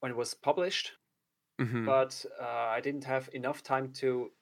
[0.00, 0.92] when it was published,
[1.58, 1.86] Mhm.
[1.86, 4.32] but uh, I didn't have enough time to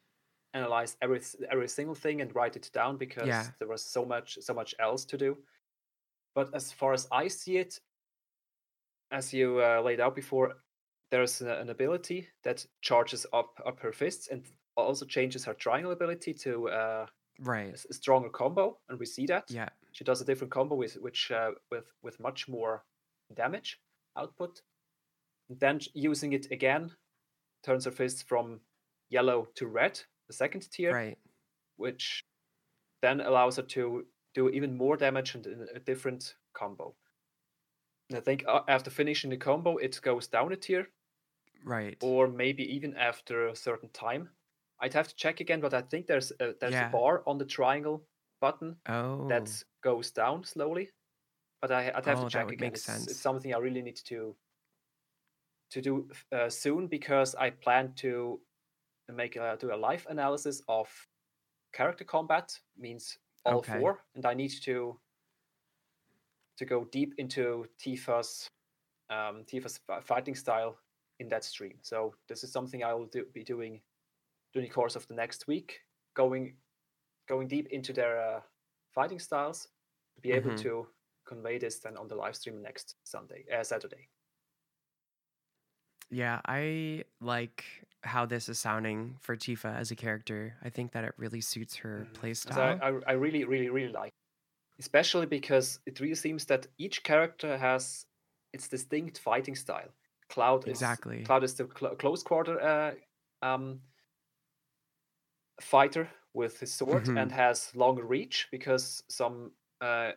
[0.55, 1.21] analyze every
[1.51, 3.55] every single thing and write it down because Yeah.
[3.59, 5.45] there was so much so much else to do.
[6.35, 7.81] But as far as I see it,
[9.11, 10.63] as you uh, laid out before,
[11.11, 16.35] there's an ability that charges up up her fists and also changes her triangle ability
[16.35, 17.77] to uh, a Right.
[17.91, 19.71] a stronger combo, and we see that Yeah.
[19.93, 22.85] she does a different combo with which uh, with with much more
[23.35, 23.83] damage
[24.17, 24.63] output.
[25.51, 26.97] And then using it again
[27.67, 28.61] turns her fists from
[29.11, 31.19] yellow to red, the second tier, Right.
[31.77, 32.23] which
[33.03, 36.95] then allows her to do even more damage and in a different combo.
[38.15, 40.87] I think uh, after finishing the combo, it goes down a tier,
[41.65, 41.99] Right.
[42.03, 44.31] or maybe even after a certain time.
[44.81, 46.89] I'd have to check again, but I think there's a, there's Yeah.
[46.89, 48.07] a bar on the triangle
[48.41, 49.27] button Oh.
[49.29, 49.51] that
[49.83, 50.93] goes down slowly.
[51.63, 52.73] But I, I'd have Oh, to check would again.
[52.73, 53.09] It's, sense.
[53.09, 54.37] it's something I really need to
[55.71, 58.41] to do uh, soon because I plan to
[59.13, 60.89] make a, do a live analysis of
[61.73, 62.59] character combat.
[62.77, 63.79] Means all Okay.
[63.79, 65.01] four, and I need to
[66.59, 68.49] to go deep into Tifa's
[69.11, 70.79] um, Tifa's fighting style
[71.21, 71.79] in that stream.
[71.83, 73.81] So this is something I will do, be doing
[74.53, 75.81] during the course of the next week,
[76.15, 76.57] going
[77.29, 78.41] going deep into their uh,
[78.95, 79.69] fighting styles
[80.17, 80.63] to be able Mhm.
[80.63, 80.87] to
[81.27, 84.09] convey this then on the live stream next Sunday, uh, Saturday.
[86.11, 87.65] Yeah, I like
[88.03, 90.55] how this is sounding for Tifa as a character.
[90.63, 92.15] I think that it really suits her Mhm.
[92.15, 92.51] play So.
[92.61, 94.13] I, I, I really, really, really like.
[94.79, 98.05] especially because it really seems that each character has
[98.53, 99.89] its distinct fighting style.
[100.29, 101.21] Cloud exactly.
[101.21, 102.93] is Cloud is the cl- close quarter uh,
[103.43, 103.81] um,
[105.61, 107.17] fighter with his sword mm-hmm.
[107.17, 110.13] and has longer reach because some uh,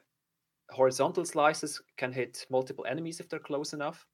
[0.72, 4.06] horizontal slices can hit multiple enemies if they're close enough.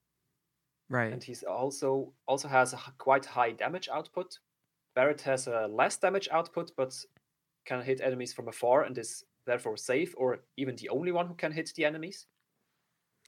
[0.90, 1.12] Right.
[1.12, 4.40] And he's also also has a quite high damage output.
[4.96, 6.96] Barret has a less damage output, but
[7.66, 11.34] can hit enemies from afar and is therefore safe, or even the only one who
[11.34, 12.28] can hit the enemies.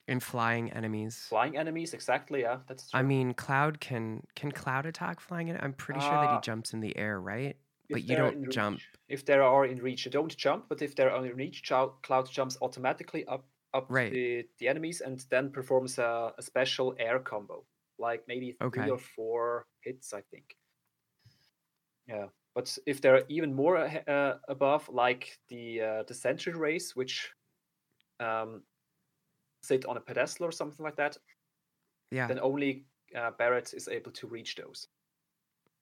[0.07, 1.25] In flying enemies.
[1.27, 2.41] Flying enemies, exactly.
[2.41, 2.91] Yeah, that's.
[2.91, 2.99] True.
[2.99, 5.55] I mean, Cloud can can Cloud attack flying?
[5.59, 7.57] I'm pretty sure that he uh, jumps in the air, right?
[7.89, 8.79] But you don't jump.
[9.09, 10.65] If there are in reach, you don't jump.
[10.69, 11.63] But if they're in reach,
[12.03, 14.11] Cloud jumps automatically up up right.
[14.11, 17.65] the, the enemies and then performs a, a special air combo,
[17.99, 18.81] like maybe okay.
[18.81, 20.55] three or four hits, I think.
[22.07, 23.77] Yeah, but if there are even more
[24.07, 27.29] uh, above, like the uh, the Sentry race, which
[28.21, 28.63] um,
[29.61, 31.17] sit on a pedestal or something like that,
[32.11, 34.87] yeah, then only uh, Barret is able to reach those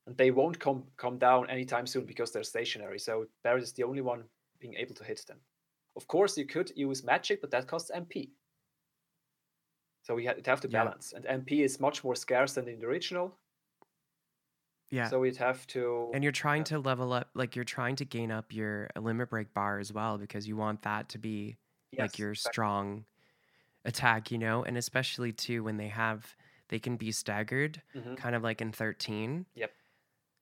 [0.08, 3.00] and they won't come come down anytime soon because they're stationary.
[3.00, 4.24] So Barret is the only one
[4.60, 5.40] being able to hit them.
[5.96, 8.30] Of course, you could use magic, but that costs MP.
[10.04, 11.32] So we have to balance, yeah.
[11.32, 13.36] and MP is much more scarce than in the original.
[14.92, 15.10] Yeah.
[15.10, 16.12] So we'd have to.
[16.14, 19.52] And you're trying to level up, like you're trying to gain up your limit break
[19.54, 21.58] bar as well, because you want that to be
[21.92, 22.54] yes, like your exactly.
[22.54, 23.06] strong
[23.84, 26.36] attack, you know, and especially too when they have
[26.70, 28.16] they can be staggered, mm-hmm.
[28.16, 29.46] kind of like in 13.
[29.56, 29.72] Yep.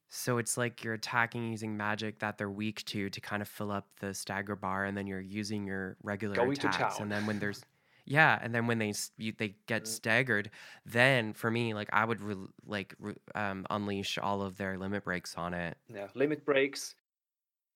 [0.09, 3.71] So it's like you're attacking using magic that they're weak to to kind of fill
[3.71, 6.99] up the stagger bar, and then you're using your regular Going attacks.
[6.99, 7.63] And then when there's
[8.05, 9.87] yeah, and then when they you, they get mm.
[9.87, 10.51] staggered,
[10.85, 12.35] then for me, like I would re,
[12.65, 15.77] like re, um, unleash all of their limit breaks on it.
[15.93, 16.95] Yeah, limit breaks,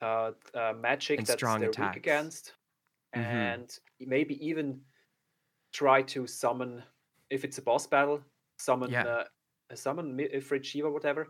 [0.02, 1.96] uh, uh magic and that strong they're attacks.
[1.96, 2.54] weak against,
[3.16, 3.26] mm-hmm.
[3.26, 4.82] and maybe even
[5.74, 6.84] try to summon
[7.30, 8.22] if it's a boss battle,
[8.58, 9.04] summon yeah.
[9.04, 9.24] uh,
[9.76, 11.28] summon Ifrit Shiva, whatever,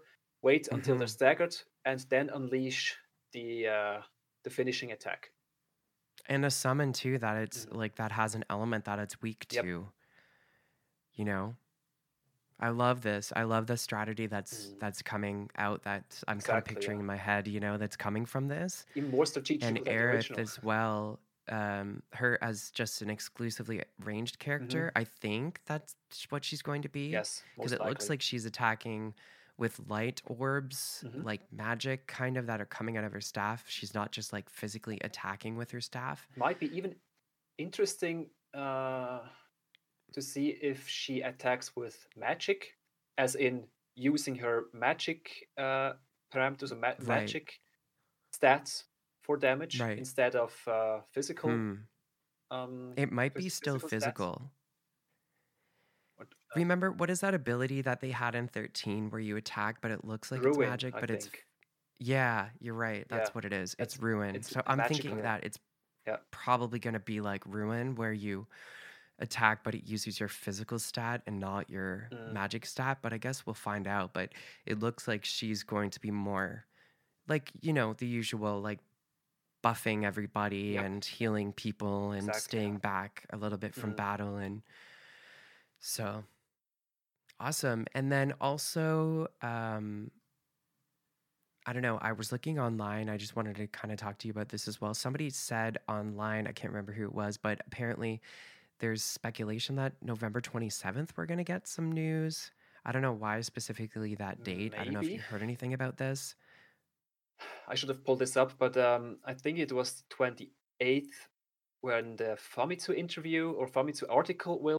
[0.47, 0.75] wait mm-hmm.
[0.75, 1.25] until they're mm-hmm.
[1.25, 2.95] staggered, and then unleash
[3.33, 3.97] the uh,
[4.43, 5.31] the finishing attack.
[6.29, 7.77] And a summon too that it's mm-hmm.
[7.81, 9.63] like that has an element that it's weak yep.
[9.63, 9.87] to.
[11.13, 11.55] You know,
[12.59, 13.33] I love this.
[13.35, 14.79] I love the strategy that's mm.
[14.79, 17.01] that's coming out that I'm exactly, kind of picturing yeah.
[17.01, 17.47] in my head.
[17.47, 18.85] You know, that's coming from this.
[18.95, 19.63] Even more strategic.
[19.67, 21.19] And Aerith as well.
[21.49, 24.83] Um, her as just an exclusively ranged character.
[24.87, 25.01] Mm-hmm.
[25.01, 25.95] I think that's
[26.29, 27.07] what she's going to be.
[27.07, 29.13] Yes, because it looks like she's attacking
[29.57, 31.23] with light orbs, mm-hmm.
[31.23, 33.63] like magic kind of that are coming out of her staff.
[33.67, 36.27] She's not just like physically attacking with her staff.
[36.35, 36.95] Might be even
[37.57, 39.19] interesting uh,
[40.13, 42.73] to see if she attacks with magic,
[43.17, 43.63] as in
[43.95, 45.93] using her magic uh,
[46.33, 47.07] parameters or ma- right.
[47.07, 47.59] magic
[48.35, 48.83] stats
[49.23, 49.97] for damage right.
[49.97, 51.49] instead of uh, physical.
[51.49, 51.73] Hmm.
[52.49, 54.43] Um, it might be still physical.
[54.43, 54.56] Stats.
[56.57, 60.05] Remember what is that ability that they had in 13 where you attack but it
[60.05, 61.29] looks like ruin, it's magic but it's
[61.99, 63.05] yeah, you're right.
[63.09, 63.33] That's yeah.
[63.33, 63.75] what it is.
[63.79, 64.35] It's, it's ruin.
[64.35, 65.57] It's so I'm thinking that it's
[66.05, 66.17] yeah.
[66.31, 68.47] probably going to be like ruin where you
[69.19, 72.33] attack but it uses your physical stat and not your mm.
[72.33, 74.29] magic stat, but I guess we'll find out, but
[74.65, 76.65] it looks like she's going to be more
[77.27, 78.79] like, you know, the usual like
[79.63, 80.85] buffing everybody yep.
[80.85, 82.59] and healing people and exactly.
[82.59, 83.97] staying back a little bit from mm.
[83.97, 84.61] battle and
[85.79, 86.23] so
[87.39, 87.85] Awesome.
[87.93, 90.11] And then also, um,
[91.65, 93.09] I don't know, I was looking online.
[93.09, 94.93] I just wanted to kind of talk to you about this as well.
[94.93, 98.21] Somebody said online, I can't remember who it was, but apparently
[98.79, 102.51] there's speculation that November 27th we're going to get some news.
[102.85, 104.71] I don't know why specifically that date.
[104.71, 104.77] Maybe.
[104.77, 106.35] I don't know if you heard anything about this.
[107.67, 110.49] I should have pulled this up, but um, I think it was the
[110.81, 111.03] 28th
[111.81, 114.77] when the Famitsu interview or Famitsu article will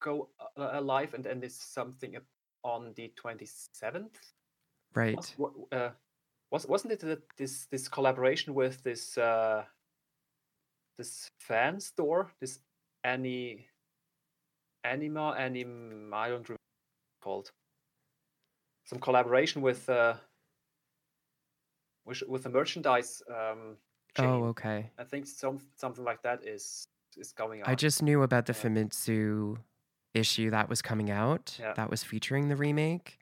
[0.00, 2.16] go live, and then there's something
[2.62, 4.16] on the 27th.
[4.94, 5.34] Right.
[5.38, 5.90] Was, uh,
[6.50, 9.64] was wasn't it that this this collaboration with this uh,
[10.96, 12.60] this fan store, this
[13.04, 13.66] any
[14.84, 16.60] anima anim I don't remember
[17.20, 17.50] called
[18.84, 20.14] some collaboration with uh
[22.04, 24.26] with, with the merchandise um oh, chain.
[24.26, 24.90] Oh, okay.
[24.98, 27.70] I think some something like that is is going on.
[27.70, 29.58] I just knew about the Famitsu
[30.16, 31.72] issue that was coming out yeah.
[31.74, 33.18] that was featuring the remake.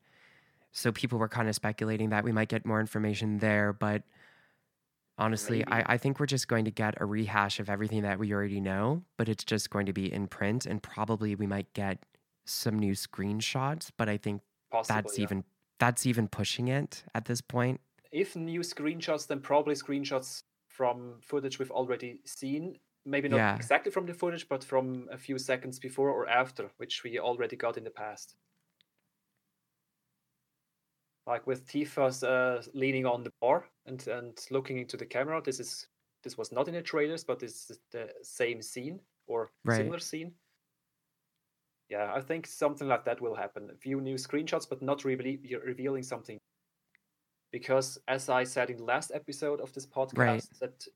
[0.73, 4.03] So people were kind of speculating that we might get more information there, but
[5.19, 8.33] honestly, I, I think we're just going to get a rehash of everything that we
[8.33, 11.99] already know, but it's just going to be in print and probably we might get
[12.45, 15.23] some new screenshots, but I think Possibly, that's yeah.
[15.23, 15.45] even
[15.79, 17.81] that's even pushing it at this point.
[18.13, 23.55] If new screenshots, then probably screenshots from footage we've already seen maybe not Yeah.
[23.55, 27.57] exactly from the footage, but from a few seconds before or after, which we already
[27.57, 28.37] got in the past.
[31.27, 35.41] Like with Tifa's uh, leaning on the bar and and looking into the camera.
[35.43, 35.89] This is
[36.23, 39.77] this was not in the trailers, but this is the same scene or Right.
[39.77, 40.35] similar scene.
[41.89, 43.71] Yeah, I think something like that will happen.
[43.71, 46.39] A few new screenshots, but not really revealing something.
[47.53, 50.45] Because as I said in the last episode of this podcast, Right.
[50.61, 50.87] that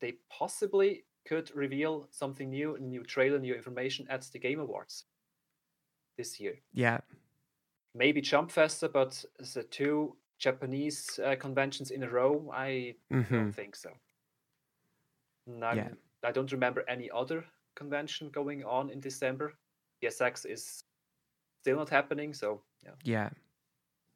[0.00, 5.04] they possibly could reveal something new, new trailer, new information at the Game Awards
[6.16, 6.54] this year.
[6.72, 6.98] Yeah.
[7.94, 9.24] Maybe Jump Festa, but
[9.54, 13.90] the two Japanese uh, conventions in a row, I hmm don't think so.
[15.46, 15.88] Yeah.
[16.22, 17.44] I don't remember any other
[17.74, 19.54] convention going on in December.
[20.02, 20.84] PSX is
[21.62, 22.90] still not happening, so yeah.
[23.04, 23.30] Yeah.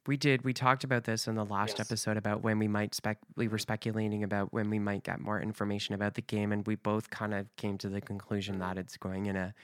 [0.06, 0.42] We did.
[0.44, 1.88] We talked about this in the last Yes.
[1.88, 3.18] episode about when we might spec.
[3.36, 6.74] We were speculating about when we might get more information about the game, and we
[6.74, 8.60] both kind of came to the conclusion Mhm.
[8.60, 9.54] that it's going in a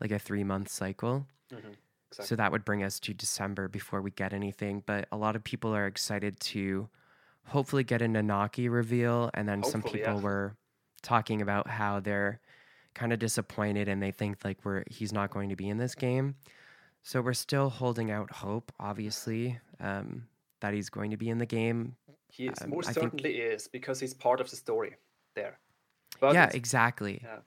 [0.00, 1.28] like a three month cycle.
[1.52, 1.76] Mhm,
[2.10, 4.82] So that would bring us to December before we get anything.
[4.84, 6.88] But a lot of people are excited to
[7.46, 10.20] hopefully get a Nanaki reveal, and then some people yeah.
[10.20, 10.56] were
[11.02, 12.40] talking about how they're
[12.94, 15.94] kind of disappointed and they think like we're he's not going to be in this
[15.94, 16.34] game.
[17.04, 20.26] So we're still holding out hope, obviously, um,
[20.62, 21.96] that he's going to be in the game.
[22.28, 24.96] He is, um, most I think- certainly is because he's part of the story
[25.34, 25.58] there.
[26.18, 27.20] But yeah, exactly.
[27.22, 27.40] yeah.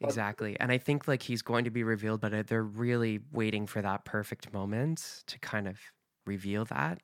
[0.00, 0.58] But- Exactly.
[0.60, 3.80] And I think like he's going to be revealed, but uh, they're really waiting for
[3.80, 5.78] that perfect moment to kind of
[6.26, 7.00] reveal that.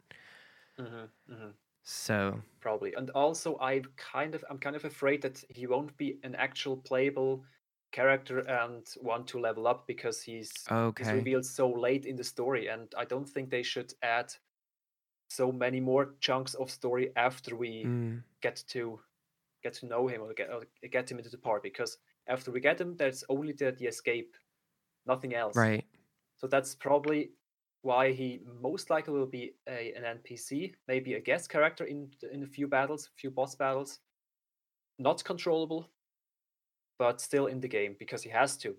[0.78, 1.52] Mhm, mhm,
[1.84, 2.92] So probably.
[2.94, 6.76] And also, I kind of, I'm kind of afraid that he won't be an actual
[6.76, 7.44] playable
[7.92, 12.68] character and want to level up because he's he's revealed so late in the story,
[12.68, 14.34] and I don't think they should add
[15.28, 19.00] so many more chunks of story after we Mm, get to
[19.62, 21.98] get to know him or get or get him into the part because
[22.28, 24.36] after we get him, there's only the, the escape,
[25.06, 25.70] nothing else.
[25.70, 25.86] right.
[26.36, 27.34] So that's probably
[27.82, 32.42] why he most likely will be a, an NPC, maybe a guest character in in
[32.44, 34.00] a few battles, a few boss battles.
[34.98, 35.90] Not controllable,
[37.02, 38.70] but still in the game because he has to,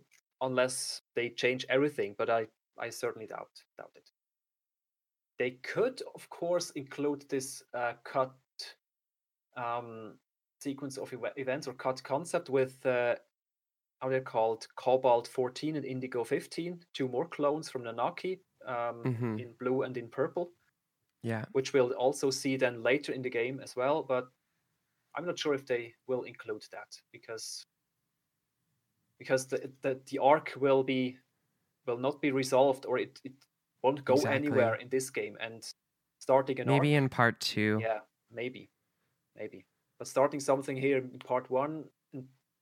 [0.41, 2.15] unless they change everything.
[2.17, 2.41] But I
[2.85, 4.09] I certainly doubt doubt it.
[5.37, 8.35] They could, of course, include this uh, cut
[9.55, 10.19] um,
[10.59, 13.15] sequence of ev- events or cut concept with uh,
[14.01, 19.37] how they're called Cobalt 14 and Indigo 15, two more clones from Nanaki um, Mhm.
[19.37, 20.53] in blue and in purple,
[21.23, 21.45] Yeah.
[21.51, 24.03] which we'll also see then later in the game as well.
[24.03, 24.29] But
[25.15, 27.65] I'm not sure if they will include that because
[29.19, 31.17] because the the, the arc will be
[31.85, 33.33] will not be resolved or it, it
[33.83, 34.35] won't go Exactly.
[34.37, 35.63] anywhere in this game and
[36.19, 37.79] starting an Maybe arc in part two.
[37.81, 37.99] yeah
[38.31, 38.69] maybe
[39.35, 39.65] maybe
[39.99, 41.83] but starting something here in part one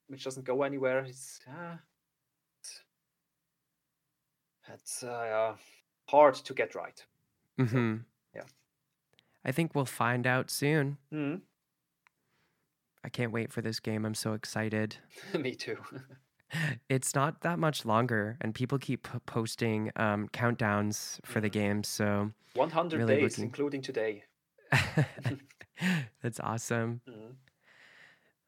[0.08, 1.76] which doesn't go anywhere it's uh,
[4.72, 5.54] it's uh,
[6.08, 7.04] hard to get right
[7.58, 7.96] mm-hmm.
[8.34, 8.42] yeah.
[9.44, 10.98] I think we'll find out soon.
[11.12, 11.40] Mhm.
[13.04, 14.04] I can't wait for this game.
[14.06, 14.96] I'm so excited.
[15.38, 15.78] me too
[16.88, 21.82] It's not that much longer, and people keep posting um, countdowns for the game.
[21.84, 24.24] So 100 Really days looking- including today
[26.22, 27.00] that's awesome.
[27.08, 27.34] Mhm.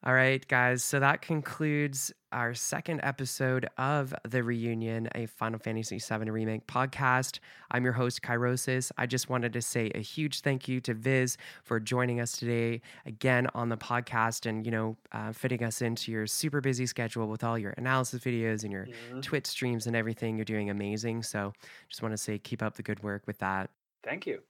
[0.05, 0.83] All right, guys.
[0.83, 7.39] So that concludes our second episode of The Reunion, a Final Fantasy VII Remake podcast.
[7.71, 8.91] I'm your host, Kyrosis.
[8.99, 12.81] I just wanted to say a huge thank you to Vyzz for joining us today
[13.07, 17.27] again on the podcast and, you know, uh, fitting us into your super busy schedule
[17.27, 19.23] with all your analysis videos and your Mhm.
[19.23, 20.35] Twitch streams and everything.
[20.35, 21.23] You're doing amazing.
[21.23, 21.51] So
[21.89, 23.71] just want to say keep up the good work with that.
[24.03, 24.43] thank you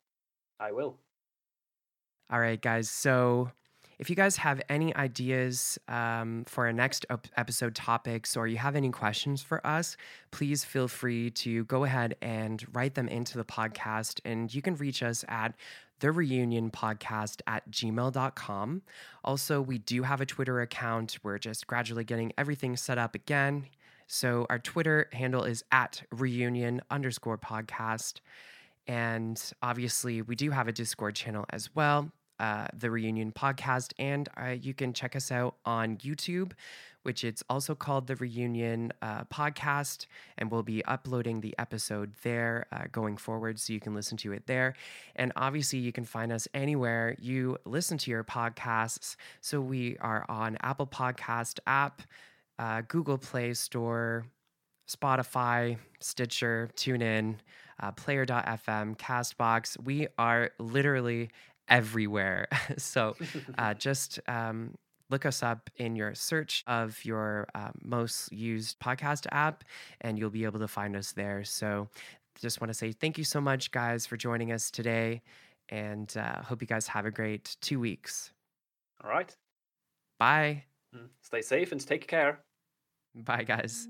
[0.60, 1.00] i will
[2.30, 2.90] All right, guys.
[2.90, 3.52] So
[3.98, 8.58] if you guys have any ideas um, for our next ep- episode topics or you
[8.58, 9.96] have any questions for us,
[10.32, 14.20] please feel free to go ahead and write them into the podcast.
[14.26, 15.56] And you can reach us at
[16.00, 18.82] the reunion podcast at gmail.com.
[19.24, 21.18] Also, we do have a Twitter account.
[21.24, 23.68] We're just gradually getting everything set up again.
[24.08, 28.20] So our Twitter handle is at reunion underscore podcast.
[28.88, 33.94] And obviously, we do have a Discord channel as well, uh, the Reunion Podcast.
[34.00, 36.52] And uh, you can check us out on YouTube,
[37.04, 40.06] which it's also called the Reunion uh, Podcast.
[40.38, 44.32] And we'll be uploading the episode there uh, going forward so you can listen to
[44.34, 44.76] it there.
[45.16, 49.16] And obviously, you can find us anywhere you listen to your podcasts.
[49.42, 52.02] So we are on Apple Podcast app,
[52.60, 54.26] uh, Google Play Store,
[54.90, 57.36] Spotify, Stitcher, TuneIn,
[57.80, 59.82] uh, Player.fm, Castbox.
[59.84, 61.30] We are literally
[61.68, 62.48] everywhere.
[62.78, 63.16] so
[63.58, 64.76] uh, just um,
[65.10, 69.64] look us up in your search of your uh, most used podcast app,
[70.02, 71.44] and you'll be able to find us there.
[71.44, 71.90] So,
[72.42, 75.22] just want to say thank you so much, guys, for joining us today,
[75.70, 78.32] and uh, hope you guys have a great two weeks.
[79.04, 79.34] All right.
[80.20, 80.64] Bye.
[80.96, 82.40] Mm, stay safe and take care.
[83.14, 83.88] Bye, guys.